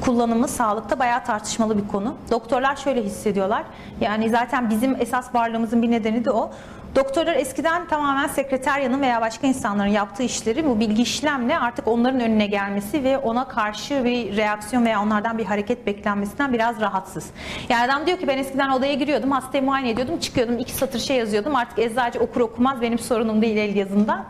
kullanımı 0.00 0.48
sağlıkta 0.48 0.98
bayağı 0.98 1.24
tartışmalı 1.24 1.78
bir 1.82 1.88
konu. 1.88 2.14
Doktorlar 2.30 2.76
şöyle 2.76 3.02
hissediyorlar. 3.02 3.62
Yani 4.00 4.30
zaten 4.30 4.70
bizim 4.70 4.96
esas 5.00 5.34
varlığımızın 5.34 5.82
bir 5.82 5.90
nedeni 5.90 6.24
de 6.24 6.30
o. 6.30 6.50
Doktorlar 6.96 7.36
eskiden 7.36 7.88
tamamen 7.88 8.26
sekreteryanın 8.26 9.00
veya 9.00 9.20
başka 9.20 9.46
insanların 9.46 9.88
yaptığı 9.88 10.22
işleri 10.22 10.66
bu 10.66 10.80
bilgi 10.80 11.02
işlemle 11.02 11.58
artık 11.58 11.88
onların 11.88 12.20
önüne 12.20 12.46
gelmesi 12.46 13.04
ve 13.04 13.18
ona 13.18 13.48
karşı 13.48 14.04
bir 14.04 14.36
reaksiyon 14.36 14.84
veya 14.84 15.02
onlardan 15.02 15.38
bir 15.38 15.44
hareket 15.44 15.86
beklenmesinden 15.86 16.52
biraz 16.52 16.80
rahatsız. 16.80 17.26
Yani 17.68 17.84
adam 17.92 18.06
diyor 18.06 18.18
ki 18.18 18.28
ben 18.28 18.38
eskiden 18.38 18.70
odaya 18.70 18.94
giriyordum, 18.94 19.30
hastayı 19.30 19.64
muayene 19.64 19.90
ediyordum, 19.90 20.18
çıkıyordum, 20.18 20.58
iki 20.58 20.72
satır 20.72 20.98
şey 20.98 21.16
yazıyordum. 21.16 21.56
Artık 21.56 21.78
eczacı 21.78 22.20
okur 22.20 22.40
okumaz 22.40 22.80
benim 22.80 22.98
sorunum 22.98 23.42
değil 23.42 23.56
el 23.56 23.76
yazından. 23.76 24.24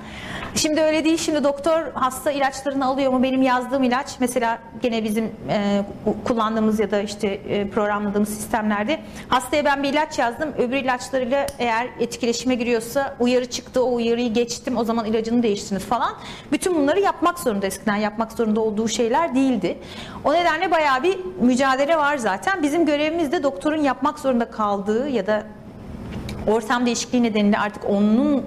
Şimdi 0.54 0.80
öyle 0.80 1.04
değil. 1.04 1.18
Şimdi 1.18 1.44
doktor 1.44 1.92
hasta 1.94 2.30
ilaçlarını 2.30 2.86
alıyor 2.86 3.12
mu? 3.12 3.22
Benim 3.22 3.42
yazdığım 3.42 3.82
ilaç 3.82 4.08
mesela 4.20 4.58
gene 4.82 5.04
bizim 5.04 5.24
e, 5.48 5.82
kullandığımız 6.24 6.80
ya 6.80 6.90
da 6.90 7.00
işte 7.00 7.28
e, 7.28 7.68
programladığımız 7.68 8.28
sistemlerde 8.28 9.00
hastaya 9.28 9.64
ben 9.64 9.82
bir 9.82 9.92
ilaç 9.92 10.18
yazdım. 10.18 10.52
Öbür 10.58 10.76
ilaçlarıyla 10.76 11.46
eğer 11.58 11.88
etkileşim 12.00 12.47
etkileşime 12.48 12.54
giriyorsa 12.54 13.16
uyarı 13.20 13.46
çıktı 13.46 13.84
o 13.84 13.94
uyarıyı 13.94 14.32
geçtim 14.32 14.76
o 14.76 14.84
zaman 14.84 15.06
ilacını 15.06 15.42
değiştiniz 15.42 15.84
falan. 15.84 16.14
Bütün 16.52 16.74
bunları 16.74 17.00
yapmak 17.00 17.38
zorunda 17.38 17.66
eskiden 17.66 17.96
yapmak 17.96 18.32
zorunda 18.32 18.60
olduğu 18.60 18.88
şeyler 18.88 19.34
değildi. 19.34 19.78
O 20.24 20.32
nedenle 20.32 20.70
bayağı 20.70 21.02
bir 21.02 21.18
mücadele 21.40 21.96
var 21.96 22.16
zaten. 22.16 22.62
Bizim 22.62 22.86
görevimiz 22.86 23.32
de 23.32 23.42
doktorun 23.42 23.82
yapmak 23.82 24.18
zorunda 24.18 24.50
kaldığı 24.50 25.08
ya 25.08 25.26
da 25.26 25.46
ortam 26.46 26.86
değişikliği 26.86 27.22
nedeniyle 27.22 27.58
artık 27.58 27.84
onun 27.84 28.44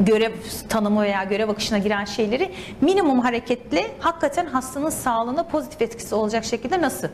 görev 0.00 0.32
tanımı 0.68 1.02
veya 1.02 1.24
görev 1.24 1.48
akışına 1.48 1.78
giren 1.78 2.04
şeyleri 2.04 2.50
minimum 2.80 3.20
hareketle 3.20 3.90
hakikaten 4.00 4.46
hastanın 4.46 4.90
sağlığına 4.90 5.42
pozitif 5.42 5.82
etkisi 5.82 6.14
olacak 6.14 6.44
şekilde 6.44 6.80
nasıl 6.80 7.08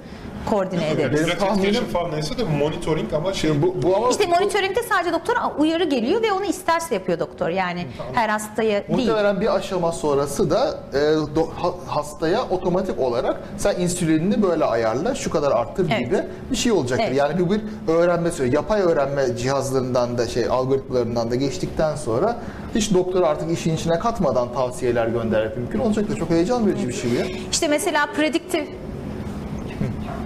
koordine 0.50 0.90
ederiz? 0.90 1.20
Benim 1.26 1.38
tahminim- 1.38 1.84
falan 1.84 2.12
neyse 2.12 2.38
de 2.38 2.44
monitoring 2.44 3.12
ama 3.14 3.32
şey 3.32 3.62
Bu, 3.62 3.74
bu 3.82 3.96
ama 3.96 4.10
İşte 4.10 4.26
monitoringde 4.26 4.82
sadece 4.82 5.12
doktor 5.12 5.34
uyarı 5.58 5.84
geliyor 5.84 6.22
ve 6.22 6.32
onu 6.32 6.44
isterse 6.44 6.94
yapıyor 6.94 7.18
doktor. 7.18 7.48
Yani 7.48 7.86
her 8.12 8.28
hastaya 8.28 8.88
değil. 8.88 8.98
Muhtemelen 9.08 9.40
bir 9.40 9.54
aşama 9.56 9.92
sonrası 9.92 10.50
da 10.50 10.78
e, 10.92 10.96
do- 10.98 11.48
ha- 11.56 11.74
hastaya 11.86 12.42
otomatik 12.50 12.98
olarak 13.00 13.40
sen 13.56 13.80
insülinini 13.80 14.42
böyle 14.42 14.64
ayarla, 14.64 15.14
şu 15.14 15.30
kadar 15.30 15.52
arttır 15.52 15.86
Evet. 15.90 15.98
gibi 16.00 16.22
bir 16.50 16.56
şey 16.56 16.72
olacaktır. 16.72 17.04
Evet. 17.08 17.16
Yani 17.16 17.40
bu 17.40 17.50
bir 17.50 17.60
öğrenme 17.88 18.30
süreci. 18.30 18.56
Yapay 18.56 18.80
öğrenme 18.82 19.36
cihazlarından 19.36 20.18
da 20.18 20.26
şey 20.28 20.46
algoritmalarından 20.46 21.30
da 21.30 21.34
geçtikten 21.34 21.96
sonra 21.96 22.36
hiç 22.74 22.94
doktor 22.94 23.22
artık 23.22 23.50
işin 23.58 23.74
içine 23.76 23.98
katmadan 23.98 24.52
tavsiyeler 24.52 25.06
göndermek 25.06 25.56
mümkün 25.56 25.78
olacaktır. 25.78 26.16
Çok 26.16 26.30
heyecan 26.30 26.66
verici 26.66 26.88
bir 26.88 26.92
şey 26.92 27.10
bu 27.10 27.14
ya. 27.14 27.26
İşte 27.50 27.68
mesela 27.68 28.06
predictive 28.16 28.66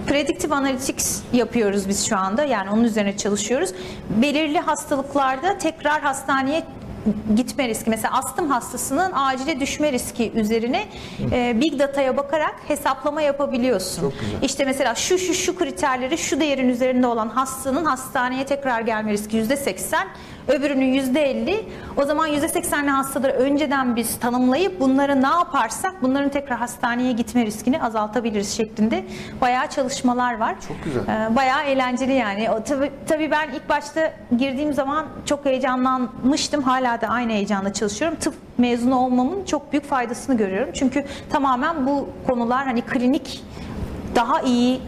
Predictive 0.07 0.55
Analytics 0.55 1.21
yapıyoruz 1.33 1.89
biz 1.89 2.07
şu 2.07 2.17
anda. 2.17 2.43
Yani 2.43 2.69
onun 2.69 2.83
üzerine 2.83 3.17
çalışıyoruz. 3.17 3.73
Belirli 4.21 4.59
hastalıklarda 4.59 5.57
tekrar 5.57 6.01
hastaneye 6.01 6.63
gitme 7.35 7.67
riski. 7.67 7.89
Mesela 7.89 8.13
astım 8.17 8.49
hastasının 8.49 9.11
acile 9.13 9.59
düşme 9.59 9.91
riski 9.91 10.31
üzerine 10.31 10.85
e, 11.31 11.61
big 11.61 11.79
data'ya 11.79 12.17
bakarak 12.17 12.55
hesaplama 12.67 13.21
yapabiliyorsun. 13.21 14.01
Çok 14.01 14.19
güzel. 14.19 14.41
İşte 14.41 14.65
mesela 14.65 14.95
şu 14.95 15.17
şu 15.17 15.33
şu 15.33 15.55
kriterleri 15.55 16.17
şu 16.17 16.39
değerin 16.39 16.69
üzerinde 16.69 17.07
olan 17.07 17.29
hastanın 17.29 17.85
hastaneye 17.85 18.45
tekrar 18.45 18.81
gelme 18.81 19.11
riski 19.11 19.37
%80, 19.37 19.95
öbürünün 20.47 20.93
%50. 20.93 21.63
O 21.97 22.05
zaman 22.05 22.29
%80'li 22.29 22.89
hastaları 22.89 23.31
önceden 23.31 23.95
biz 23.95 24.19
tanımlayıp 24.19 24.79
bunları 24.79 25.21
ne 25.21 25.27
yaparsak 25.27 25.93
bunların 26.01 26.29
tekrar 26.29 26.57
hastaneye 26.57 27.11
gitme 27.11 27.45
riskini 27.45 27.83
azaltabiliriz 27.83 28.57
şeklinde 28.57 29.05
bayağı 29.41 29.67
çalışmalar 29.67 30.37
var. 30.37 30.55
Çok 30.67 30.83
güzel. 30.83 31.01
Ee, 31.01 31.35
bayağı 31.35 31.63
eğlenceli 31.63 32.13
yani. 32.13 32.49
O, 32.51 32.63
tabii, 32.63 32.91
tabii 33.07 33.31
ben 33.31 33.49
ilk 33.49 33.69
başta 33.69 34.13
girdiğim 34.37 34.73
zaman 34.73 35.05
çok 35.25 35.45
heyecanlanmıştım. 35.45 36.63
Hala 36.63 37.01
da 37.01 37.07
aynı 37.07 37.31
heyecanla 37.31 37.73
çalışıyorum. 37.73 38.17
Tıp 38.19 38.33
mezunu 38.57 38.99
olmamın 38.99 39.45
çok 39.45 39.71
büyük 39.71 39.85
faydasını 39.85 40.37
görüyorum. 40.37 40.69
Çünkü 40.73 41.05
tamamen 41.29 41.87
bu 41.87 42.09
konular 42.27 42.65
hani 42.65 42.81
klinik 42.81 43.43
daha 44.15 44.41
iyi 44.41 44.81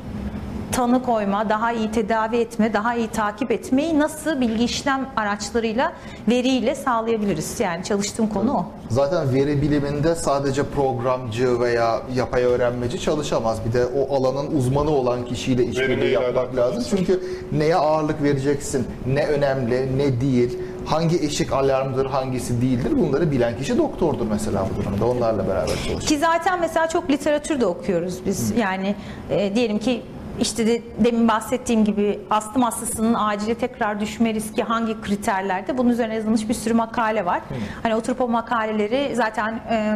tanı 0.72 1.04
koyma, 1.04 1.50
daha 1.50 1.72
iyi 1.72 1.92
tedavi 1.92 2.38
etme, 2.38 2.74
daha 2.74 2.96
iyi 2.96 3.08
takip 3.08 3.52
etmeyi 3.52 4.00
nasıl 4.00 4.42
bilgi 4.42 4.64
işlem 4.64 5.10
araçlarıyla, 5.16 5.94
veriyle 6.28 6.76
sağlayabiliriz? 6.76 7.60
Yani 7.60 7.84
çalıştığım 7.84 8.28
konu 8.28 8.54
o. 8.54 8.66
Zaten 8.90 9.34
veri 9.34 9.62
biliminde 9.62 10.16
sadece 10.16 10.64
programcı 10.64 11.60
veya 11.60 12.02
yapay 12.16 12.44
öğrenmeci 12.44 13.02
çalışamaz. 13.02 13.66
Bir 13.68 13.74
de 13.74 13.86
o 13.86 14.16
alanın 14.16 14.56
uzmanı 14.56 14.90
olan 14.90 15.26
kişiyle 15.26 15.66
işbirliği 15.66 16.12
yapmak 16.12 16.56
lazım. 16.56 16.84
Çünkü 16.90 17.24
neye 17.52 17.76
ağırlık 17.76 18.24
vereceksin, 18.24 18.88
ne 19.08 19.28
önemli, 19.28 19.98
ne 19.98 20.22
değil, 20.22 20.60
hangi 20.86 21.18
eşik 21.18 21.54
alarmdır, 21.54 22.06
hangisi 22.06 22.62
değildir 22.62 22.92
bunları 22.98 23.32
bilen 23.32 23.58
kişi 23.58 23.78
doktordur 23.78 24.26
mesela 24.32 24.68
bu 24.72 24.82
durumda. 24.82 25.06
Onlarla 25.06 25.48
beraber 25.48 25.68
çalışıyor. 25.68 26.00
Ki 26.02 26.18
zaten 26.18 26.60
mesela 26.60 26.90
çok 26.90 27.10
literatür 27.10 27.62
de 27.62 27.66
okuyoruz 27.66 28.26
biz. 28.26 28.58
Yani 28.58 28.96
e, 29.30 29.56
diyelim 29.56 29.80
ki 29.80 30.02
işte 30.42 30.68
de, 30.68 30.82
demin 31.04 31.28
bahsettiğim 31.28 31.86
gibi 31.86 32.20
astım 32.30 32.62
hastasının 32.62 33.14
acile 33.14 33.56
tekrar 33.56 34.00
düşme 34.00 34.34
riski 34.34 34.64
hangi 34.64 35.02
kriterlerde 35.02 35.78
bunun 35.78 35.90
üzerine 35.90 36.16
yazılmış 36.16 36.50
bir 36.50 36.54
sürü 36.54 36.74
makale 36.74 37.26
var. 37.26 37.42
Hani 37.84 37.96
oturup 37.96 38.22
o 38.22 38.28
makaleleri 38.28 39.16
zaten 39.16 39.62
e, 39.70 39.96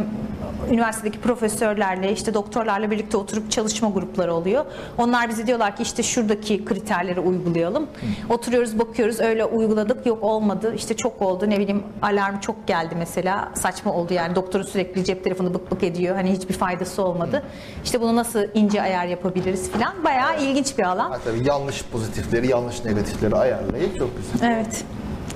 üniversitedeki 0.70 1.20
profesörlerle 1.20 2.12
işte 2.14 2.34
doktorlarla 2.34 2.92
birlikte 2.92 3.18
oturup 3.18 3.52
çalışma 3.52 3.90
grupları 3.90 4.34
oluyor. 4.34 4.66
Onlar 4.98 5.30
bize 5.30 5.48
diyorlar 5.48 5.76
ki 5.76 5.84
işte 5.84 6.04
şuradaki 6.04 6.66
kriterleri 6.66 7.20
uygulayalım. 7.20 7.88
Oturuyoruz 8.30 8.80
bakıyoruz 8.80 9.20
öyle 9.20 9.46
uyguladık 9.46 10.06
yok 10.06 10.24
olmadı 10.24 10.74
işte 10.76 10.96
çok 10.98 11.22
oldu 11.22 11.50
ne 11.50 11.60
bileyim 11.60 11.84
alarm 12.02 12.40
çok 12.40 12.68
geldi 12.68 12.96
mesela 12.98 13.52
saçma 13.54 13.94
oldu 13.94 14.14
yani 14.14 14.36
doktorun 14.36 14.64
sürekli 14.64 15.06
cep 15.06 15.24
telefonu 15.24 15.54
bık 15.54 15.72
bık 15.72 15.84
ediyor 15.84 16.16
hani 16.16 16.32
hiçbir 16.32 16.54
faydası 16.54 17.04
olmadı. 17.04 17.44
İşte 17.84 18.02
bunu 18.02 18.16
nasıl 18.16 18.44
ince 18.54 18.82
ayar 18.82 19.06
yapabiliriz 19.06 19.72
filan 19.72 20.04
bayağı 20.04 20.44
ilginç 20.44 20.78
bir 20.78 20.84
alan. 20.84 21.12
Ha, 21.12 21.20
tabii 21.26 21.48
yanlış 21.48 21.84
pozitifleri, 21.84 22.48
yanlış 22.48 22.86
negatifleri 22.86 23.36
ayarlayıp 23.36 23.98
çok 23.98 24.10
güzel. 24.18 24.50
Evet. 24.52 24.86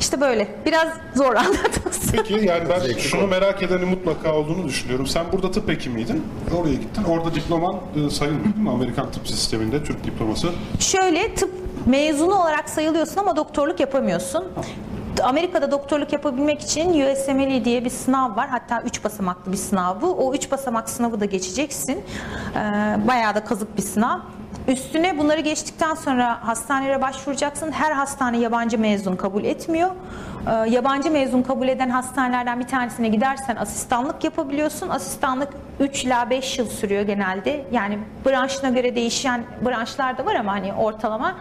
İşte 0.04 0.22
böyle. 0.22 0.48
Biraz 0.66 0.88
zor 1.16 1.36
anlatması. 1.36 2.12
Peki 2.12 2.34
yani 2.34 2.64
ben 2.70 2.98
şunu 2.98 3.28
merak 3.28 3.64
edeni 3.64 3.86
mutlaka 3.86 4.34
olduğunu 4.34 4.68
düşünüyorum. 4.68 5.08
Sen 5.08 5.26
burada 5.32 5.52
tıp 5.52 5.70
hekimiydin. 5.70 6.24
Oraya 6.58 6.74
gittin. 6.74 7.04
Orada 7.04 7.36
diploman 7.36 7.76
e, 7.76 8.10
sayılmıyor 8.10 8.46
değil 8.46 8.58
mi? 8.58 8.70
Amerikan 8.70 9.12
tıp 9.12 9.28
sisteminde 9.28 9.84
Türk 9.84 10.04
diploması. 10.04 10.50
Şöyle 10.80 11.36
tıp 11.36 11.52
mezunu 11.86 12.36
olarak 12.36 12.70
sayılıyorsun 12.70 13.18
ama 13.18 13.36
doktorluk 13.36 13.80
yapamıyorsun. 13.80 14.46
Amerika'da 15.24 15.72
doktorluk 15.72 16.14
yapabilmek 16.14 16.62
için 16.62 16.90
USMLE 16.90 17.66
diye 17.66 17.86
bir 17.86 17.90
sınav 17.90 18.36
var. 18.36 18.48
Hatta 18.50 18.82
3 18.82 19.04
basamaklı 19.04 19.52
bir 19.52 19.58
sınav 19.58 20.02
bu. 20.02 20.28
O 20.28 20.34
3 20.34 20.52
basamak 20.52 20.90
sınavı 20.90 21.20
da 21.20 21.26
geçeceksin. 21.26 22.04
Ee, 22.56 22.60
bayağı 23.08 23.36
da 23.36 23.44
kazık 23.44 23.78
bir 23.78 23.82
sınav. 23.82 24.20
Üstüne 24.68 25.18
bunları 25.18 25.42
geçtikten 25.42 25.96
sonra 25.96 26.48
hastanelere 26.48 27.02
başvuracaksın. 27.02 27.72
Her 27.72 27.92
hastane 27.92 28.38
yabancı 28.38 28.80
mezun 28.80 29.16
kabul 29.16 29.44
etmiyor. 29.44 29.90
Ee, 30.48 30.70
yabancı 30.70 31.12
mezun 31.12 31.42
kabul 31.42 31.68
eden 31.68 31.90
hastanelerden 31.90 32.60
bir 32.60 32.68
tanesine 32.68 33.08
gidersen 33.08 33.56
asistanlık 33.56 34.24
yapabiliyorsun. 34.24 34.90
Asistanlık 34.90 35.50
3 35.80 36.06
ila 36.06 36.30
5 36.30 36.60
yıl 36.60 36.68
sürüyor 36.68 37.02
genelde. 37.02 37.66
Yani 37.72 38.00
branşına 38.26 38.70
göre 38.70 38.96
değişen 38.96 39.44
branşlar 39.66 40.18
da 40.18 40.26
var 40.26 40.36
ama 40.36 40.52
hani 40.52 40.74
ortalama 40.74 41.36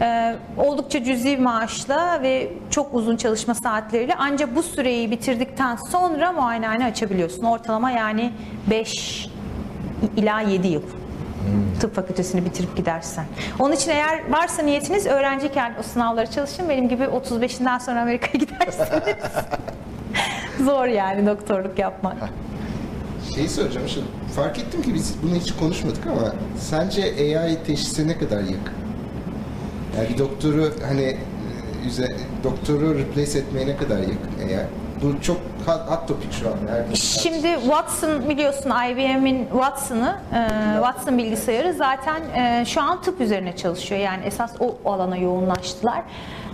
e, 0.00 0.36
oldukça 0.56 1.04
cüzi 1.04 1.36
maaşla 1.36 2.22
ve 2.22 2.52
çok 2.70 2.94
uzun 2.94 3.16
çalışma 3.16 3.54
saatleriyle 3.54 4.14
ancak 4.18 4.56
bu 4.56 4.62
süreyi 4.62 5.10
bitirdikten 5.10 5.76
sonra 5.76 6.32
muayenehane 6.32 6.84
açabiliyorsun. 6.84 7.42
Ortalama 7.42 7.90
yani 7.90 8.32
5 8.70 9.28
ila 10.16 10.40
7 10.40 10.68
yıl. 10.68 10.82
Tıp 11.80 11.94
fakültesini 11.94 12.44
bitirip 12.44 12.76
gidersen. 12.76 13.24
Onun 13.58 13.72
için 13.72 13.90
eğer 13.90 14.30
varsa 14.30 14.62
niyetiniz 14.62 15.06
öğrenciyken 15.06 15.74
o 15.80 15.82
sınavları 15.82 16.30
çalışın. 16.30 16.68
Benim 16.68 16.88
gibi 16.88 17.02
35'inden 17.02 17.78
sonra 17.78 18.00
Amerika'ya 18.02 18.32
giderseniz 18.44 19.16
zor 20.64 20.86
yani 20.86 21.26
doktorluk 21.26 21.78
yapmak. 21.78 22.16
Şeyi 23.34 23.48
soracağım 23.48 23.88
şimdi. 23.88 24.06
Fark 24.36 24.58
ettim 24.58 24.82
ki 24.82 24.94
biz 24.94 25.14
bunu 25.22 25.34
hiç 25.34 25.52
konuşmadık 25.52 26.06
ama 26.06 26.34
sence 26.58 27.02
AI 27.02 27.58
teşhise 27.66 28.06
ne 28.08 28.18
kadar 28.18 28.40
yakın? 28.40 28.74
Yani 29.96 30.08
bir 30.08 30.18
doktoru 30.18 30.70
hani 30.88 31.02
e, 31.02 32.44
doktoru 32.44 32.98
replace 32.98 33.38
etmeye 33.38 33.66
ne 33.66 33.76
kadar 33.76 33.98
yakın 33.98 34.48
AI? 34.48 34.66
Bu 35.04 35.22
çok 35.22 35.36
hot, 35.66 36.08
topic 36.08 36.32
şu 36.32 36.48
an. 36.48 36.54
Şimdi 36.94 37.48
Watson 37.60 38.28
biliyorsun 38.28 38.70
IBM'in 38.70 39.48
Watson'ı, 39.52 40.16
e, 40.32 40.48
Watson 40.74 41.18
bilgisayarı 41.18 41.72
zaten 41.72 42.22
e, 42.34 42.64
şu 42.64 42.82
an 42.82 43.02
tıp 43.02 43.20
üzerine 43.20 43.56
çalışıyor. 43.56 44.00
Yani 44.00 44.24
esas 44.24 44.52
o 44.60 44.90
alana 44.90 45.16
yoğunlaştılar. 45.16 46.02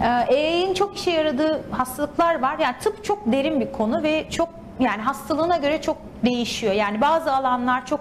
E, 0.01 0.07
AI'nin 0.07 0.75
çok 0.75 0.97
işe 0.97 1.11
yaradığı 1.11 1.61
hastalıklar 1.71 2.43
var. 2.43 2.59
Yani 2.59 2.75
tıp 2.81 3.05
çok 3.05 3.33
derin 3.33 3.61
bir 3.61 3.73
konu 3.73 4.03
ve 4.03 4.31
çok 4.31 4.49
yani 4.81 5.03
hastalığına 5.03 5.57
göre 5.57 5.83
çok 5.83 5.97
değişiyor. 6.25 6.73
Yani 6.73 7.01
bazı 7.01 7.33
alanlar 7.33 7.87
çok 7.87 8.01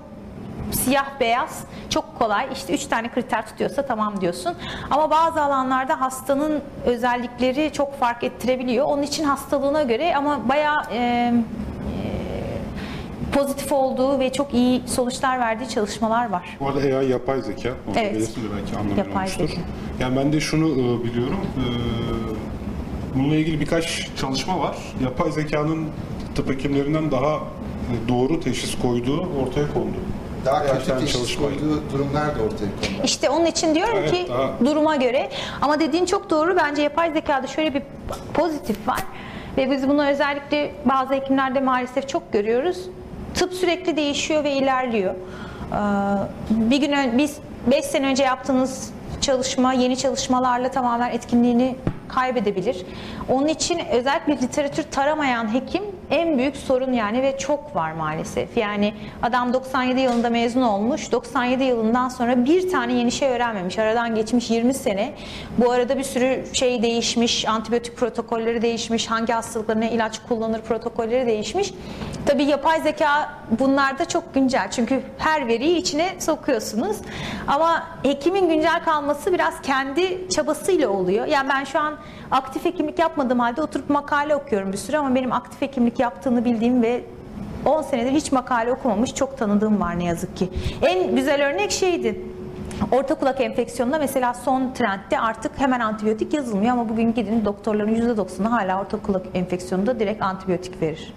siyah 0.71 1.19
beyaz 1.19 1.63
çok 1.89 2.19
kolay 2.19 2.47
işte 2.53 2.73
üç 2.73 2.85
tane 2.85 3.11
kriter 3.11 3.47
tutuyorsa 3.47 3.85
tamam 3.85 4.21
diyorsun 4.21 4.53
ama 4.91 5.11
bazı 5.11 5.41
alanlarda 5.41 6.01
hastanın 6.01 6.61
özellikleri 6.85 7.71
çok 7.73 7.99
fark 7.99 8.23
ettirebiliyor 8.23 8.85
onun 8.85 9.01
için 9.03 9.23
hastalığına 9.23 9.83
göre 9.83 10.15
ama 10.15 10.49
bayağı 10.49 10.81
e, 10.91 10.97
e, 10.97 11.33
pozitif 13.31 13.71
olduğu 13.71 14.19
ve 14.19 14.31
çok 14.33 14.53
iyi 14.53 14.81
sonuçlar 14.87 15.39
verdiği 15.39 15.69
çalışmalar 15.69 16.29
var. 16.29 16.57
Bu 16.59 16.67
arada 16.67 16.79
AI 16.97 17.09
yapay 17.09 17.41
zeka. 17.41 17.69
Onu 17.87 17.99
Evet. 17.99 18.35
de 18.35 18.41
belki 18.57 18.99
Yapay 18.99 19.15
olmuştur. 19.15 19.47
zeka. 19.47 19.61
Yani 19.99 20.15
ben 20.17 20.33
de 20.33 20.39
şunu 20.39 20.65
e, 20.67 21.03
biliyorum. 21.03 21.39
E, 21.57 21.63
bununla 23.15 23.35
ilgili 23.35 23.59
birkaç 23.59 24.07
çalışma 24.17 24.59
var. 24.59 24.77
Yapay 25.03 25.31
zekanın 25.31 25.87
tıp 26.35 26.49
hekimlerinden 26.49 27.11
daha 27.11 27.39
doğru 28.07 28.39
teşhis 28.39 28.79
koyduğu 28.81 29.21
ortaya 29.21 29.73
kondu. 29.73 29.97
Daha 30.45 30.65
kötü 30.65 30.99
teşhis 30.99 31.37
koyduğu 31.37 31.91
durumlar 31.93 32.25
da 32.25 32.43
ortaya 32.43 32.57
kondu. 32.59 33.03
İşte 33.03 33.29
onun 33.29 33.45
için 33.45 33.75
diyorum 33.75 33.97
Evet, 33.97 34.11
ki 34.11 34.25
daha- 34.29 34.65
duruma 34.65 34.95
göre 34.95 35.29
ama 35.61 35.79
dediğin 35.79 36.05
çok 36.05 36.29
doğru 36.29 36.55
bence 36.57 36.81
yapay 36.81 37.11
zekada 37.13 37.47
şöyle 37.47 37.73
bir 37.73 37.81
pozitif 38.33 38.87
var. 38.87 38.99
Ve 39.57 39.71
biz 39.71 39.89
bunu 39.89 40.07
özellikle 40.07 40.71
bazı 40.85 41.13
hekimlerde 41.13 41.59
maalesef 41.59 42.09
çok 42.09 42.33
görüyoruz. 42.33 42.77
Tıp 43.33 43.53
sürekli 43.53 43.97
değişiyor 43.97 44.43
ve 44.43 44.51
ilerliyor. 44.51 45.13
Ee, 45.13 45.75
Bir 46.49 46.77
gün 46.77 47.17
biz 47.17 47.37
5 47.71 47.85
sene 47.85 48.07
önce 48.07 48.23
yaptığınız 48.23 48.91
çalışma 49.21 49.73
yeni 49.73 49.97
çalışmalarla 49.97 50.71
tamamen 50.71 51.09
etkinliğini 51.11 51.75
kaybedebilir. 52.07 52.85
Onun 53.29 53.47
için 53.47 53.79
özellikle 53.91 54.33
literatür 54.33 54.83
taramayan 54.83 55.53
hekim 55.53 55.83
en 56.11 56.37
büyük 56.37 56.57
sorun 56.57 56.93
yani 56.93 57.21
ve 57.21 57.37
çok 57.37 57.75
var 57.75 57.91
maalesef. 57.91 58.57
Yani 58.57 58.93
adam 59.23 59.53
97 59.53 59.99
yılında 59.99 60.29
mezun 60.29 60.61
olmuş. 60.61 61.11
97 61.11 61.63
yılından 61.63 62.09
sonra 62.09 62.45
bir 62.45 62.69
tane 62.71 62.93
yeni 62.93 63.11
şey 63.11 63.29
öğrenmemiş. 63.29 63.79
Aradan 63.79 64.15
geçmiş 64.15 64.49
20 64.49 64.73
sene. 64.73 65.13
Bu 65.57 65.71
arada 65.71 65.97
bir 65.97 66.03
sürü 66.03 66.45
şey 66.53 66.81
değişmiş. 66.83 67.47
Antibiyotik 67.47 67.97
protokolleri 67.97 68.61
değişmiş. 68.61 69.07
Hangi 69.07 69.33
hastalıklarına 69.33 69.85
ilaç 69.85 70.19
kullanır 70.27 70.61
protokolleri 70.61 71.27
değişmiş. 71.27 71.73
Tabii 72.25 72.43
yapay 72.43 72.81
zeka 72.81 73.33
bunlarda 73.59 74.05
çok 74.05 74.33
güncel. 74.33 74.71
Çünkü 74.71 75.01
her 75.17 75.47
veriyi 75.47 75.77
içine 75.77 76.09
sokuyorsunuz. 76.19 76.97
Ama 77.47 77.87
hekimin 78.03 78.49
güncel 78.49 78.83
kalması 78.83 79.33
biraz 79.33 79.61
kendi 79.61 80.29
çabasıyla 80.29 80.89
oluyor. 80.89 81.25
Yani 81.25 81.49
ben 81.49 81.63
şu 81.63 81.79
an 81.79 81.97
aktif 82.31 82.65
hekimlik 82.65 82.99
yapmadığım 82.99 83.39
halde 83.39 83.61
oturup 83.61 83.89
makale 83.89 84.35
okuyorum 84.35 84.71
bir 84.71 84.77
sürü 84.77 84.97
ama 84.97 85.15
benim 85.15 85.31
aktif 85.31 85.61
hekimlik 85.61 85.99
yaptığını 85.99 86.45
bildiğim 86.45 86.81
ve 86.81 87.03
10 87.65 87.81
senedir 87.81 88.11
hiç 88.11 88.31
makale 88.31 88.71
okumamış 88.71 89.15
çok 89.15 89.37
tanıdığım 89.37 89.79
var 89.79 89.99
ne 89.99 90.03
yazık 90.03 90.37
ki. 90.37 90.49
En 90.81 91.15
güzel 91.15 91.45
örnek 91.47 91.71
şeydi. 91.71 92.21
Orta 92.91 93.15
kulak 93.15 93.41
enfeksiyonunda 93.41 93.99
mesela 93.99 94.33
son 94.33 94.73
trendde 94.73 95.19
artık 95.19 95.51
hemen 95.59 95.79
antibiyotik 95.79 96.33
yazılmıyor 96.33 96.71
ama 96.71 96.89
bugün 96.89 97.13
gidin 97.13 97.45
doktorların 97.45 97.95
%90'ı 97.95 98.47
hala 98.47 98.81
orta 98.81 98.97
kulak 98.99 99.25
enfeksiyonunda 99.33 99.99
direkt 99.99 100.21
antibiyotik 100.21 100.81
verir. 100.81 101.13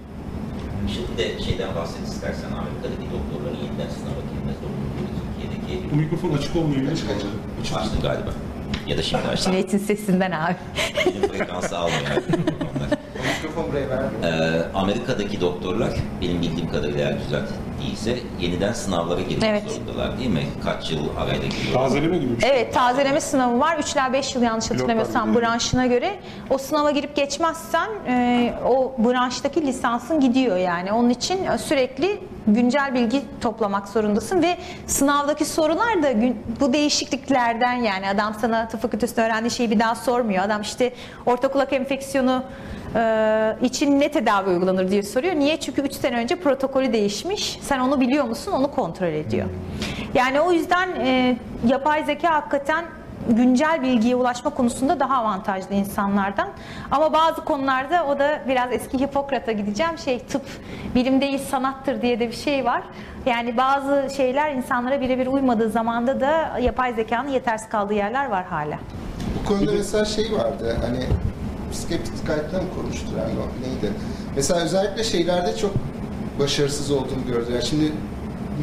Şimdi 0.95 1.19
de 1.19 1.43
şeyden 1.43 1.75
bahset 1.77 2.07
istersen 2.09 2.49
Amerika'daki 2.49 3.07
doktorların 3.13 3.57
yeniden 3.57 3.89
sınava 3.95 4.21
girme 4.33 4.53
zorunluluğu 4.61 5.09
Türkiye'deki 5.21 5.91
Bu 5.93 5.97
mikrofon 5.97 6.33
açık 6.39 6.57
olmuyor. 6.57 6.93
Açık 6.93 7.11
açık. 7.11 7.77
açtı 7.77 7.97
galiba. 8.03 8.31
Ya 8.93 8.99
da 8.99 9.03
şimdi 9.03 9.29
açtı. 9.29 9.45
Cüneyt'in 9.51 9.79
sesinden 9.79 10.31
abi. 10.31 10.57
Benim 11.07 11.29
frekansı 11.33 11.79
almıyor. 11.79 12.01
Mikrofon 13.37 13.73
buraya. 13.73 14.11
Ee, 14.25 14.63
Amerika'daki 14.75 15.41
doktorlar 15.41 15.91
benim 16.23 16.43
bildiğim 16.43 16.71
kadarıyla 16.71 17.01
eğer 17.01 17.21
düzelt 17.21 17.49
değilse 17.83 18.17
yeniden 18.41 18.73
sınavlara 18.73 19.21
girmek 19.21 19.45
Evet. 19.51 19.63
zorundalar 19.71 20.19
değil 20.19 20.31
mi? 20.31 20.43
Kaç 20.65 20.91
yıl 20.91 21.01
arayla 21.19 21.47
giriyorlar? 21.47 21.89
Tazeleme 21.89 22.19
gibi 22.19 22.37
bir 22.37 22.41
şey. 22.41 22.51
Evet 22.51 22.75
tazeleme 22.75 23.21
sınavı 23.21 23.61
var. 23.61 23.79
3 23.79 23.93
ila 23.93 24.13
5 24.13 24.35
yıl 24.35 24.43
yanlış 24.43 24.71
hatırlamıyorsam 24.71 25.25
Pilotlar 25.33 25.43
branşına 25.51 25.87
göre. 25.87 26.15
O 26.51 26.59
sınava 26.59 26.91
girip 26.91 27.17
geçmezsen 27.17 27.89
e, 28.09 28.55
o 28.69 28.95
branştaki 28.99 29.67
lisansın 29.67 30.21
gidiyor 30.21 30.57
yani. 30.57 30.93
Onun 30.93 31.11
için 31.11 31.41
sürekli 31.57 32.21
güncel 32.47 32.95
bilgi 32.95 33.23
toplamak 33.41 33.89
zorundasın 33.89 34.43
ve 34.43 34.57
sınavdaki 34.87 35.45
sorular 35.45 36.03
da 36.03 36.09
bu 36.61 36.73
değişikliklerden 36.73 37.73
yani 37.75 38.09
adam 38.09 38.35
sana 38.41 38.69
tıp 38.69 38.83
fakültesinde 38.83 39.23
öğrendiği 39.23 39.51
şeyi 39.51 39.71
bir 39.71 39.79
daha 39.79 39.95
sormuyor. 39.95 40.45
Adam 40.45 40.61
işte 40.63 40.93
orta 41.27 41.49
kulak 41.49 41.73
enfeksiyonu 41.73 42.43
e, 42.95 43.57
için 43.63 44.01
ne 44.01 44.11
tedavi 44.11 44.51
uygulanır 44.51 44.91
diye 44.91 45.03
soruyor. 45.03 45.35
Niye? 45.35 45.61
Çünkü 45.61 45.83
3 45.83 45.93
sene 45.93 46.17
önce 46.17 46.37
protokolü 46.37 46.93
değişmiş. 46.93 47.59
Sen 47.63 47.81
onu 47.81 48.01
biliyor 48.01 48.25
musun? 48.25 48.53
Onu 48.53 48.71
kontrol 48.71 49.07
ediyor. 49.07 49.49
Yani 50.15 50.41
o 50.41 50.53
yüzden 50.53 50.89
e, 50.89 51.37
yapay 51.67 52.05
zeka 52.05 52.35
hakikaten 52.35 52.85
güncel 53.29 53.83
bilgiye 53.83 54.17
ulaşma 54.17 54.51
konusunda 54.51 55.01
daha 55.01 55.17
avantajlı 55.17 55.75
insanlardan. 55.75 56.49
Ama 56.91 57.13
bazı 57.13 57.45
konularda 57.45 58.07
o 58.07 58.19
da 58.19 58.41
biraz 58.49 58.73
eski 58.73 59.01
Hipokrat'a 59.01 59.53
gideceğim. 59.53 59.99
Şey 59.99 60.19
tıp 60.19 60.43
bilim 60.95 61.21
değil 61.21 61.39
sanattır 61.39 62.03
diye 62.03 62.21
de 62.21 62.29
bir 62.29 62.37
şey 62.37 62.65
var. 62.65 62.83
Yani 63.27 63.57
bazı 63.57 64.09
şeyler 64.17 64.53
insanlara 64.55 65.01
birebir 65.01 65.27
uymadığı 65.27 65.71
zamanda 65.71 66.21
da 66.21 66.59
yapay 66.59 66.95
zekanın 66.95 67.29
yetersiz 67.29 67.69
kaldığı 67.69 67.95
yerler 67.95 68.27
var 68.27 68.45
hala. 68.45 68.79
Bu 69.41 69.49
konuda 69.49 69.73
mesela 69.73 70.05
şey 70.05 70.33
vardı 70.33 70.77
hani 70.87 71.07
Skeptic 71.73 72.27
Guide'da 72.27 72.63
mı 72.63 72.69
konuştu 72.83 73.07
yani 73.19 73.33
o 73.39 73.47
neydi? 73.63 73.93
Mesela 74.37 74.61
özellikle 74.61 75.05
şeylerde 75.05 75.57
çok 75.57 75.71
başarısız 76.41 76.91
olduğunu 76.91 77.27
gördüm. 77.27 77.53
Yani 77.53 77.65
şimdi 77.65 77.93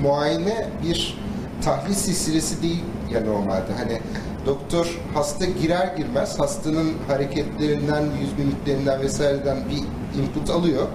muayene 0.01 0.67
bir 0.83 1.17
tahlil 1.65 1.93
silsilesi 1.93 2.61
değil 2.61 2.83
ya 3.13 3.21
normalde. 3.21 3.73
Hani 3.77 4.01
doktor 4.45 4.99
hasta 5.13 5.45
girer 5.45 5.95
girmez 5.97 6.39
hastanın 6.39 6.93
hareketlerinden, 7.07 8.03
yüz 8.21 8.37
mimiklerinden 8.37 9.01
vesaireden 9.01 9.57
bir 9.69 9.77
input 10.21 10.49
alıyor. 10.49 10.87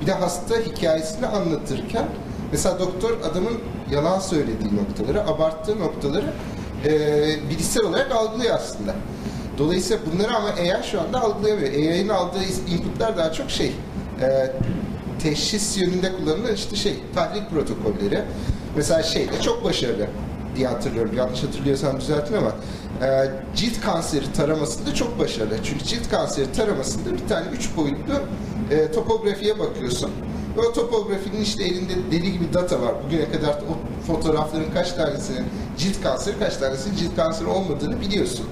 Bir 0.00 0.06
de 0.06 0.12
hasta 0.12 0.54
hikayesini 0.56 1.26
anlatırken 1.26 2.04
mesela 2.52 2.78
doktor 2.78 3.10
adamın 3.30 3.58
yalan 3.90 4.18
söylediği 4.18 4.76
noktaları, 4.76 5.26
abarttığı 5.28 5.80
noktaları 5.80 6.32
e, 6.84 6.90
bilişsel 7.50 7.84
olarak 7.84 8.12
algılıyor 8.12 8.54
aslında. 8.54 8.94
Dolayısıyla 9.58 10.02
bunları 10.12 10.36
ama 10.36 10.48
AI 10.48 10.84
şu 10.90 11.00
anda 11.00 11.20
algılayamıyor. 11.20 11.72
AI'nin 11.72 12.08
aldığı 12.08 12.44
inputlar 12.70 13.16
daha 13.16 13.32
çok 13.32 13.50
şey, 13.50 13.72
e, 14.22 14.52
teşhis 15.22 15.78
yönünde 15.78 16.12
kullanılan 16.12 16.54
işte 16.54 16.76
şey, 16.76 16.94
tahlil 17.14 17.44
protokolleri. 17.44 18.22
Mesela 18.76 19.02
şeyde 19.02 19.40
çok 19.40 19.64
başarılı 19.64 20.06
diye 20.56 20.66
hatırlıyorum. 20.66 21.16
Yanlış 21.16 21.42
hatırlıyorsam 21.42 22.00
düzeltin 22.00 22.34
ama 22.34 22.52
e, 23.06 23.30
cilt 23.56 23.80
kanseri 23.80 24.32
taramasında 24.32 24.94
çok 24.94 25.18
başarılı. 25.18 25.54
Çünkü 25.64 25.84
cilt 25.84 26.10
kanseri 26.10 26.52
taramasında 26.52 27.12
bir 27.12 27.28
tane 27.28 27.46
üç 27.52 27.76
boyutlu 27.76 28.14
e, 28.70 28.92
topografiye 28.92 29.58
bakıyorsun. 29.58 30.10
Ve 30.56 30.60
o 30.60 30.72
topografinin 30.72 31.40
işte 31.40 31.64
elinde 31.64 31.92
deli 32.10 32.32
gibi 32.32 32.54
data 32.54 32.82
var. 32.82 32.94
Bugüne 33.06 33.32
kadar 33.32 33.50
o 33.50 34.06
fotoğrafların 34.06 34.72
kaç 34.74 34.92
tanesinin 34.92 35.44
cilt 35.78 36.02
kanseri, 36.02 36.38
kaç 36.38 36.56
tanesinin 36.56 36.96
cilt 36.96 37.16
kanseri 37.16 37.48
olmadığını 37.48 38.00
biliyorsun. 38.00 38.46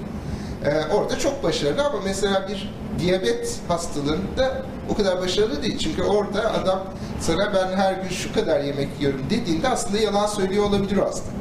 Ee, 0.65 0.93
orada 0.93 1.19
çok 1.19 1.43
başarılı 1.43 1.85
ama 1.85 1.99
mesela 2.05 2.47
bir 2.47 2.73
diyabet 2.99 3.59
hastalığında 3.67 4.61
o 4.89 4.95
kadar 4.95 5.21
başarılı 5.21 5.63
değil. 5.63 5.77
Çünkü 5.77 6.03
orada 6.03 6.53
adam 6.53 6.83
sana 7.19 7.53
ben 7.53 7.77
her 7.77 7.93
gün 7.93 8.09
şu 8.09 8.33
kadar 8.33 8.59
yemek 8.59 8.89
yiyorum 8.99 9.21
dediğinde 9.29 9.69
aslında 9.69 9.97
yalan 9.97 10.27
söylüyor 10.27 10.63
olabilir 10.63 10.97
o 10.97 11.05
hasta. 11.05 11.38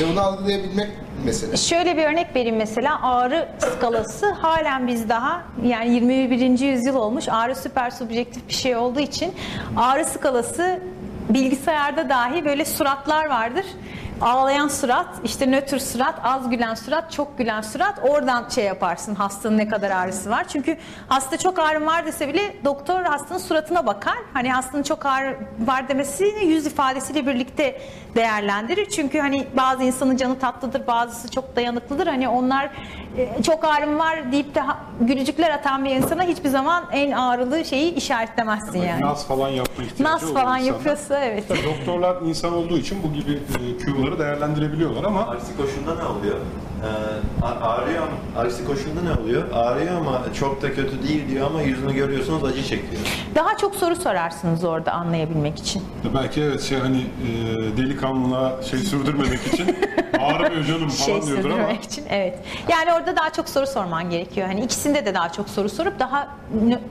Ve 0.00 0.08
bunu 0.10 0.20
algılayabilmek 0.20 0.88
mesele. 1.24 1.56
Şöyle 1.56 1.96
bir 1.96 2.04
örnek 2.04 2.36
vereyim 2.36 2.56
mesela 2.56 3.02
ağrı 3.02 3.48
skalası 3.58 4.32
halen 4.32 4.86
biz 4.86 5.08
daha 5.08 5.42
yani 5.64 5.94
21. 5.94 6.58
yüzyıl 6.58 6.94
olmuş 6.94 7.28
ağrı 7.28 7.54
süper 7.54 7.90
subjektif 7.90 8.48
bir 8.48 8.54
şey 8.54 8.76
olduğu 8.76 9.00
için 9.00 9.32
ağrı 9.76 10.04
skalası 10.04 10.80
bilgisayarda 11.28 12.08
dahi 12.08 12.44
böyle 12.44 12.64
suratlar 12.64 13.26
vardır. 13.26 13.64
Ağlayan 14.20 14.68
surat, 14.68 15.06
işte 15.24 15.50
nötr 15.50 15.78
surat, 15.78 16.14
az 16.24 16.50
gülen 16.50 16.74
surat, 16.74 17.12
çok 17.12 17.38
gülen 17.38 17.60
surat. 17.60 17.98
Oradan 18.02 18.48
şey 18.48 18.64
yaparsın 18.64 19.14
hastanın 19.14 19.58
ne 19.58 19.68
kadar 19.68 19.90
ağrısı 19.90 20.30
var. 20.30 20.46
Çünkü 20.48 20.76
hasta 21.08 21.36
çok 21.36 21.58
ağrım 21.58 21.86
var 21.86 22.06
dese 22.06 22.28
bile 22.28 22.40
doktor 22.64 23.02
hastanın 23.02 23.40
suratına 23.40 23.86
bakar. 23.86 24.14
Hani 24.32 24.52
hastanın 24.52 24.82
çok 24.82 25.06
ağrı 25.06 25.36
var 25.66 25.88
demesini 25.88 26.44
yüz 26.44 26.66
ifadesiyle 26.66 27.26
birlikte 27.26 27.80
değerlendirir. 28.14 28.90
Çünkü 28.90 29.18
hani 29.18 29.46
bazı 29.56 29.82
insanın 29.84 30.16
canı 30.16 30.38
tatlıdır, 30.38 30.86
bazısı 30.86 31.30
çok 31.30 31.56
dayanıklıdır. 31.56 32.06
Hani 32.06 32.28
onlar 32.28 32.70
e, 33.16 33.42
çok 33.42 33.64
ağrım 33.64 33.98
var 33.98 34.32
deyip 34.32 34.54
de 34.54 34.62
gülücükler 35.00 35.50
atan 35.50 35.84
bir 35.84 35.90
insana 35.90 36.22
hiçbir 36.22 36.48
zaman 36.48 36.84
en 36.92 37.10
ağrılı 37.12 37.64
şeyi 37.64 37.94
işaretlemezsin 37.94 38.82
yani. 38.82 39.00
Nas 39.00 39.26
falan 39.26 39.48
yapma 39.48 39.84
ihtiyacı 39.84 40.04
Nas 40.04 40.20
falan 40.32 40.58
insanlar. 40.58 40.58
yapıyorsa 40.58 41.18
evet. 41.24 41.44
Tabii 41.48 41.64
doktorlar 41.64 42.22
insan 42.22 42.52
olduğu 42.52 42.78
için 42.78 42.98
bu 43.02 43.12
gibi 43.12 43.32
e, 43.32 43.78
Q'ları 44.08 44.18
değerlendirebiliyorlar 44.18 45.04
ama 45.04 45.20
Aksi 45.20 45.56
koşulda 45.56 45.94
ne 45.94 46.04
oluyor? 46.04 46.36
Ee, 46.84 47.46
ağrıyor 47.64 48.02
ama 48.02 48.42
aksi 48.44 48.66
koşulda 48.66 49.02
ne 49.02 49.22
oluyor? 49.22 49.42
Ağrıyor 49.52 49.96
ama 49.96 50.22
çok 50.34 50.62
da 50.62 50.74
kötü 50.74 51.08
değil 51.08 51.28
diyor 51.28 51.46
ama 51.46 51.62
yüzünü 51.62 51.94
görüyorsunuz 51.94 52.44
acı 52.44 52.62
çekiyor. 52.62 53.02
Daha 53.34 53.56
çok 53.56 53.74
soru 53.74 53.96
sorarsınız 53.96 54.64
orada 54.64 54.92
anlayabilmek 54.92 55.58
için. 55.58 55.82
belki 56.14 56.42
evet 56.42 56.62
şey 56.62 56.78
hani 56.78 56.98
e, 56.98 57.76
delikanlılığa 57.76 58.62
şey 58.62 58.78
sürdürmemek 58.78 59.46
için 59.46 59.76
ağrımıyor 60.20 60.64
canım 60.64 60.88
falan 60.88 61.20
şey 61.20 61.26
diyordur 61.26 61.50
ama 61.50 61.70
için 61.70 62.04
evet. 62.10 62.38
Yani 62.68 62.92
orada 62.92 63.16
daha 63.16 63.30
çok 63.32 63.48
soru 63.48 63.66
sorman 63.66 64.10
gerekiyor. 64.10 64.46
Hani 64.46 64.60
ikisinde 64.60 65.06
de 65.06 65.14
daha 65.14 65.32
çok 65.32 65.48
soru 65.48 65.68
sorup 65.68 65.98
daha 65.98 66.28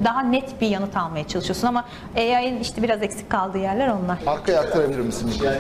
daha 0.04 0.22
net 0.22 0.62
bir 0.62 0.68
yanıt 0.68 0.98
almaya 0.98 1.28
çalışıyorsun 1.28 1.68
ama 1.68 1.86
AI'nin 2.16 2.60
işte 2.60 2.84
biraz 2.84 3.04
eksik 3.04 3.30
kaldığı 3.30 3.58
yerler 3.58 3.88
onlar. 3.88 4.18
Arkaya 4.28 4.62
aktarabilir 4.62 5.00
misin? 5.00 5.32
Yani 5.44 5.58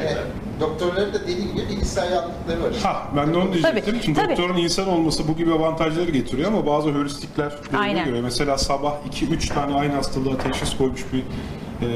doktorların 0.59 1.13
da 1.13 1.27
deli 1.27 1.46
gibi 1.55 1.69
bilgisayar 1.69 2.11
yanlıkları 2.11 2.63
var. 2.63 2.73
Ha, 2.83 3.07
ben 3.15 3.33
de 3.33 3.37
onu 3.37 3.53
diyecektim. 3.53 3.83
Tabii, 3.85 4.03
Şimdi 4.03 4.19
tabii. 4.19 4.29
doktorun 4.29 4.57
insan 4.57 4.87
olması 4.87 5.27
bu 5.27 5.35
gibi 5.37 5.53
avantajları 5.53 6.11
getiriyor 6.11 6.47
ama 6.51 6.65
bazı 6.65 6.89
heuristikler 6.89 7.53
Aynen. 7.79 8.05
göre 8.05 8.21
mesela 8.21 8.57
sabah 8.57 8.93
2-3 9.11 9.53
tane 9.53 9.75
aynı 9.75 9.93
hastalığa 9.93 10.37
teşhis 10.37 10.77
koymuş 10.77 11.05
bir 11.13 11.23
e, 11.81 11.87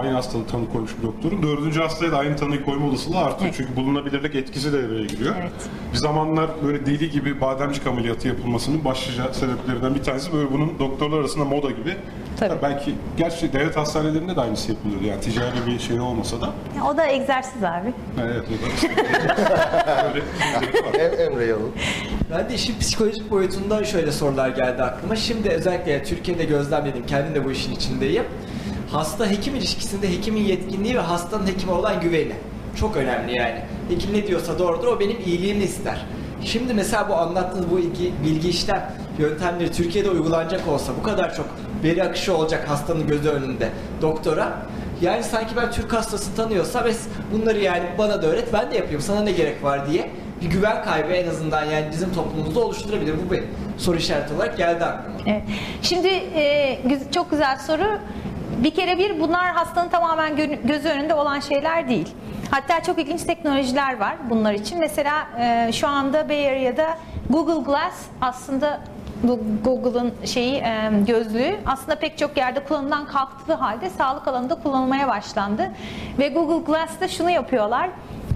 aynı 0.00 0.12
hastalığı 0.12 0.46
tanı 0.46 0.72
koymuş 0.72 0.90
bir 0.98 1.02
doktorun 1.06 1.42
dördüncü 1.42 1.80
hastaya 1.80 2.12
da 2.12 2.18
aynı 2.18 2.36
tanıyı 2.36 2.64
koyma 2.64 2.86
olasılığı 2.86 3.18
artıyor. 3.18 3.50
Evet. 3.50 3.54
Çünkü 3.56 3.76
bulunabilirlik 3.76 4.34
etkisi 4.34 4.72
de 4.72 4.82
devreye 4.82 5.06
giriyor. 5.06 5.34
Evet. 5.40 5.52
Bir 5.92 5.98
zamanlar 5.98 6.50
böyle 6.64 6.86
deli 6.86 7.10
gibi 7.10 7.40
bademcik 7.40 7.86
ameliyatı 7.86 8.28
yapılmasının 8.28 8.84
başlıca 8.84 9.32
sebeplerinden 9.34 9.94
bir 9.94 10.02
tanesi 10.02 10.32
böyle 10.32 10.52
bunun 10.52 10.78
doktorlar 10.78 11.18
arasında 11.18 11.44
moda 11.44 11.70
gibi 11.70 11.96
Tabii. 12.38 12.62
Belki 12.62 12.94
gerçi 13.16 13.52
devlet 13.52 13.76
hastanelerinde 13.76 14.36
de 14.36 14.40
aynısı 14.40 14.72
yapılıyor. 14.72 15.00
Yani 15.00 15.20
ticari 15.20 15.66
bir 15.66 15.78
şey 15.78 16.00
olmasa 16.00 16.40
da. 16.40 16.46
Ya 16.76 16.84
O 16.84 16.96
da 16.96 17.06
egzersiz 17.08 17.64
abi. 17.64 17.92
Evet. 18.22 18.42
Em- 20.98 21.20
Emre 21.32 21.44
Yalın. 21.46 21.72
Ben 22.30 22.48
de 22.48 22.54
işin 22.54 22.78
psikolojik 22.78 23.30
boyutunda 23.30 23.84
şöyle 23.84 24.12
sorular 24.12 24.48
geldi 24.48 24.82
aklıma. 24.82 25.16
Şimdi 25.16 25.48
özellikle 25.48 26.04
Türkiye'de 26.04 26.44
gözlemledim, 26.44 27.06
kendim 27.06 27.34
de 27.34 27.44
bu 27.44 27.50
işin 27.52 27.72
içindeyim. 27.72 28.24
Hasta-hekim 28.92 29.54
ilişkisinde 29.56 30.10
hekimin 30.12 30.40
yetkinliği 30.44 30.94
ve 30.94 31.00
hastanın 31.00 31.46
hekime 31.46 31.72
olan 31.72 32.00
güveni. 32.00 32.32
Çok 32.80 32.96
önemli 32.96 33.36
yani. 33.38 33.60
Hekim 33.88 34.12
ne 34.12 34.26
diyorsa 34.26 34.58
doğrudur, 34.58 34.86
o 34.88 35.00
benim 35.00 35.16
iyiliğimi 35.26 35.64
ister. 35.64 36.06
Şimdi 36.44 36.74
mesela 36.74 37.08
bu 37.08 37.14
anlattığınız 37.14 37.70
bu 37.70 37.78
ilgi, 37.78 38.12
bilgi 38.24 38.48
işlem 38.48 38.92
yöntemleri 39.18 39.72
Türkiye'de 39.72 40.10
uygulanacak 40.10 40.68
olsa 40.68 40.92
bu 41.00 41.02
kadar 41.02 41.34
çok 41.34 41.46
veri 41.84 42.04
akışı 42.04 42.36
olacak 42.36 42.68
hastanın 42.68 43.06
gözü 43.06 43.28
önünde 43.28 43.68
doktora. 44.02 44.52
Yani 45.00 45.22
sanki 45.22 45.56
ben 45.56 45.70
Türk 45.70 45.92
hastası 45.92 46.36
tanıyorsa 46.36 46.84
ve 46.84 46.92
bunları 47.32 47.58
yani 47.58 47.84
bana 47.98 48.22
da 48.22 48.26
öğret 48.26 48.52
ben 48.52 48.70
de 48.70 48.76
yapayım 48.76 49.00
sana 49.00 49.20
ne 49.20 49.32
gerek 49.32 49.64
var 49.64 49.90
diye 49.90 50.10
bir 50.40 50.46
güven 50.46 50.84
kaybı 50.84 51.12
en 51.12 51.28
azından 51.28 51.64
yani 51.64 51.86
bizim 51.92 52.12
toplumumuzda 52.14 52.60
oluşturabilir. 52.60 53.14
Bu 53.26 53.32
bir 53.32 53.42
soru 53.78 53.96
işareti 53.96 54.34
olarak 54.34 54.56
geldi 54.56 54.84
aklıma. 54.84 55.16
Evet. 55.26 55.42
Şimdi 55.82 56.08
e, 56.08 56.78
çok 57.14 57.30
güzel 57.30 57.58
soru. 57.58 57.98
Bir 58.64 58.70
kere 58.70 58.98
bir 58.98 59.20
bunlar 59.20 59.52
hastanın 59.52 59.88
tamamen 59.88 60.32
gö- 60.32 60.66
gözü 60.66 60.88
önünde 60.88 61.14
olan 61.14 61.40
şeyler 61.40 61.88
değil. 61.88 62.08
Hatta 62.50 62.82
çok 62.82 62.98
ilginç 62.98 63.22
teknolojiler 63.22 63.98
var 63.98 64.16
bunlar 64.30 64.52
için. 64.52 64.78
Mesela 64.78 65.26
e, 65.40 65.72
şu 65.72 65.88
anda 65.88 66.28
Bay 66.28 66.48
Area'da 66.48 66.98
Google 67.30 67.64
Glass 67.64 68.06
aslında 68.20 68.80
bu 69.22 69.40
Google'ın 69.64 70.14
şeyi 70.24 70.54
e, 70.54 70.90
gözlüğü 71.06 71.56
aslında 71.66 71.98
pek 71.98 72.18
çok 72.18 72.36
yerde 72.36 72.64
kullanılan 72.64 73.06
kalktığı 73.06 73.54
halde 73.54 73.90
sağlık 73.90 74.28
alanında 74.28 74.54
kullanılmaya 74.54 75.08
başlandı. 75.08 75.70
Ve 76.18 76.28
Google 76.28 76.72
Glass'ta 76.72 77.08
şunu 77.08 77.30
yapıyorlar. 77.30 77.88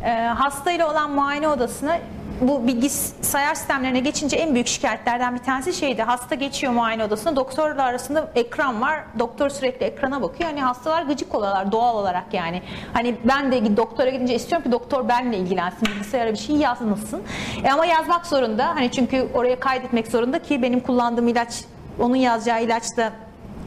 E, 0.04 0.10
hastayla 0.10 0.90
olan 0.90 1.10
muayene 1.10 1.48
odasına 1.48 1.98
bu 2.42 2.66
bilgisayar 2.66 3.54
sistemlerine 3.54 4.00
geçince 4.00 4.36
en 4.36 4.54
büyük 4.54 4.66
şikayetlerden 4.66 5.34
bir 5.34 5.42
tanesi 5.42 5.72
şeydi. 5.72 6.02
Hasta 6.02 6.34
geçiyor 6.34 6.72
muayene 6.72 7.04
odasına, 7.04 7.36
doktorla 7.36 7.82
arasında 7.82 8.30
ekran 8.34 8.80
var. 8.80 9.00
Doktor 9.18 9.48
sürekli 9.48 9.86
ekrana 9.86 10.22
bakıyor. 10.22 10.50
Hani 10.50 10.60
hastalar 10.60 11.02
gıcık 11.02 11.34
oluyorlar 11.34 11.72
doğal 11.72 11.96
olarak 11.96 12.34
yani. 12.34 12.62
Hani 12.92 13.16
ben 13.24 13.52
de 13.52 13.76
doktora 13.76 14.10
gidince 14.10 14.34
istiyorum 14.34 14.64
ki 14.64 14.72
doktor 14.72 15.08
benimle 15.08 15.38
ilgilensin, 15.38 15.86
bilgisayara 15.86 16.32
bir 16.32 16.38
şey 16.38 16.56
yazmasın. 16.56 17.22
E 17.64 17.70
ama 17.70 17.86
yazmak 17.86 18.26
zorunda. 18.26 18.66
Hani 18.66 18.90
çünkü 18.90 19.28
oraya 19.34 19.60
kaydetmek 19.60 20.08
zorunda 20.08 20.38
ki 20.42 20.62
benim 20.62 20.80
kullandığım 20.80 21.28
ilaç, 21.28 21.64
onun 22.00 22.16
yazacağı 22.16 22.64
ilaç 22.64 22.96
da 22.96 23.12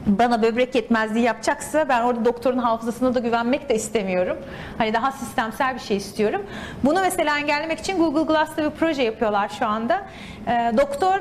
bana 0.05 0.41
böbrek 0.41 0.75
yetmezliği 0.75 1.25
yapacaksa 1.25 1.89
ben 1.89 2.01
orada 2.01 2.25
doktorun 2.25 2.57
hafızasına 2.57 3.15
da 3.15 3.19
güvenmek 3.19 3.69
de 3.69 3.75
istemiyorum. 3.75 4.37
Hani 4.77 4.93
daha 4.93 5.11
sistemsel 5.11 5.75
bir 5.75 5.79
şey 5.79 5.97
istiyorum. 5.97 6.41
Bunu 6.83 7.01
mesela 7.01 7.39
engellemek 7.39 7.79
için 7.79 7.97
Google 7.97 8.23
Glass'ta 8.23 8.65
bir 8.65 8.69
proje 8.69 9.03
yapıyorlar 9.03 9.49
şu 9.59 9.67
anda. 9.67 10.05
Ee, 10.47 10.71
doktor 10.77 11.19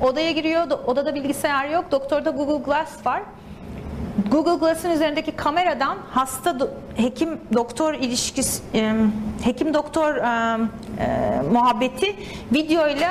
odaya 0.00 0.30
giriyor, 0.30 0.70
odada 0.86 1.14
bilgisayar 1.14 1.68
yok, 1.68 1.84
doktorda 1.90 2.30
Google 2.30 2.64
Glass 2.64 3.06
var. 3.06 3.22
Google 4.30 4.54
Glass'ın 4.54 4.90
üzerindeki 4.90 5.32
kameradan 5.32 5.98
hasta 6.10 6.56
hekim 6.96 7.40
doktor 7.54 7.94
ilişkisi 7.94 8.62
e, 8.74 8.94
hekim 9.44 9.74
doktor 9.74 10.16
e, 10.16 10.58
e, 10.98 11.42
muhabbeti 11.52 12.16
videoyla 12.52 13.10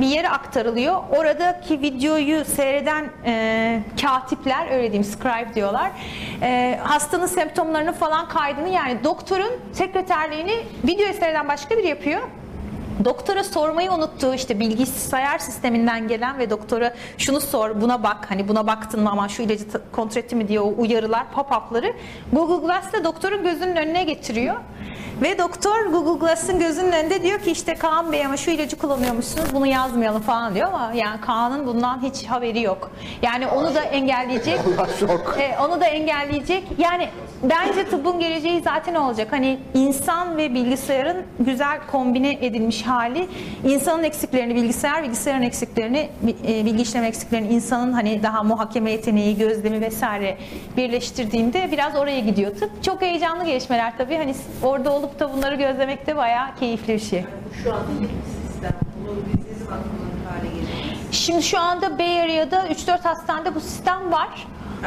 bir 0.00 0.06
yere 0.06 0.28
aktarılıyor. 0.28 0.96
Oradaki 1.16 1.80
videoyu 1.80 2.44
seyreden 2.44 3.04
e, 3.26 3.82
katipler 4.02 4.70
öyle 4.70 4.82
diyeyim 4.82 5.04
scribe 5.04 5.54
diyorlar. 5.54 5.90
E, 6.42 6.80
hastanın 6.82 7.26
semptomlarını 7.26 7.92
falan 7.92 8.28
kaydını 8.28 8.68
yani 8.68 9.04
doktorun 9.04 9.52
sekreterliğini 9.72 10.54
videoyu 10.84 11.14
seyreden 11.14 11.48
başka 11.48 11.76
biri 11.78 11.86
yapıyor. 11.88 12.20
Doktora 13.04 13.44
sormayı 13.44 13.92
unuttuğu 13.92 14.34
işte 14.34 14.60
bilgisayar 14.60 15.38
sisteminden 15.38 16.08
gelen 16.08 16.38
ve 16.38 16.50
doktora 16.50 16.94
şunu 17.18 17.40
sor 17.40 17.80
buna 17.80 18.02
bak 18.02 18.26
hani 18.28 18.48
buna 18.48 18.66
baktın 18.66 19.02
mı 19.02 19.10
ama 19.10 19.28
şu 19.28 19.42
ilacı 19.42 19.64
kontrol 19.92 20.22
etti 20.22 20.36
mi 20.36 20.48
diye 20.48 20.60
o 20.60 20.74
uyarılar 20.78 21.26
pop-up'ları 21.34 21.94
Google 22.32 22.66
Glass'la 22.66 23.04
doktorun 23.04 23.42
gözünün 23.42 23.76
önüne 23.76 24.04
getiriyor. 24.04 24.54
Ve 25.22 25.38
doktor 25.38 25.86
Google 25.86 26.26
Glass'ın 26.26 26.58
gözünün 26.58 26.92
önünde 26.92 27.22
diyor 27.22 27.38
ki 27.38 27.50
işte 27.50 27.74
Kaan 27.74 28.12
Bey 28.12 28.26
ama 28.26 28.36
şu 28.36 28.50
ilacı 28.50 28.78
kullanıyormuşsunuz 28.78 29.54
bunu 29.54 29.66
yazmayalım 29.66 30.22
falan 30.22 30.54
diyor 30.54 30.68
ama 30.68 30.92
yani 30.94 31.20
Kaan'ın 31.20 31.66
bundan 31.66 32.02
hiç 32.02 32.26
haberi 32.26 32.62
yok. 32.62 32.90
Yani 33.22 33.46
onu 33.46 33.74
da 33.74 33.80
engelleyecek. 33.80 34.60
E, 35.38 35.58
onu 35.58 35.80
da 35.80 35.84
engelleyecek. 35.84 36.64
Yani 36.78 37.08
bence 37.42 37.84
tıbbın 37.90 38.20
geleceği 38.20 38.60
zaten 38.60 38.94
olacak. 38.94 39.28
Hani 39.30 39.58
insan 39.74 40.36
ve 40.36 40.54
bilgisayarın 40.54 41.22
güzel 41.40 41.78
kombine 41.92 42.32
edilmiş 42.32 42.82
hali. 42.82 43.28
İnsanın 43.64 44.04
eksiklerini 44.04 44.54
bilgisayar, 44.54 45.02
bilgisayarın 45.02 45.42
eksiklerini 45.42 46.08
e, 46.48 46.64
bilgi 46.64 46.82
işleme 46.82 47.06
eksiklerini 47.06 47.48
insanın 47.48 47.92
hani 47.92 48.22
daha 48.22 48.42
muhakeme 48.42 48.90
yeteneği, 48.90 49.38
gözlemi 49.38 49.80
vesaire 49.80 50.38
birleştirdiğinde 50.76 51.68
biraz 51.72 51.96
oraya 51.96 52.20
gidiyor 52.20 52.54
tıp. 52.54 52.82
Çok 52.84 53.02
heyecanlı 53.02 53.44
gelişmeler 53.44 53.98
tabii. 53.98 54.16
Hani 54.16 54.34
orada 54.62 54.93
olup 54.94 55.20
da 55.20 55.32
bunları 55.32 55.54
gözlemek 55.54 56.06
de 56.06 56.16
bayağı 56.16 56.54
keyifli 56.60 56.94
bir 56.94 56.98
şey. 56.98 57.24
Şu 57.62 57.74
anda 57.74 57.90
yeni 57.94 58.02
bir 58.02 58.48
sistem. 58.52 58.72
Bunu 59.08 59.16
biz 59.26 59.58
ne 59.60 59.64
zaman 59.64 59.78
kullanır 59.82 60.38
hale 60.38 60.48
geliriz? 60.48 60.98
Şimdi 61.12 61.42
şu 61.42 61.58
anda 61.60 61.98
Bay 61.98 62.20
Area'da 62.22 62.66
3-4 62.66 63.00
hastanede 63.02 63.54
bu 63.54 63.60
sistem 63.60 64.12
var. 64.12 64.46
Ee, 64.84 64.86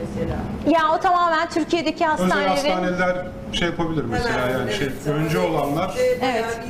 mesela? 0.00 0.36
ya 0.66 0.94
o 0.94 1.00
tamamen 1.00 1.48
Türkiye'deki 1.48 2.04
Özel 2.04 2.08
hastanelerin 2.08 2.70
hastaneler 2.70 3.26
şey 3.52 3.68
yapabilir 3.68 4.04
mesela 4.04 4.46
Hemen, 4.46 4.58
yani 4.58 4.72
şey 4.72 4.86
evet. 4.86 5.06
önce 5.06 5.38
olanlar 5.38 5.94
Evet. 6.22 6.60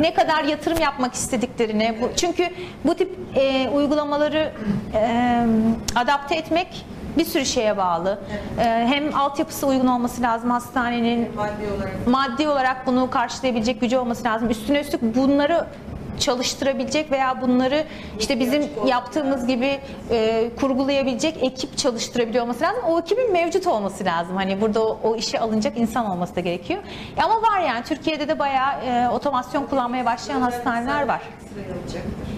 ne 0.00 0.14
kadar 0.14 0.44
yatırım 0.44 0.78
yapmak 0.80 1.14
istediklerini 1.14 1.98
bu 2.00 2.10
çünkü 2.16 2.48
bu 2.84 2.94
tip 2.94 3.18
e, 3.36 3.68
uygulamaları 3.68 4.52
e, 4.94 5.36
adapte 5.96 6.34
etmek 6.34 6.86
bir 7.18 7.24
sürü 7.24 7.46
şeye 7.46 7.76
bağlı. 7.76 8.18
E, 8.58 8.62
hem 8.64 9.14
altyapısı 9.16 9.66
uygun 9.66 9.86
olması 9.86 10.22
lazım 10.22 10.50
hastanenin 10.50 11.36
maddi 11.36 11.50
olarak. 11.76 12.06
maddi 12.06 12.48
olarak 12.48 12.86
bunu 12.86 13.10
karşılayabilecek 13.10 13.80
gücü 13.80 13.96
olması 13.96 14.24
lazım. 14.24 14.50
Üstüne 14.50 14.80
üstlük 14.80 15.16
bunları 15.16 15.66
çalıştırabilecek 16.18 17.10
veya 17.10 17.40
bunları 17.40 17.84
işte 18.18 18.40
bizim 18.40 18.62
yaptığımız 18.86 19.46
gibi 19.46 19.80
e, 20.10 20.50
kurgulayabilecek 20.60 21.42
ekip 21.42 21.78
çalıştırabiliyor 21.78 22.44
olması 22.44 22.62
lazım. 22.64 22.82
O 22.88 23.00
ekibin 23.00 23.32
mevcut 23.32 23.66
olması 23.66 24.04
lazım. 24.04 24.36
Hani 24.36 24.60
burada 24.60 24.84
o, 24.86 24.98
o 25.04 25.16
işe 25.16 25.40
alınacak 25.40 25.76
insan 25.78 26.10
olması 26.10 26.36
da 26.36 26.40
gerekiyor. 26.40 26.80
E 27.16 27.22
ama 27.22 27.34
var 27.34 27.60
yani 27.60 27.84
Türkiye'de 27.84 28.28
de 28.28 28.38
bayağı 28.38 28.84
e, 28.84 29.08
otomasyon 29.08 29.66
kullanmaya 29.66 30.04
başlayan 30.04 30.40
hastaneler 30.40 31.08
var. 31.08 31.20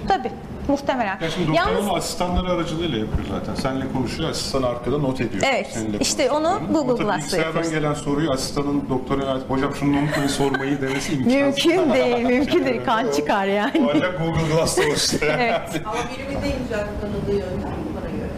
Tabii. 0.08 0.32
Muhtemelen. 0.68 1.18
Ya 1.20 1.30
şimdi 1.30 1.56
Yalnız 1.56 1.76
doktorun 1.76 1.98
asistanları 1.98 2.50
aracılığıyla 2.52 2.98
yapıyor 2.98 3.24
zaten. 3.30 3.54
Seninle 3.54 3.92
konuşuyor, 3.92 4.30
asistan 4.30 4.62
arkada 4.62 4.98
not 4.98 5.20
ediyor. 5.20 5.42
Evet, 5.46 5.66
seninle 5.74 5.98
işte 5.98 6.30
onu. 6.30 6.60
Google 6.72 7.04
Glass'ta 7.04 7.16
bilgisayardan 7.18 7.46
yapıyorsun. 7.46 7.72
gelen 7.74 7.94
soruyu 7.94 8.30
asistanın 8.30 8.82
doktora 8.90 9.38
hocam 9.48 9.74
şunu 9.74 9.98
unutmayın 9.98 10.28
sormayı 10.28 10.80
demesi 10.82 11.12
imkansız. 11.12 11.66
mümkün 11.66 11.92
değil, 11.94 12.24
mümkün 12.26 12.64
değil. 12.64 12.80
Kan 12.86 13.10
çıkar 13.12 13.46
yani. 13.46 13.90
Ancak 13.94 14.18
Google 14.18 14.54
Glass'ta 14.54 14.82
oluştu. 14.82 15.16
Evet. 15.38 15.80
Ama 15.84 15.94
bilimin 16.14 16.36
en 16.52 16.58
güzel 16.62 16.86
kullanıldığı 17.00 17.32
yöntem 17.46 17.72
bana 17.96 18.10
göre. 18.10 18.30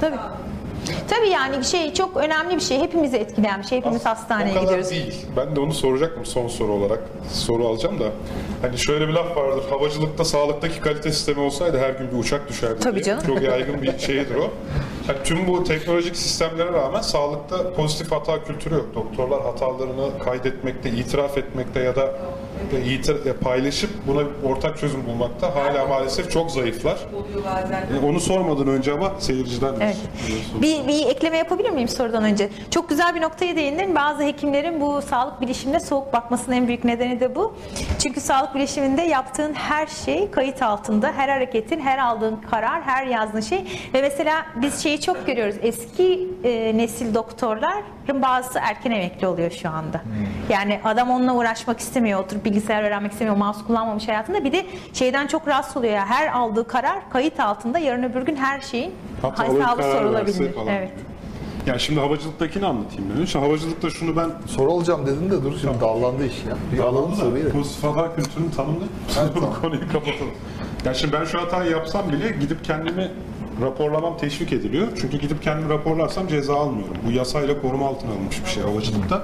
Tabii. 0.00 0.16
Tabii 1.08 1.28
yani 1.28 1.64
şey 1.64 1.94
çok 1.94 2.16
önemli 2.16 2.56
bir 2.56 2.60
şey. 2.60 2.78
Hepimizi 2.80 3.16
etkileyen 3.16 3.62
bir 3.62 3.66
şey. 3.66 3.78
Hepimiz 3.78 4.06
hastaneye 4.06 4.50
o 4.50 4.54
kadar 4.54 4.62
gidiyoruz. 4.62 4.90
değil. 4.90 5.26
Ben 5.36 5.56
de 5.56 5.60
onu 5.60 5.74
soracaktım 5.74 6.26
son 6.26 6.48
soru 6.48 6.72
olarak. 6.72 7.00
Soru 7.32 7.66
alacağım 7.68 8.00
da. 8.00 8.04
Hani 8.62 8.78
şöyle 8.78 9.08
bir 9.08 9.12
laf 9.12 9.36
vardır. 9.36 9.62
Havacılıkta 9.70 10.24
sağlıktaki 10.24 10.80
kalite 10.80 11.12
sistemi 11.12 11.40
olsaydı 11.40 11.78
her 11.78 11.90
gün 11.90 12.10
bir 12.12 12.16
uçak 12.16 12.48
düşerdi 12.48 12.80
Tabii 12.80 12.94
diye. 12.94 13.04
canım. 13.04 13.26
Çok 13.26 13.42
yaygın 13.42 13.82
bir 13.82 13.98
şeydir 13.98 14.34
o. 14.34 14.50
Hani 15.06 15.16
tüm 15.24 15.46
bu 15.46 15.64
teknolojik 15.64 16.16
sistemlere 16.16 16.72
rağmen 16.72 17.00
sağlıkta 17.00 17.72
pozitif 17.74 18.12
hata 18.12 18.44
kültürü 18.44 18.74
yok. 18.74 18.86
Doktorlar 18.94 19.42
hatalarını 19.42 20.18
kaydetmekte, 20.24 20.90
itiraf 20.90 21.38
etmekte 21.38 21.80
ya 21.80 21.96
da 21.96 22.10
e, 23.26 23.32
paylaşıp 23.32 23.90
buna 24.06 24.20
bir 24.20 24.48
ortak 24.48 24.78
çözüm 24.78 25.06
bulmakta 25.06 25.54
hala 25.54 25.86
maalesef 25.86 26.30
çok 26.30 26.50
zayıflar. 26.50 26.98
E, 28.02 28.06
Onu 28.06 28.20
sormadan 28.20 28.66
önce 28.66 28.92
ama 28.92 29.12
seyirciden 29.18 29.74
Evet. 29.80 29.96
Bir, 30.62 30.88
bir 30.88 31.06
ekleme 31.06 31.38
yapabilir 31.38 31.70
miyim 31.70 31.88
sorudan 31.88 32.24
önce? 32.24 32.48
Çok 32.70 32.88
güzel 32.88 33.14
bir 33.14 33.20
noktaya 33.20 33.56
değindin. 33.56 33.94
Bazı 33.94 34.22
hekimlerin 34.22 34.80
bu 34.80 35.02
sağlık 35.02 35.40
bilişimine 35.40 35.80
soğuk 35.80 36.12
bakmasının 36.12 36.56
en 36.56 36.66
büyük 36.68 36.84
nedeni 36.84 37.20
de 37.20 37.34
bu. 37.34 37.54
Çünkü 38.02 38.20
sağlık 38.20 38.54
bilişiminde 38.54 39.02
yaptığın 39.02 39.54
her 39.54 39.86
şey 39.86 40.30
kayıt 40.30 40.62
altında. 40.62 41.12
Her 41.16 41.28
hareketin, 41.28 41.80
her 41.80 41.98
aldığın 41.98 42.36
karar, 42.50 42.82
her 42.82 43.06
yazdığın 43.06 43.40
şey. 43.40 43.64
Ve 43.94 44.02
mesela 44.02 44.46
biz 44.62 44.82
şeyi 44.82 45.00
çok 45.00 45.26
görüyoruz. 45.26 45.54
Eski 45.62 46.28
e, 46.44 46.76
nesil 46.76 47.14
doktorların 47.14 48.22
bazısı 48.22 48.58
erken 48.58 48.90
emekli 48.90 49.26
oluyor 49.26 49.50
şu 49.50 49.68
anda. 49.70 50.00
Yani 50.50 50.80
adam 50.84 51.10
onunla 51.10 51.34
uğraşmak 51.34 51.80
istemiyor. 51.80 52.20
Oturup 52.24 52.44
bilgisayar 52.52 52.82
öğrenmek 52.82 53.12
istemiyor, 53.12 53.36
mouse 53.36 53.64
kullanmamış 53.66 54.08
hayatında. 54.08 54.44
Bir 54.44 54.52
de 54.52 54.66
şeyden 54.92 55.26
çok 55.26 55.48
rahatsız 55.48 55.76
oluyor 55.76 55.92
ya. 55.92 56.06
Her 56.06 56.32
aldığı 56.32 56.66
karar 56.66 57.10
kayıt 57.10 57.40
altında. 57.40 57.78
Yarın 57.78 58.02
öbür 58.02 58.22
gün 58.22 58.36
her 58.36 58.60
şeyin 58.60 58.92
Hatalı 59.22 59.60
hesabı 59.60 59.82
sorulabilir. 59.82 60.50
Evet. 60.68 60.92
Yani 61.66 61.80
şimdi 61.80 62.00
havacılıktakini 62.00 62.66
anlatayım 62.66 63.04
ben. 63.18 63.24
Şimdi 63.24 63.44
havacılıkta 63.44 63.90
şunu 63.90 64.16
ben 64.16 64.30
Soru 64.46 64.70
olacağım 64.70 65.06
dedin 65.06 65.30
de 65.30 65.44
dur 65.44 65.52
şimdi 65.60 65.80
dallandı 65.80 66.26
iş 66.26 66.44
ya. 66.48 66.56
Bir 66.72 66.78
alalım 66.78 67.14
soruyu 67.14 67.44
da. 67.44 67.54
Bu 67.54 67.64
sıfatlar 67.64 68.16
kültürünü 68.16 68.50
tanımlayıp 68.50 68.92
bu 69.36 69.60
konuyu 69.60 69.92
kapatalım. 69.92 70.32
Yani 70.84 70.96
şimdi 70.96 71.12
ben 71.12 71.24
şu 71.24 71.40
hatayı 71.40 71.70
yapsam 71.70 72.12
bile 72.12 72.30
gidip 72.40 72.64
kendimi 72.64 73.10
raporlamam 73.60 74.16
teşvik 74.16 74.52
ediliyor. 74.52 74.88
Çünkü 75.00 75.18
gidip 75.18 75.42
kendimi 75.42 75.68
raporlarsam 75.70 76.28
ceza 76.28 76.54
almıyorum. 76.54 76.96
Bu 77.06 77.12
yasayla 77.12 77.62
koruma 77.62 77.86
altına 77.88 78.10
alınmış 78.10 78.44
bir 78.44 78.50
şey 78.50 78.62
havacılıkta. 78.62 79.22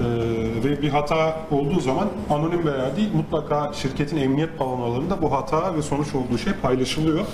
Ee, 0.00 0.64
ve 0.64 0.82
bir 0.82 0.88
hata 0.88 1.36
olduğu 1.50 1.80
zaman 1.80 2.08
anonim 2.30 2.66
veya 2.66 2.96
değil 2.96 3.08
mutlaka 3.14 3.72
şirketin 3.72 4.16
emniyet 4.16 4.58
panolarında 4.58 5.22
bu 5.22 5.32
hata 5.32 5.74
ve 5.76 5.82
sonuç 5.82 6.14
olduğu 6.14 6.38
şey 6.38 6.52
paylaşılıyor. 6.52 7.24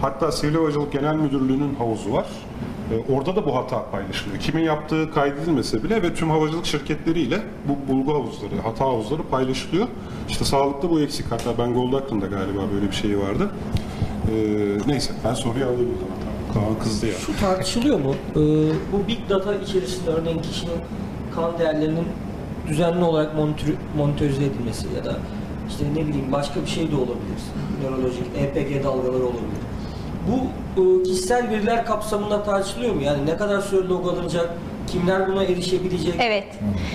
Hatta 0.00 0.32
Sivil 0.32 0.54
Havacılık 0.54 0.92
Genel 0.92 1.14
Müdürlüğü'nün 1.14 1.74
havuzu 1.74 2.12
var. 2.12 2.26
Ee, 2.92 3.12
Orada 3.14 3.36
da 3.36 3.46
bu 3.46 3.56
hata 3.56 3.90
paylaşılıyor. 3.90 4.40
Kimin 4.40 4.62
yaptığı 4.62 5.14
kaydedilmese 5.14 5.82
bile 5.84 6.02
ve 6.02 6.14
tüm 6.14 6.30
havacılık 6.30 6.66
şirketleriyle 6.66 7.40
bu 7.68 7.92
bulgu 7.92 8.14
havuzları, 8.14 8.60
hata 8.64 8.84
havuzları 8.84 9.22
paylaşılıyor. 9.22 9.86
İşte 10.28 10.44
sağlıkta 10.44 10.90
bu 10.90 11.00
eksik. 11.00 11.26
Hatta 11.32 11.58
ben 11.58 11.74
Gold 11.74 11.92
Aklım'da 11.92 12.26
galiba 12.26 12.60
böyle 12.74 12.86
bir 12.90 12.96
şey 12.96 13.18
vardı. 13.18 13.50
Ee, 14.30 14.34
neyse 14.86 15.12
ben 15.24 15.34
soruyu 15.34 15.64
alayım 15.64 15.90
o 15.96 15.98
zaman. 15.98 16.18
Kaan 16.54 16.78
kızdı 16.84 17.06
ya. 17.06 17.12
Şu 17.12 17.40
tartışılıyor 17.40 18.00
mu? 18.00 18.14
Ee, 18.30 18.36
bu 18.92 19.08
big 19.08 19.18
data 19.30 19.54
içerisinde 19.54 20.10
örneğin 20.10 20.38
kişinin 20.42 20.72
kan 21.34 21.58
değerlerinin 21.58 22.08
düzenli 22.68 23.04
olarak 23.04 23.34
monitör, 23.34 23.66
monitörize 23.96 24.44
edilmesi 24.44 24.86
ya 24.96 25.04
da 25.04 25.16
işte 25.68 25.84
ne 25.94 26.06
bileyim 26.06 26.32
başka 26.32 26.62
bir 26.62 26.66
şey 26.66 26.90
de 26.90 26.96
olabilir. 26.96 27.42
Nörolojik 27.82 28.26
EPG 28.38 28.84
dalgaları 28.84 29.22
olabilir. 29.24 29.58
Bu 30.28 30.36
e, 30.82 31.02
kişisel 31.02 31.50
veriler 31.50 31.86
kapsamında 31.86 32.42
tartışılıyor 32.42 32.94
mu? 32.94 33.02
Yani 33.02 33.26
ne 33.26 33.36
kadar 33.36 33.60
süre 33.60 33.88
log 33.88 34.08
alınacak, 34.08 34.50
kimler 34.86 35.28
buna 35.28 35.44
erişebilecek? 35.44 36.14
Evet. 36.20 36.44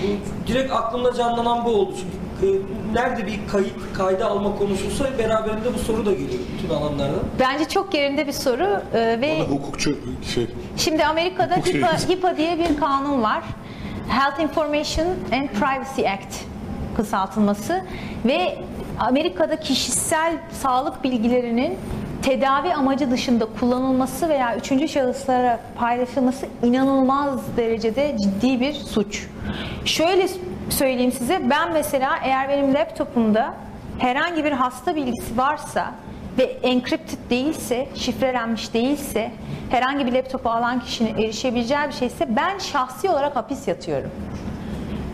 Bu 0.02 0.06
direkt 0.48 0.72
aklımda 0.72 1.14
canlanan 1.14 1.64
bu 1.64 1.70
oldu. 1.70 1.92
Çünkü 2.00 2.14
e, 2.42 2.48
nerede 2.94 3.26
bir 3.26 3.40
kayıt, 3.52 3.72
kayda 3.94 4.26
alma 4.26 4.56
konuşulsa 4.58 5.04
beraberinde 5.18 5.74
bu 5.74 5.78
soru 5.78 6.06
da 6.06 6.12
geliyor 6.12 6.40
bütün 6.58 6.74
alanlarda. 6.74 7.18
Bence 7.40 7.64
çok 7.64 7.94
yerinde 7.94 8.26
bir 8.26 8.32
soru 8.32 8.80
Ee, 8.94 9.18
ve 9.20 9.38
Bana 9.40 9.48
hukukçu 9.48 9.98
şey 10.34 10.46
Şimdi 10.76 11.04
Amerika'da 11.04 11.56
Hukuk 11.56 11.74
HIPAA, 11.74 11.98
şeyi. 11.98 12.16
HIPAA 12.16 12.36
diye 12.36 12.58
bir 12.58 12.76
kanun 12.76 13.22
var. 13.22 13.42
Health 14.08 14.40
Information 14.40 15.06
and 15.32 15.48
Privacy 15.48 16.08
Act 16.08 16.34
kısaltılması 16.96 17.82
ve 18.24 18.58
Amerika'da 19.00 19.60
kişisel 19.60 20.36
sağlık 20.52 21.04
bilgilerinin 21.04 21.78
tedavi 22.22 22.74
amacı 22.74 23.10
dışında 23.10 23.46
kullanılması 23.60 24.28
veya 24.28 24.56
üçüncü 24.56 24.88
şahıslara 24.88 25.60
paylaşılması 25.78 26.46
inanılmaz 26.62 27.56
derecede 27.56 28.16
ciddi 28.18 28.60
bir 28.60 28.72
suç. 28.74 29.26
Şöyle 29.84 30.28
söyleyeyim 30.70 31.12
size 31.12 31.50
ben 31.50 31.72
mesela 31.72 32.18
eğer 32.22 32.48
benim 32.48 32.74
laptopumda 32.74 33.54
herhangi 33.98 34.44
bir 34.44 34.52
hasta 34.52 34.96
bilgisi 34.96 35.38
varsa 35.38 35.94
ve 36.38 36.42
encrypted 36.42 37.18
değilse, 37.30 37.88
şifrelenmiş 37.94 38.74
değilse, 38.74 39.30
herhangi 39.70 40.06
bir 40.06 40.12
laptopu 40.12 40.50
alan 40.50 40.80
kişinin 40.80 41.18
erişebileceği 41.18 41.88
bir 41.88 41.92
şeyse 41.92 42.36
ben 42.36 42.58
şahsi 42.58 43.10
olarak 43.10 43.36
hapis 43.36 43.68
yatıyorum. 43.68 44.10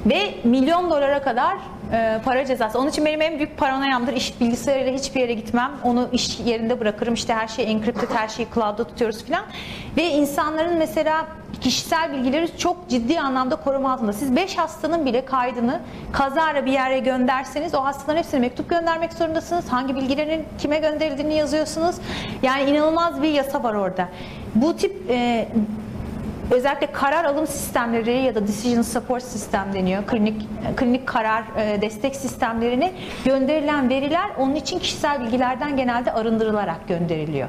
Ve 0.06 0.34
milyon 0.44 0.90
dolara 0.90 1.22
kadar 1.22 1.58
e, 1.92 2.20
para 2.24 2.46
cezası. 2.46 2.78
Onun 2.78 2.88
için 2.88 3.04
benim 3.04 3.22
en 3.22 3.38
büyük 3.38 3.58
paranoyamdır. 3.58 4.12
İş 4.12 4.40
bilgisayarıyla 4.40 4.92
hiçbir 4.92 5.20
yere 5.20 5.32
gitmem. 5.32 5.70
Onu 5.84 6.08
iş 6.12 6.40
yerinde 6.40 6.80
bırakırım. 6.80 7.14
İşte 7.14 7.34
her 7.34 7.48
şey 7.48 7.72
encrypted, 7.72 8.08
her 8.14 8.28
şeyi 8.28 8.48
cloud'da 8.54 8.84
tutuyoruz 8.84 9.24
filan. 9.24 9.44
Ve 9.96 10.04
insanların 10.04 10.78
mesela 10.78 11.26
kişisel 11.60 12.12
bilgileri 12.12 12.58
çok 12.58 12.88
ciddi 12.88 13.20
anlamda 13.20 13.56
koruma 13.56 13.92
altında. 13.92 14.12
Siz 14.12 14.36
5 14.36 14.58
hastanın 14.58 15.06
bile 15.06 15.24
kaydını 15.24 15.80
kazara 16.12 16.66
bir 16.66 16.72
yere 16.72 16.98
gönderseniz 16.98 17.74
o 17.74 17.84
hastaların 17.84 18.18
hepsine 18.18 18.40
mektup 18.40 18.70
göndermek 18.70 19.12
zorundasınız. 19.12 19.68
Hangi 19.68 19.96
bilgilerin 19.96 20.44
kime 20.58 20.78
gönderildiğini 20.78 21.34
yazıyorsunuz. 21.34 21.96
Yani 22.42 22.70
inanılmaz 22.70 23.22
bir 23.22 23.28
yasa 23.28 23.62
var 23.62 23.74
orada. 23.74 24.08
Bu 24.54 24.76
tip 24.76 25.10
e, 25.10 25.48
özellikle 26.50 26.92
karar 26.92 27.24
alım 27.24 27.46
sistemleri 27.46 28.18
ya 28.18 28.34
da 28.34 28.46
decision 28.46 28.82
support 28.82 29.22
sistem 29.22 29.72
deniyor. 29.74 30.06
Klinik 30.06 30.48
klinik 30.76 31.06
karar 31.06 31.44
e, 31.56 31.82
destek 31.82 32.16
sistemlerine 32.16 32.92
gönderilen 33.24 33.88
veriler 33.88 34.30
onun 34.38 34.54
için 34.54 34.78
kişisel 34.78 35.20
bilgilerden 35.20 35.76
genelde 35.76 36.12
arındırılarak 36.12 36.88
gönderiliyor. 36.88 37.48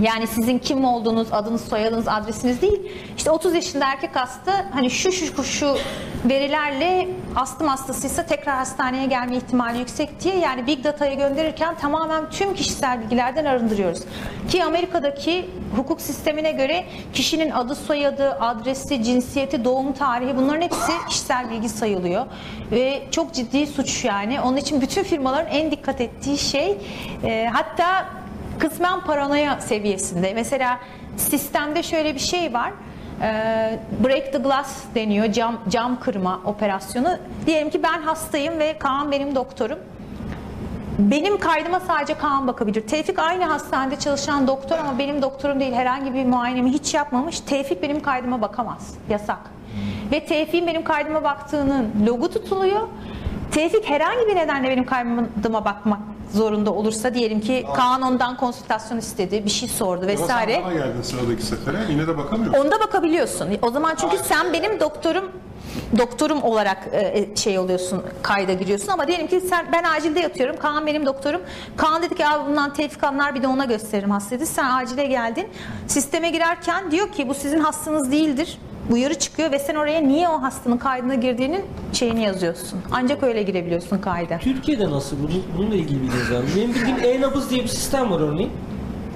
Yani 0.00 0.26
sizin 0.26 0.58
kim 0.58 0.84
olduğunuz, 0.84 1.32
adınız, 1.32 1.68
soyadınız, 1.68 2.08
adresiniz 2.08 2.62
değil. 2.62 2.92
İşte 3.16 3.30
30 3.30 3.54
yaşında 3.54 3.84
erkek 3.84 4.16
hasta 4.16 4.66
hani 4.72 4.90
şu 4.90 5.12
şu 5.12 5.44
şu 5.44 5.76
verilerle 6.24 7.08
astım 7.36 7.68
hastasıysa 7.68 8.26
tekrar 8.26 8.56
hastaneye 8.56 9.06
gelme 9.06 9.36
ihtimali 9.36 9.78
yüksek 9.78 10.20
diye 10.20 10.36
yani 10.36 10.66
big 10.66 10.84
data'ya 10.84 11.14
gönderirken 11.14 11.74
tamamen 11.74 12.30
tüm 12.30 12.54
kişisel 12.54 13.00
bilgilerden 13.00 13.44
arındırıyoruz. 13.44 14.00
Ki 14.48 14.64
Amerika'daki 14.64 15.50
hukuk 15.76 16.00
sistemine 16.00 16.52
göre 16.52 16.84
kişinin 17.12 17.50
adı, 17.50 17.74
soyadı, 17.74 18.30
adresi, 18.30 19.02
cinsiyeti, 19.04 19.64
doğum 19.64 19.92
tarihi 19.92 20.36
bunların 20.36 20.60
hepsi 20.60 20.92
kişisel 21.08 21.50
bilgi 21.50 21.68
sayılıyor. 21.68 22.26
Ve 22.70 23.02
çok 23.10 23.34
ciddi 23.34 23.66
suç 23.66 24.04
yani. 24.04 24.40
Onun 24.40 24.56
için 24.56 24.80
bütün 24.80 25.02
firmaların 25.02 25.52
en 25.52 25.70
dikkat 25.70 26.00
ettiği 26.00 26.38
şey 26.38 26.78
e, 27.24 27.50
hatta 27.52 28.06
kısmen 28.58 29.00
paranoya 29.00 29.60
seviyesinde. 29.60 30.34
Mesela 30.34 30.78
sistemde 31.16 31.82
şöyle 31.82 32.14
bir 32.14 32.20
şey 32.20 32.54
var. 32.54 32.72
Ee, 33.22 33.78
break 34.04 34.32
the 34.32 34.38
glass 34.38 34.84
deniyor. 34.94 35.32
Cam, 35.32 35.58
cam 35.68 36.00
kırma 36.00 36.40
operasyonu. 36.44 37.18
Diyelim 37.46 37.70
ki 37.70 37.82
ben 37.82 38.02
hastayım 38.02 38.58
ve 38.58 38.78
Kaan 38.78 39.10
benim 39.10 39.34
doktorum. 39.34 39.78
Benim 40.98 41.38
kaydıma 41.38 41.80
sadece 41.80 42.14
Kaan 42.14 42.46
bakabilir. 42.46 42.86
Tevfik 42.86 43.18
aynı 43.18 43.44
hastanede 43.44 43.96
çalışan 43.96 44.46
doktor 44.46 44.78
ama 44.78 44.98
benim 44.98 45.22
doktorum 45.22 45.60
değil. 45.60 45.72
Herhangi 45.72 46.14
bir 46.14 46.24
muayenemi 46.24 46.70
hiç 46.70 46.94
yapmamış. 46.94 47.40
Tevfik 47.40 47.82
benim 47.82 48.00
kaydıma 48.00 48.40
bakamaz. 48.42 48.94
Yasak. 49.08 49.40
Ve 50.12 50.26
Tevfik'in 50.26 50.66
benim 50.66 50.84
kaydıma 50.84 51.24
baktığının 51.24 51.92
logu 52.06 52.30
tutuluyor. 52.30 52.80
Tevfik 53.50 53.90
herhangi 53.90 54.26
bir 54.26 54.36
nedenle 54.36 54.68
benim 54.68 54.86
kaydıma 54.86 55.64
bakmak 55.64 56.00
zorunda 56.34 56.72
olursa 56.72 57.14
diyelim 57.14 57.40
ki 57.40 57.66
Kaan 57.76 58.02
ondan 58.02 58.36
konsültasyon 58.36 58.98
istedi, 58.98 59.44
bir 59.44 59.50
şey 59.50 59.68
sordu 59.68 60.00
Ama 60.02 60.06
vesaire. 60.12 60.62
bana 60.64 60.72
geldin 60.72 61.02
sıradaki 61.02 61.42
sefere 61.42 61.78
yine 61.90 62.06
de 62.06 62.18
bakamıyorsun. 62.18 62.60
Onda 62.60 62.80
bakabiliyorsun. 62.80 63.48
O 63.62 63.70
zaman 63.70 63.94
çünkü 64.00 64.16
sen 64.18 64.52
benim 64.52 64.80
doktorum 64.80 65.32
doktorum 65.98 66.42
olarak 66.42 66.78
e, 66.92 67.36
şey 67.36 67.58
oluyorsun, 67.58 68.02
kayda 68.22 68.52
giriyorsun 68.52 68.88
ama 68.88 69.06
diyelim 69.06 69.26
ki 69.26 69.40
sen 69.40 69.66
ben 69.72 69.84
acilde 69.84 70.20
yatıyorum. 70.20 70.56
Kaan 70.56 70.86
benim 70.86 71.06
doktorum. 71.06 71.40
Kaan 71.76 72.02
dedi 72.02 72.14
ki 72.14 72.26
abi 72.26 72.50
bundan 72.50 72.72
tevfik 72.74 73.04
anlar 73.04 73.34
bir 73.34 73.42
de 73.42 73.48
ona 73.48 73.64
gösteririm 73.64 74.10
hasta 74.10 74.30
dedi. 74.36 74.46
Sen 74.46 74.70
acile 74.70 75.06
geldin. 75.06 75.48
Sisteme 75.86 76.30
girerken 76.30 76.90
diyor 76.90 77.12
ki 77.12 77.28
bu 77.28 77.34
sizin 77.34 77.60
hastanız 77.60 78.12
değildir. 78.12 78.58
Uyarı 78.90 79.14
çıkıyor 79.18 79.52
ve 79.52 79.58
sen 79.58 79.74
oraya 79.74 80.00
niye 80.00 80.28
o 80.28 80.42
hastanın 80.42 80.76
kaydına 80.78 81.14
girdiğinin 81.14 81.64
şeyini 81.92 82.22
yazıyorsun. 82.22 82.78
Ancak 82.92 83.22
öyle 83.22 83.42
girebiliyorsun 83.42 83.98
kayda. 83.98 84.38
Türkiye'de 84.38 84.90
nasıl? 84.90 85.16
Bunun, 85.18 85.42
bununla 85.58 85.74
ilgili 85.74 86.02
bilginiz 86.02 86.30
var 86.32 86.38
mı? 86.38 86.44
Benim 86.56 86.74
bildiğim 86.74 86.96
e-nabız 87.04 87.50
diye 87.50 87.62
bir 87.62 87.68
sistem 87.68 88.10
var 88.10 88.20
örneğin. 88.20 88.50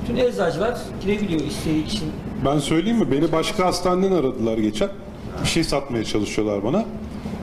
Bütün 0.02 0.16
eczacılar 0.16 0.78
girebiliyor 1.04 1.40
istediği 1.40 1.84
kişinin. 1.84 2.12
Ben 2.44 2.58
söyleyeyim 2.58 2.98
mi? 2.98 3.10
Beni 3.12 3.32
başka 3.32 3.66
hastaneden 3.66 4.12
aradılar 4.12 4.58
geçen. 4.58 4.88
Bir 5.42 5.48
şey 5.48 5.64
satmaya 5.64 6.04
çalışıyorlar 6.04 6.64
bana. 6.64 6.84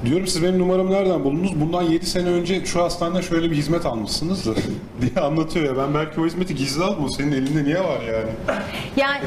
Diyorum 0.06 0.28
siz 0.28 0.44
benim 0.44 0.60
numaramı 0.60 0.92
nereden 0.92 1.24
buldunuz? 1.24 1.62
Bundan 1.62 1.82
7 1.82 2.06
sene 2.06 2.30
önce 2.30 2.66
şu 2.66 2.84
hastaneden 2.84 3.22
şöyle 3.22 3.52
bir 3.52 3.56
hizmet 3.56 3.86
almışsınız 3.86 4.46
da 4.46 4.52
diye 5.02 5.26
anlatıyor 5.26 5.66
ya. 5.66 5.78
Ben 5.84 5.94
belki 5.94 6.22
o 6.22 6.26
hizmeti 6.26 6.56
gizli 6.56 6.84
aldım. 6.84 7.10
Senin 7.10 7.32
elinde 7.32 7.64
niye 7.64 7.80
var 7.80 8.02
yani? 8.02 8.30
Yani 8.96 9.22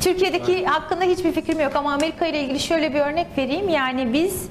Türkiye'deki 0.00 0.66
hakkında 0.66 1.04
hiçbir 1.04 1.32
fikrim 1.32 1.60
yok 1.60 1.76
ama 1.76 1.92
Amerika 1.92 2.26
ile 2.26 2.40
ilgili 2.42 2.60
şöyle 2.60 2.94
bir 2.94 3.00
örnek 3.00 3.26
vereyim. 3.38 3.68
Yani 3.68 4.12
biz 4.12 4.42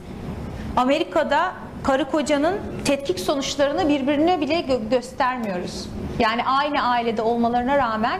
Amerika'da 0.78 1.53
karı 1.84 2.06
kocanın 2.12 2.56
tetkik 2.86 3.20
sonuçlarını 3.20 3.89
birbirine 3.89 4.41
bile 4.41 4.60
gö- 4.60 4.89
göstermiyoruz. 4.89 5.89
Yani 6.20 6.43
aynı 6.45 6.82
ailede 6.84 7.22
olmalarına 7.22 7.78
rağmen 7.78 8.20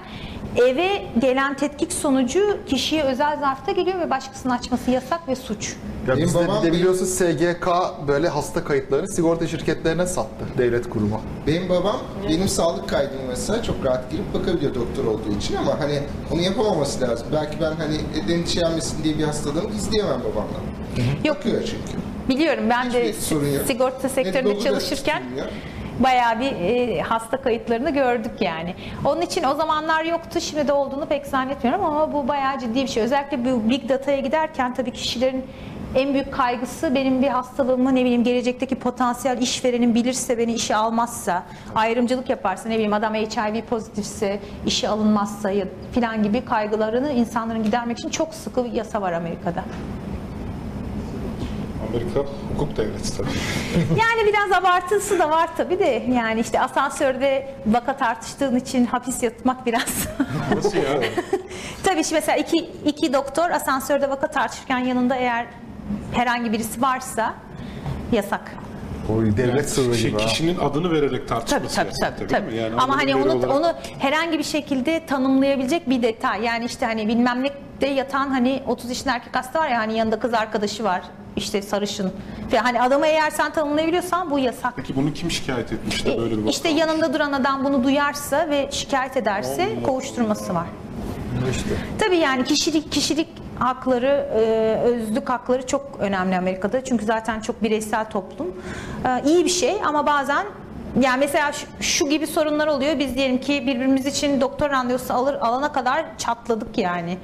eve 0.58 1.06
gelen 1.22 1.54
tetkik 1.56 1.94
sonucu 1.94 2.58
kişiye 2.68 3.04
özel 3.04 3.40
zarfta 3.40 3.72
geliyor 3.72 4.00
ve 4.00 4.10
başkasının 4.10 4.54
açması 4.54 4.92
yasak 4.92 5.28
ve 5.28 5.36
suç. 5.36 5.76
Ya 6.08 6.16
Benim 6.16 6.28
bizde 6.28 6.48
babam 6.48 6.64
bir 6.64 6.68
de 6.68 6.74
biliyorsun 6.74 7.06
SGK 7.06 7.68
böyle 8.08 8.28
hasta 8.30 8.64
kayıtlarını 8.64 9.08
sigorta 9.08 9.48
şirketlerine 9.48 10.06
sattı 10.06 10.46
devlet 10.58 10.90
kurumu. 10.90 11.22
Benim 11.48 11.70
babam 11.70 11.98
benim 12.30 12.48
sağlık 12.48 12.90
kaydıma 12.90 13.22
mesela 13.28 13.64
çok 13.64 13.86
rahat 13.86 14.12
girip 14.12 14.34
bakabiliyor 14.34 14.76
doktor 14.76 15.06
olduğu 15.06 15.38
için 15.38 15.56
ama 15.56 15.80
hani 15.80 16.00
onu 16.32 16.42
yapamaması 16.42 17.02
lazım. 17.02 17.28
Belki 17.34 17.58
ben 17.62 17.72
hani 17.76 17.98
endişelenmesin 18.34 19.04
diye 19.04 19.18
bir 19.18 19.24
hastalığımı 19.24 19.72
gizleyemem 19.72 20.20
babamdan. 20.20 20.62
Yok 21.24 21.38
Bakıyor 21.38 21.62
çünkü. 21.62 22.00
Biliyorum 22.30 22.64
ben 22.70 22.94
de 22.94 23.10
Hiçbir 23.10 23.22
sorun 23.22 23.48
yok. 23.48 23.64
sigorta 23.68 24.10
sektöründe 24.10 24.56
da 24.56 24.60
çalışırken 24.64 25.22
tutulmuyor. 25.24 25.48
Bayağı 26.00 26.40
bir 26.40 26.52
e, 26.52 27.02
hasta 27.02 27.38
kayıtlarını 27.38 27.90
gördük 27.90 28.42
yani. 28.42 28.76
Onun 29.06 29.22
için 29.22 29.44
o 29.44 29.54
zamanlar 29.54 30.04
yoktu, 30.04 30.42
şimdi 30.42 30.68
de 30.68 30.74
olduğunu 30.74 31.06
pek 31.06 31.26
zannetmiyorum 31.26 31.86
ama 31.86 32.14
bu 32.14 32.28
bayağı 32.28 32.60
ciddi 32.60 32.82
bir 32.84 32.88
şey. 32.88 33.04
Özellikle 33.04 33.46
bu 33.46 33.70
big 33.70 33.90
data'ya 33.90 34.20
giderken 34.20 34.74
tabii 34.74 34.92
kişilerin 34.92 35.46
en 35.96 36.14
büyük 36.14 36.34
kaygısı 36.34 36.96
benim 36.96 37.22
bir 37.22 37.28
hastalığımı 37.28 37.96
ne 37.96 38.02
bileyim 38.02 38.24
gelecekteki 38.24 38.76
potansiyel 38.76 39.42
işverenin 39.42 39.96
bilirse 39.96 40.38
beni 40.38 40.54
işe 40.54 40.76
almazsa, 40.76 41.44
ayrımcılık 41.76 42.30
yaparsa 42.30 42.70
ne 42.70 42.76
bileyim 42.76 42.94
adam 42.94 43.14
HIV 43.14 43.62
pozitifse, 43.62 44.40
işe 44.66 44.90
alınmazsa 44.90 45.52
ya 45.52 45.66
filan 45.92 46.24
gibi 46.24 46.46
kaygılarını 46.46 47.12
insanların 47.12 47.64
gidermek 47.64 48.00
için 48.00 48.10
çok 48.10 48.34
sıkı 48.34 48.68
yasa 48.74 49.02
var 49.02 49.12
Amerika'da. 49.12 49.64
Amerika 51.96 52.20
hukuk 52.54 52.78
devleti 52.78 53.18
tabii. 53.18 53.30
Yani 54.00 54.28
biraz 54.28 54.52
abartısı 54.52 55.20
da 55.20 55.30
var 55.30 55.50
tabii 55.58 55.80
de 55.80 56.06
yani 56.10 56.40
işte 56.42 56.62
asansörde 56.62 57.56
vaka 57.66 57.98
tartıştığın 57.98 58.56
için 58.56 58.86
hapis 58.86 59.24
yatmak 59.24 59.66
biraz. 59.66 60.08
Nasıl 60.56 60.78
ya? 60.78 60.84
tabii 61.84 62.04
şimdi 62.04 62.14
mesela 62.14 62.38
iki, 62.38 62.58
iki 62.86 63.14
doktor 63.14 63.50
asansörde 63.50 64.10
vaka 64.10 64.28
tartışırken 64.28 64.80
yanında 64.80 65.16
eğer 65.16 65.46
herhangi 66.14 66.52
birisi 66.52 66.82
varsa 66.82 67.34
yasak. 68.12 68.65
O 69.10 69.38
devlet 69.38 69.70
sırrı 69.70 69.96
şey, 69.98 70.10
gibi 70.10 70.20
ha. 70.22 70.28
kişinin 70.28 70.58
adını 70.58 70.92
vererek 70.92 71.28
Tabii 71.28 71.28
tartışması 71.28 71.76
tabii 71.76 71.90
tabii. 72.02 72.20
değil 72.20 72.30
tabii. 72.30 72.52
mi? 72.52 72.58
Yani 72.58 72.76
Ama 72.78 72.98
hani 72.98 73.16
onu 73.16 73.34
olarak- 73.34 73.52
onu 73.56 73.74
herhangi 74.00 74.40
bir 74.40 74.44
şekilde 74.44 75.06
tanımlayabilecek 75.06 75.90
bir 75.90 76.02
detay. 76.02 76.44
Yani 76.44 76.66
işte 76.66 76.86
hani 76.86 77.08
bilmem 77.08 77.44
ne 77.44 77.50
de 77.82 77.88
yatan 77.88 78.28
hani 78.30 78.64
30 78.68 78.90
yaşında 78.90 79.14
erkek 79.14 79.36
hasta 79.36 79.60
var 79.60 79.70
ya 79.70 79.78
hani 79.80 79.98
yanında 79.98 80.20
kız 80.20 80.34
arkadaşı 80.34 80.84
var. 80.84 81.02
işte 81.36 81.62
sarışın. 81.62 82.14
Ve 82.52 82.58
hani 82.60 82.82
adamı 82.82 83.08
eğer 83.08 83.30
sen 83.30 83.54
tanımlayabiliyorsan 83.54 84.32
bu 84.32 84.40
yasak. 84.40 84.74
Peki 84.76 84.96
bunu 84.96 85.14
kim 85.14 85.32
şikayet 85.32 85.72
etmiş 85.74 86.06
de 86.06 86.18
böyle 86.18 86.38
bir 86.38 86.50
İşte 86.50 86.70
yanında 86.70 87.14
duran 87.14 87.32
adam 87.32 87.64
bunu 87.64 87.84
duyarsa 87.84 88.50
ve 88.50 88.68
şikayet 88.72 89.18
ederse 89.18 89.70
kovuşturması 89.86 90.54
var. 90.56 90.66
İşte. 91.52 91.70
Tabii 92.00 92.16
yani 92.18 92.44
kişilik 92.44 92.92
kişilik 92.92 93.28
hakları, 93.60 94.30
e, 94.36 94.42
özlük 94.84 95.30
hakları 95.30 95.68
çok 95.68 95.98
önemli 96.00 96.38
Amerika'da. 96.38 96.84
Çünkü 96.84 97.06
zaten 97.06 97.40
çok 97.40 97.64
bireysel 97.64 98.10
toplum. 98.10 98.48
E, 99.06 99.24
iyi 99.26 99.46
bir 99.46 99.50
şey 99.50 99.76
ama 99.86 100.06
bazen 100.06 100.46
yani 101.02 101.20
mesela 101.20 101.52
şu, 101.52 101.66
şu 101.80 102.10
gibi 102.10 102.28
sorunlar 102.28 102.68
oluyor. 102.68 103.00
Biz 103.00 103.16
diyelim 103.16 103.38
ki 103.42 103.68
birbirimiz 103.68 104.06
için 104.06 104.42
doktor 104.42 104.70
randevusu 104.70 105.14
alır 105.14 105.34
alana 105.34 105.72
kadar 105.72 106.06
çatladık 106.18 106.78
yani. 106.78 107.18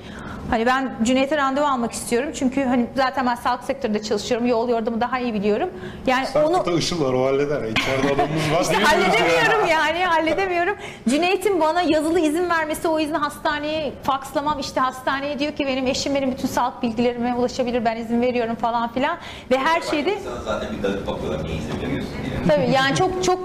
Hani 0.50 0.66
ben 0.66 0.96
Cüneyt'e 1.04 1.38
randevu 1.38 1.66
almak 1.66 1.92
istiyorum. 1.92 2.30
Çünkü 2.36 2.64
hani 2.64 2.86
zaten 2.96 3.26
ben 3.26 3.36
sağlık 3.36 3.64
sektöründe 3.64 4.02
çalışıyorum. 4.04 4.48
Yol 4.48 4.70
yordamı 4.70 5.02
daha 5.02 5.20
iyi 5.20 5.34
biliyorum. 5.34 5.70
Yani 6.08 6.28
onu 6.36 6.54
Sarkıta 6.54 6.74
ışıl 6.74 7.06
var 7.06 7.14
o 7.14 7.26
halleder. 7.26 7.64
İçeride 7.64 8.08
adamımız 8.08 8.52
var. 8.52 8.62
işte 8.62 8.74
diyemiyoruz 8.78 9.00
yani. 9.00 9.12
halledemiyorum 9.12 9.68
yani 9.68 10.06
halledemiyorum. 10.06 10.76
Cüneyt'in 11.10 11.62
bana 11.62 11.82
yazılı 11.82 12.20
izin 12.20 12.50
vermesi 12.50 12.88
o 12.88 13.00
izni 13.00 13.18
hastaneye 13.18 13.94
fakslamam 14.04 14.60
işte 14.60 14.80
hastaneye 14.80 15.40
diyor 15.40 15.52
ki 15.52 15.68
benim 15.68 15.88
eşim 15.88 16.16
benim 16.16 16.32
bütün 16.32 16.48
sağlık 16.48 16.84
bilgilerime 16.84 17.36
ulaşabilir 17.36 17.86
ben 17.86 17.98
izin 17.98 18.22
veriyorum 18.22 18.56
falan 18.56 18.94
filan 18.94 19.18
ve 19.52 19.58
her 19.58 19.82
şeyde 19.82 20.18
zaten 20.46 20.68
bir 20.78 20.84
dalıp 20.84 21.08
bakıyorlar 21.08 21.44
niye 21.44 21.58
izin 21.58 21.82
veriyorsun 21.88 22.14
diye. 22.26 22.56
tabii 22.58 22.72
yani 22.72 22.96
çok 22.96 23.24
çok 23.24 23.40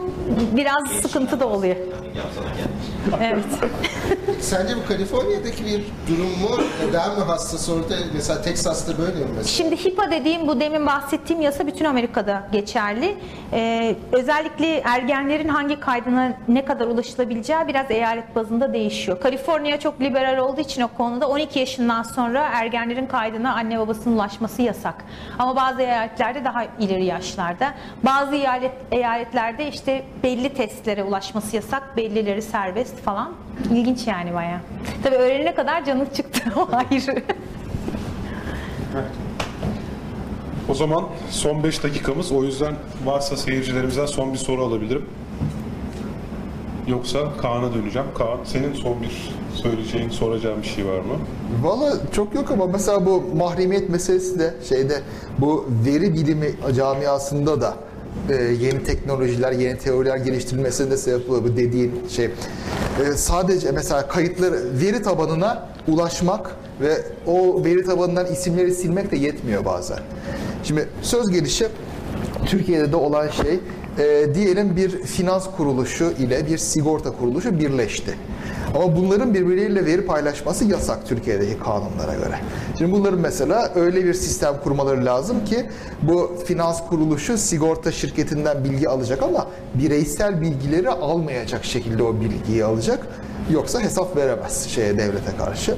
biraz 0.57 0.91
sıkıntı 1.03 1.41
da 1.41 1.49
oluyor. 1.49 1.77
Evet. 3.23 3.45
Sence 4.41 4.77
bu 4.77 4.89
Kaliforniya'daki 4.89 5.65
bir 5.67 5.83
durum 6.09 6.29
mu? 6.29 6.65
Daha 6.93 7.15
mı 7.15 7.25
hassas 7.25 7.69
orada? 7.69 7.95
Mesela 8.15 8.43
Texas'ta 8.43 8.99
böyle 8.99 9.13
mi 9.19 9.27
mesela? 9.37 9.45
Şimdi 9.45 9.85
HIPAA 9.85 10.11
dediğim 10.11 10.49
bu 10.49 10.61
demin 10.61 10.87
bahsettiğim 10.87 11.43
yasa 11.43 11.67
bütün 11.67 11.85
Amerika'da 11.85 12.49
geçerli. 12.53 13.17
Ee, 13.53 13.97
özellikle 14.13 14.77
ergenlerin 14.77 15.49
hangi 15.49 15.81
kaydına 15.81 16.33
ne 16.49 16.65
kadar 16.65 16.87
ulaşılabileceği 16.87 17.59
biraz 17.69 17.91
eyalet 17.91 18.35
bazında 18.35 18.73
değişiyor. 18.73 19.21
Kaliforniya 19.21 19.81
çok 19.81 20.01
liberal 20.01 20.39
olduğu 20.39 20.61
için 20.61 20.83
o 20.83 20.89
konuda 20.89 21.29
12 21.29 21.59
yaşından 21.59 22.03
sonra 22.03 22.49
ergenlerin 22.53 23.07
kaydına 23.07 23.55
anne 23.55 23.79
babasının 23.79 24.15
ulaşması 24.15 24.63
yasak. 24.63 25.05
Ama 25.39 25.57
bazı 25.57 25.83
eyaletlerde 25.83 26.45
daha 26.45 26.65
ileri 26.81 27.05
yaşlarda. 27.05 27.75
Bazı 28.03 28.37
eyalet, 28.37 28.73
eyaletlerde 28.93 29.69
işte 29.69 30.05
belli 30.23 30.55
testlere 30.55 31.03
ulaşması 31.05 31.57
yasak, 31.57 31.97
bellileri 31.97 32.43
serbest 32.43 32.96
falan. 32.97 33.33
İlginç 33.71 34.07
yani 34.07 34.35
bayağı. 34.35 34.61
Tabii 35.03 35.17
öğrenene 35.17 35.55
kadar 35.55 35.85
canın 35.85 36.07
çıktı 36.17 36.41
o 36.57 36.69
ayrı. 36.73 37.23
O 40.69 40.75
zaman 40.75 41.05
son 41.31 41.63
5 41.65 41.83
dakikamız. 41.83 42.33
O 42.33 42.45
yüzden 42.45 42.75
varsa 43.05 43.37
seyircilerimizden 43.37 44.07
son 44.07 44.33
bir 44.33 44.39
soru 44.39 44.65
alabilirim. 44.65 45.05
Yoksa 46.87 47.19
Kaan'a 47.43 47.75
döneceğim. 47.75 48.09
Kaan 48.19 48.39
senin 48.45 48.73
son 48.75 49.03
bir 49.03 49.31
söyleyeceğin, 49.55 50.11
soracağın 50.11 50.63
bir 50.63 50.67
şey 50.67 50.87
var 50.87 50.99
mı? 50.99 51.15
Valla 51.63 51.93
çok 52.13 52.35
yok 52.35 52.51
ama 52.51 52.67
mesela 52.67 53.07
bu 53.07 53.25
mahremiyet 53.37 53.91
meselesi 53.91 54.39
de 54.39 54.55
şeyde 54.69 55.01
bu 55.39 55.67
veri 55.87 56.15
bilimi 56.15 56.55
camiasında 56.77 57.61
da 57.61 57.75
e, 58.31 58.35
yeni 58.35 58.85
teknolojiler, 58.85 59.53
yeni 59.53 59.79
teoriler 59.79 60.17
geliştirilmesine 60.17 60.91
de 60.91 60.97
sebep 60.97 61.29
bu 61.29 61.57
dediğin 61.57 61.93
şey. 62.09 62.25
E, 62.25 62.31
sadece 63.17 63.73
mesela 63.73 64.09
kayıtları 64.09 64.81
veri 64.81 65.03
tabanına 65.03 65.69
ulaşmak 65.89 66.57
ve 66.81 66.97
o 67.27 67.65
veri 67.65 67.85
tabanından 67.85 68.27
isimleri 68.27 68.75
silmek 68.75 69.11
de 69.11 69.17
yetmiyor 69.17 69.65
bazen. 69.65 69.99
Şimdi 70.65 70.89
söz 71.03 71.31
gelişi 71.31 71.67
Türkiye'de 72.47 72.93
de 72.93 72.97
olan 72.97 73.29
şey 73.29 73.61
e, 73.99 74.35
diyelim 74.35 74.77
bir 74.77 74.91
finans 75.03 75.47
kuruluşu 75.57 76.13
ile 76.19 76.47
bir 76.47 76.59
sigorta 76.59 77.13
kuruluşu 77.13 77.59
birleşti. 77.59 78.15
Ama 78.77 78.97
bunların 78.97 79.35
birbirleriyle 79.35 79.87
veri 79.87 80.07
paylaşması 80.07 80.65
yasak 80.65 81.07
Türkiye'deki 81.07 81.59
kanunlara 81.59 82.15
göre. 82.15 82.39
Şimdi 82.79 82.93
bunların 82.93 83.21
mesela 83.21 83.73
öyle 83.75 84.05
bir 84.05 84.15
sistem 84.15 84.55
kurmaları 84.65 85.05
lazım 85.05 85.45
ki 85.45 85.67
bu 86.03 86.33
finans 86.47 86.89
kuruluşu 86.89 87.39
sigorta 87.39 87.93
şirketinden 87.93 88.65
bilgi 88.65 88.89
alacak 88.89 89.23
ama 89.23 89.47
bireysel 89.75 90.41
bilgileri 90.41 90.91
almayacak 90.91 91.65
şekilde 91.65 92.03
o 92.03 92.21
bilgiyi 92.21 92.65
alacak. 92.65 93.07
Yoksa 93.51 93.81
hesap 93.81 94.17
veremez 94.17 94.69
şeye 94.69 94.99
devlete 94.99 95.37
karşı. 95.39 95.77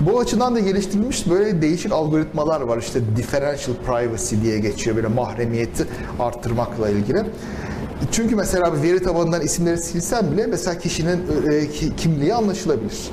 Bu 0.00 0.20
açıdan 0.20 0.54
da 0.54 0.60
geliştirilmiş 0.60 1.30
böyle 1.30 1.62
değişik 1.62 1.92
algoritmalar 1.92 2.60
var. 2.60 2.78
İşte 2.78 3.00
differential 3.16 3.76
privacy 3.86 4.36
diye 4.42 4.58
geçiyor 4.58 4.96
böyle 4.96 5.08
mahremiyeti 5.08 5.86
arttırmakla 6.20 6.88
ilgili. 6.88 7.24
Çünkü 8.10 8.36
mesela 8.36 8.74
bir 8.76 8.82
veri 8.82 9.02
tabanından 9.02 9.40
isimleri 9.40 9.78
silsen 9.78 10.32
bile 10.32 10.46
mesela 10.46 10.78
kişinin 10.78 11.20
e, 11.52 11.68
ki- 11.68 11.96
kimliği 11.96 12.34
anlaşılabilir. 12.34 13.10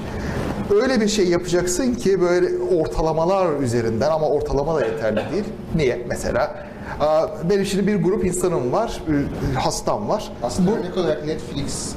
Öyle 0.81 1.01
bir 1.01 1.07
şey 1.07 1.27
yapacaksın 1.27 1.93
ki 1.93 2.21
böyle 2.21 2.63
ortalamalar 2.75 3.59
üzerinden 3.59 4.09
ama 4.11 4.27
ortalama 4.29 4.75
da 4.75 4.85
yeterli 4.85 5.15
değil. 5.33 5.43
Niye? 5.75 6.05
Mesela 6.09 6.65
benim 7.49 7.65
şimdi 7.65 7.87
bir 7.87 7.95
grup 8.03 8.25
insanım 8.25 8.71
var, 8.71 9.03
e, 9.53 9.53
hastam 9.59 10.09
var. 10.09 10.31
Aslında 10.43 10.71
Bu- 10.71 10.75
örnek 10.75 10.97
olarak 10.97 11.25
Netflix 11.25 11.89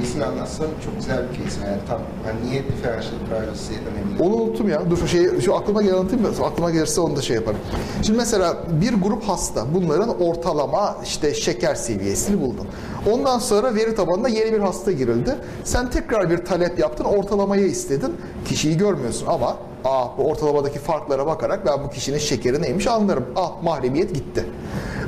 case'ini 0.00 0.24
anlatsam 0.24 0.66
çok 0.84 0.96
güzel 0.96 1.18
bir 1.30 1.44
case. 1.44 1.60
Yani 1.66 1.78
tam 1.88 1.98
hani 2.24 2.50
niye 2.50 2.64
differential 2.64 3.12
privacy 3.30 3.72
önemli? 3.74 4.22
Onu 4.22 4.42
unuttum 4.42 4.68
ya. 4.68 4.90
Dur 4.90 4.96
şu 4.96 5.08
şeyi 5.08 5.42
şu 5.42 5.54
aklıma 5.56 5.82
gelen 5.82 5.94
anlatayım 5.94 6.22
mı? 6.26 6.46
Aklıma 6.46 6.70
gelirse 6.70 7.00
onu 7.00 7.16
da 7.16 7.22
şey 7.22 7.36
yaparım. 7.36 7.58
Şimdi 8.02 8.18
mesela 8.18 8.56
bir 8.80 8.94
grup 8.94 9.22
hasta. 9.22 9.64
Bunların 9.74 10.22
ortalama 10.22 10.96
işte 11.04 11.34
şeker 11.34 11.74
seviyesini 11.74 12.40
buldun. 12.40 12.66
Ondan 13.12 13.38
sonra 13.38 13.74
veri 13.74 13.94
tabanına 13.94 14.28
yeni 14.28 14.52
bir 14.52 14.58
hasta 14.58 14.92
girildi. 14.92 15.34
Sen 15.64 15.90
tekrar 15.90 16.30
bir 16.30 16.38
talep 16.38 16.78
yaptın. 16.78 17.04
Ortalamayı 17.04 17.66
istedin. 17.66 18.16
Kişiyi 18.44 18.76
görmüyorsun 18.78 19.26
ama 19.26 19.56
Aa, 19.84 20.18
bu 20.18 20.22
ortalamadaki 20.30 20.78
farklara 20.78 21.26
bakarak 21.26 21.66
ben 21.66 21.84
bu 21.84 21.90
kişinin 21.90 22.18
şekeri 22.18 22.62
neymiş 22.62 22.86
anlarım. 22.86 23.24
Ah 23.36 23.62
mahremiyet 23.62 24.14
gitti. 24.14 24.44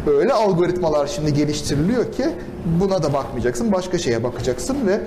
Öyle 0.07 0.33
algoritmalar 0.33 1.07
şimdi 1.07 1.35
geliştiriliyor 1.35 2.13
ki 2.13 2.25
buna 2.81 3.03
da 3.03 3.13
bakmayacaksın. 3.13 3.73
Başka 3.73 3.99
şeye 3.99 4.25
bakacaksın 4.25 4.77
ve 4.87 5.01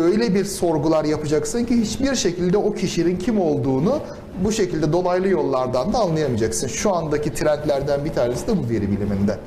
öyle 0.00 0.34
bir 0.34 0.44
sorgular 0.44 1.04
yapacaksın 1.04 1.64
ki 1.64 1.80
hiçbir 1.80 2.14
şekilde 2.14 2.56
o 2.56 2.72
kişinin 2.74 3.16
kim 3.16 3.40
olduğunu 3.40 4.00
bu 4.44 4.52
şekilde 4.52 4.92
dolaylı 4.92 5.28
yollardan 5.28 5.92
da 5.92 5.98
anlayamayacaksın. 5.98 6.68
Şu 6.68 6.94
andaki 6.94 7.34
trendlerden 7.34 8.04
bir 8.04 8.12
tanesi 8.12 8.46
de 8.46 8.52
bu 8.58 8.70
veri 8.70 8.90
biliminde. 8.90 9.38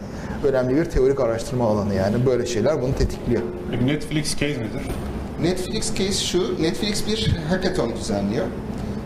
Önemli 0.44 0.76
bir 0.76 0.86
teorik 0.86 1.20
araştırma 1.20 1.66
alanı 1.66 1.94
yani 1.94 2.26
böyle 2.26 2.46
şeyler 2.46 2.82
bunu 2.82 2.96
tetikliyor. 2.96 3.42
Netflix 3.86 4.32
case 4.32 4.54
nedir? 4.54 4.82
Netflix 5.42 5.96
case 5.96 6.26
şu, 6.26 6.62
Netflix 6.62 7.08
bir 7.08 7.38
hackathon 7.50 7.92
düzenliyor. 7.96 8.46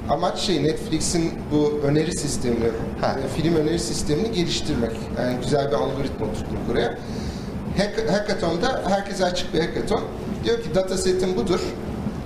Amaç 0.09 0.39
şey 0.39 0.63
Netflix'in 0.63 1.31
bu 1.51 1.81
öneri 1.83 2.17
sistemini, 2.17 2.69
Ha. 3.01 3.15
e, 3.25 3.41
film 3.41 3.55
öneri 3.55 3.79
sistemini 3.79 4.31
geliştirmek. 4.31 4.91
Yani 5.19 5.37
güzel 5.43 5.67
bir 5.67 5.75
algoritma 5.75 6.25
oturtmak 6.25 6.69
oraya. 6.71 6.97
Hack, 7.77 8.11
hackathon'da 8.11 8.83
herkese 8.87 9.25
açık 9.25 9.53
bir 9.53 9.59
hackathon. 9.59 10.01
Diyor 10.43 10.63
ki 10.63 10.75
data 10.75 10.97
setin 10.97 11.35
budur 11.37 11.59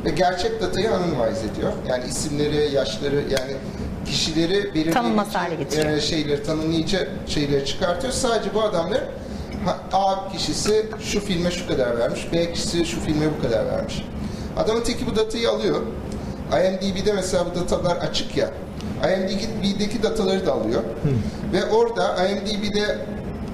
ve 0.05 0.09
gerçek 0.09 0.61
datayı 0.61 0.91
anonymize 0.91 1.45
ediyor. 1.53 1.71
Yani 1.87 2.03
isimleri, 2.09 2.75
yaşları 2.75 3.15
yani 3.15 3.51
kişileri 4.05 4.53
belirleyici 4.53 4.93
e, 5.97 6.01
şeyleri 6.01 6.43
tanımlayıcı 6.43 7.09
şeyleri 7.27 7.65
çıkartıyor. 7.65 8.13
Sadece 8.13 8.53
bu 8.53 8.61
adamlar 8.61 9.03
A 9.93 10.29
kişisi 10.31 10.85
şu 11.01 11.19
filme 11.19 11.51
şu 11.51 11.67
kadar 11.67 11.97
vermiş, 11.99 12.27
B 12.33 12.53
kişisi 12.53 12.85
şu 12.85 12.99
filme 12.99 13.25
bu 13.37 13.41
kadar 13.41 13.65
vermiş. 13.65 14.03
Adamın 14.57 14.81
teki 14.81 15.05
bu 15.07 15.15
datayı 15.15 15.49
alıyor. 15.49 15.81
IMDb'de 16.51 17.13
mesela 17.13 17.45
bu 17.45 17.59
datalar 17.59 17.97
açık 17.97 18.37
ya. 18.37 18.49
IMDb'deki 19.03 20.03
dataları 20.03 20.45
da 20.45 20.53
alıyor. 20.53 20.81
Ve 21.53 21.65
orada 21.65 22.27
IMDb'de 22.27 22.97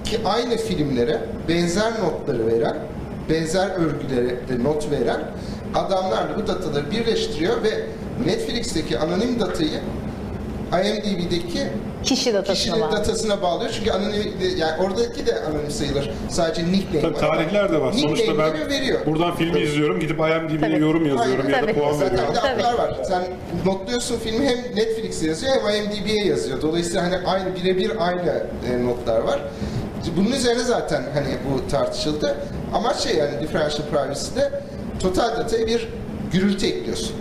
ki 0.04 0.20
aynı 0.26 0.58
filmlere 0.58 1.22
benzer 1.50 1.91
notları 2.04 2.48
veren, 2.48 2.78
benzer 3.30 3.70
örgülere 3.70 4.30
de 4.30 4.64
not 4.64 4.91
veren 4.91 5.22
adamlarla 5.76 6.38
bu 6.38 6.48
dataları 6.48 6.91
birleştiriyor 6.91 7.64
ve 7.64 7.86
Netflix'teki 8.26 9.00
anonim 9.00 9.39
datayı 9.39 9.80
IMDb'deki 10.82 11.59
Kişi 12.03 12.34
datasına 12.34 12.53
kişinin 12.55 12.82
bağlı. 12.82 12.91
datasına 12.91 13.41
bağlıyor. 13.41 13.71
Çünkü 13.78 13.91
anonim 13.91 14.34
yani 14.57 14.82
oradaki 14.82 15.26
de 15.26 15.39
anonim 15.41 15.71
sayılır. 15.71 16.11
Sadece 16.30 16.65
nickname 16.71 17.01
Tabii 17.01 17.13
var. 17.13 17.19
tarihler 17.19 17.71
de 17.71 17.82
var. 17.82 17.93
Sonuçta 17.93 18.28
ben 18.28 18.34
Nickname'leri 18.47 18.69
veriyor. 18.69 19.05
buradan 19.05 19.36
filmi 19.36 19.59
izliyorum. 19.59 19.99
Gidip 19.99 20.19
IMDb'ye 20.19 20.59
Tabii. 20.59 20.80
yorum 20.82 21.05
yazıyorum 21.05 21.45
Aynen. 21.45 21.57
ya 21.57 21.63
da 21.63 21.65
Tabii. 21.71 21.80
puan 21.80 21.93
Zaten 21.93 22.11
veriyorum. 22.13 22.34
bir 22.34 22.59
de 22.59 22.63
Tabii. 22.63 22.78
var. 22.78 22.97
Sen 23.07 23.24
notluyorsun 23.65 24.19
filmi 24.19 24.45
hem 24.47 24.57
Netflix'e 24.76 25.28
yazıyor 25.28 25.53
hem 25.67 25.84
IMDb'ye 25.86 26.26
yazıyor. 26.26 26.61
Dolayısıyla 26.61 27.03
hani 27.03 27.17
aynı 27.28 27.55
birebir 27.55 27.91
aynı 28.07 28.43
e, 28.71 28.86
notlar 28.86 29.19
var. 29.19 29.39
Bunun 30.17 30.32
üzerine 30.32 30.63
zaten 30.63 31.03
hani 31.13 31.28
bu 31.49 31.67
tartışıldı. 31.71 32.36
Ama 32.74 32.93
şey 32.93 33.15
yani 33.15 33.41
differential 33.41 33.88
privacy'de 33.88 34.51
total 35.01 35.38
dataya 35.38 35.67
bir 35.67 35.88
gürültü 36.32 36.65
ekliyorsun. 36.67 37.15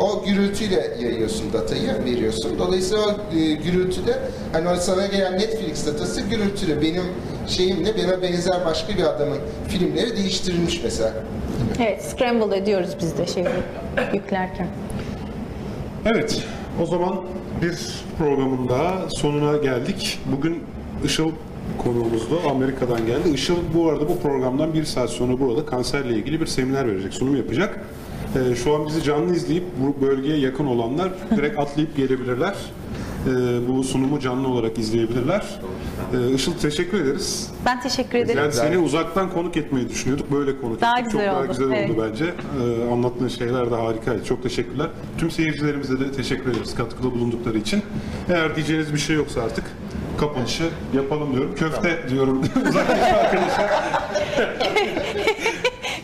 O 0.00 0.24
gürültüyle 0.24 0.96
yayıyorsun 1.00 1.52
datayı, 1.52 2.04
veriyorsun. 2.04 2.58
Dolayısıyla 2.58 3.04
o 3.04 3.36
e, 3.36 3.52
gürültüde 3.54 4.18
hani 4.52 4.68
o 4.68 4.76
sana 4.76 5.06
gelen 5.06 5.32
Netflix 5.32 5.86
datası 5.86 6.20
gürültüyle 6.20 6.82
benim 6.82 7.02
şeyimle 7.46 7.94
bana 7.96 8.22
benzer 8.22 8.64
başka 8.66 8.94
bir 8.98 9.02
adamın 9.02 9.38
filmleri 9.68 10.16
değiştirilmiş 10.16 10.80
mesela. 10.84 11.12
Evet, 11.80 12.04
scramble 12.04 12.56
ediyoruz 12.56 12.90
biz 13.00 13.18
de 13.18 13.26
şeyi 13.26 13.46
yüklerken. 14.14 14.68
Evet, 16.06 16.42
o 16.82 16.86
zaman 16.86 17.20
bir 17.62 18.04
programın 18.18 18.68
daha 18.68 19.08
sonuna 19.10 19.56
geldik. 19.56 20.18
Bugün 20.36 20.62
Işıl 21.04 21.30
konuğumuzdu. 21.78 22.40
Amerika'dan 22.50 23.06
geldi. 23.06 23.28
Işıl 23.34 23.56
bu 23.74 23.90
arada 23.90 24.08
bu 24.08 24.18
programdan 24.18 24.74
bir 24.74 24.84
saat 24.84 25.10
sonra 25.10 25.40
burada 25.40 25.66
kanserle 25.66 26.14
ilgili 26.14 26.40
bir 26.40 26.46
seminer 26.46 26.88
verecek, 26.88 27.14
sunum 27.14 27.36
yapacak. 27.36 27.80
Ee, 28.36 28.54
şu 28.56 28.74
an 28.74 28.86
bizi 28.86 29.02
canlı 29.02 29.34
izleyip 29.36 29.64
bu 29.78 30.06
bölgeye 30.06 30.38
yakın 30.38 30.66
olanlar 30.66 31.08
direkt 31.36 31.58
atlayıp 31.58 31.96
gelebilirler. 31.96 32.54
Ee, 33.26 33.68
bu 33.68 33.84
sunumu 33.84 34.20
canlı 34.20 34.48
olarak 34.48 34.78
izleyebilirler. 34.78 35.60
Ee, 36.14 36.34
Işıl 36.34 36.52
teşekkür 36.58 37.00
ederiz. 37.00 37.50
Ben 37.66 37.80
teşekkür 37.80 38.18
ederim. 38.18 38.38
Yani 38.38 38.52
seni 38.52 38.78
uzaktan 38.78 39.30
konuk 39.32 39.56
etmeyi 39.56 39.88
düşünüyorduk. 39.88 40.32
Böyle 40.32 40.60
konuk 40.60 40.80
Daha 40.80 40.98
ettik. 40.98 41.12
güzel 41.12 41.26
Çok 41.26 41.34
daha 41.34 41.42
oldu, 41.42 41.48
güzel 41.48 41.70
evet. 41.72 41.90
oldu 41.90 42.06
bence. 42.10 42.24
Ee, 42.24 42.92
anlattığın 42.92 43.28
şeyler 43.28 43.70
de 43.70 43.74
harikaydı. 43.74 44.24
Çok 44.24 44.42
teşekkürler. 44.42 44.86
Tüm 45.18 45.30
seyircilerimize 45.30 46.00
de 46.00 46.12
teşekkür 46.12 46.50
ederiz 46.52 46.74
katkıda 46.74 47.10
bulundukları 47.12 47.58
için. 47.58 47.82
Eğer 48.28 48.56
diyeceğiniz 48.56 48.92
bir 48.94 48.98
şey 48.98 49.16
yoksa 49.16 49.42
artık 49.42 49.64
kapanışı 50.18 50.64
yapalım 50.94 51.32
diyorum. 51.34 51.54
Köfte 51.54 52.08
diyorum 52.10 52.40
uzaktaki 52.68 53.02
arkadaşa. 53.04 53.70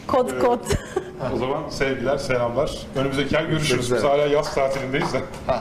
Kod 0.07 0.41
kod. 0.41 0.61
O 1.31 1.37
zaman 1.37 1.69
sevgiler, 1.69 2.19
selamlar. 2.19 2.71
Önümüzdeki 2.97 3.39
ay 3.39 3.49
görüşürüz. 3.49 3.95
Biz 3.95 4.05
hala 4.05 4.27
yaz 4.27 4.55
tatilindeyiz 4.55 5.13
de. 5.15 5.21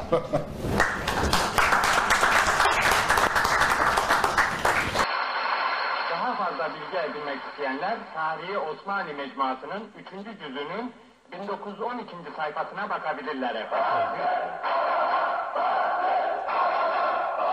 Daha 6.12 6.36
fazla 6.36 6.70
bilgi 6.76 6.97
edinmek 6.97 7.39
isteyenler 7.51 7.97
Tarihi 8.14 8.57
Osmanlı 8.57 9.14
Mecmuası'nın 9.14 9.84
3. 9.99 10.39
cüzünün 10.39 10.93
1912. 11.32 12.16
sayfasına 12.38 12.89
bakabilirler 12.89 13.55
efendim. 13.55 14.22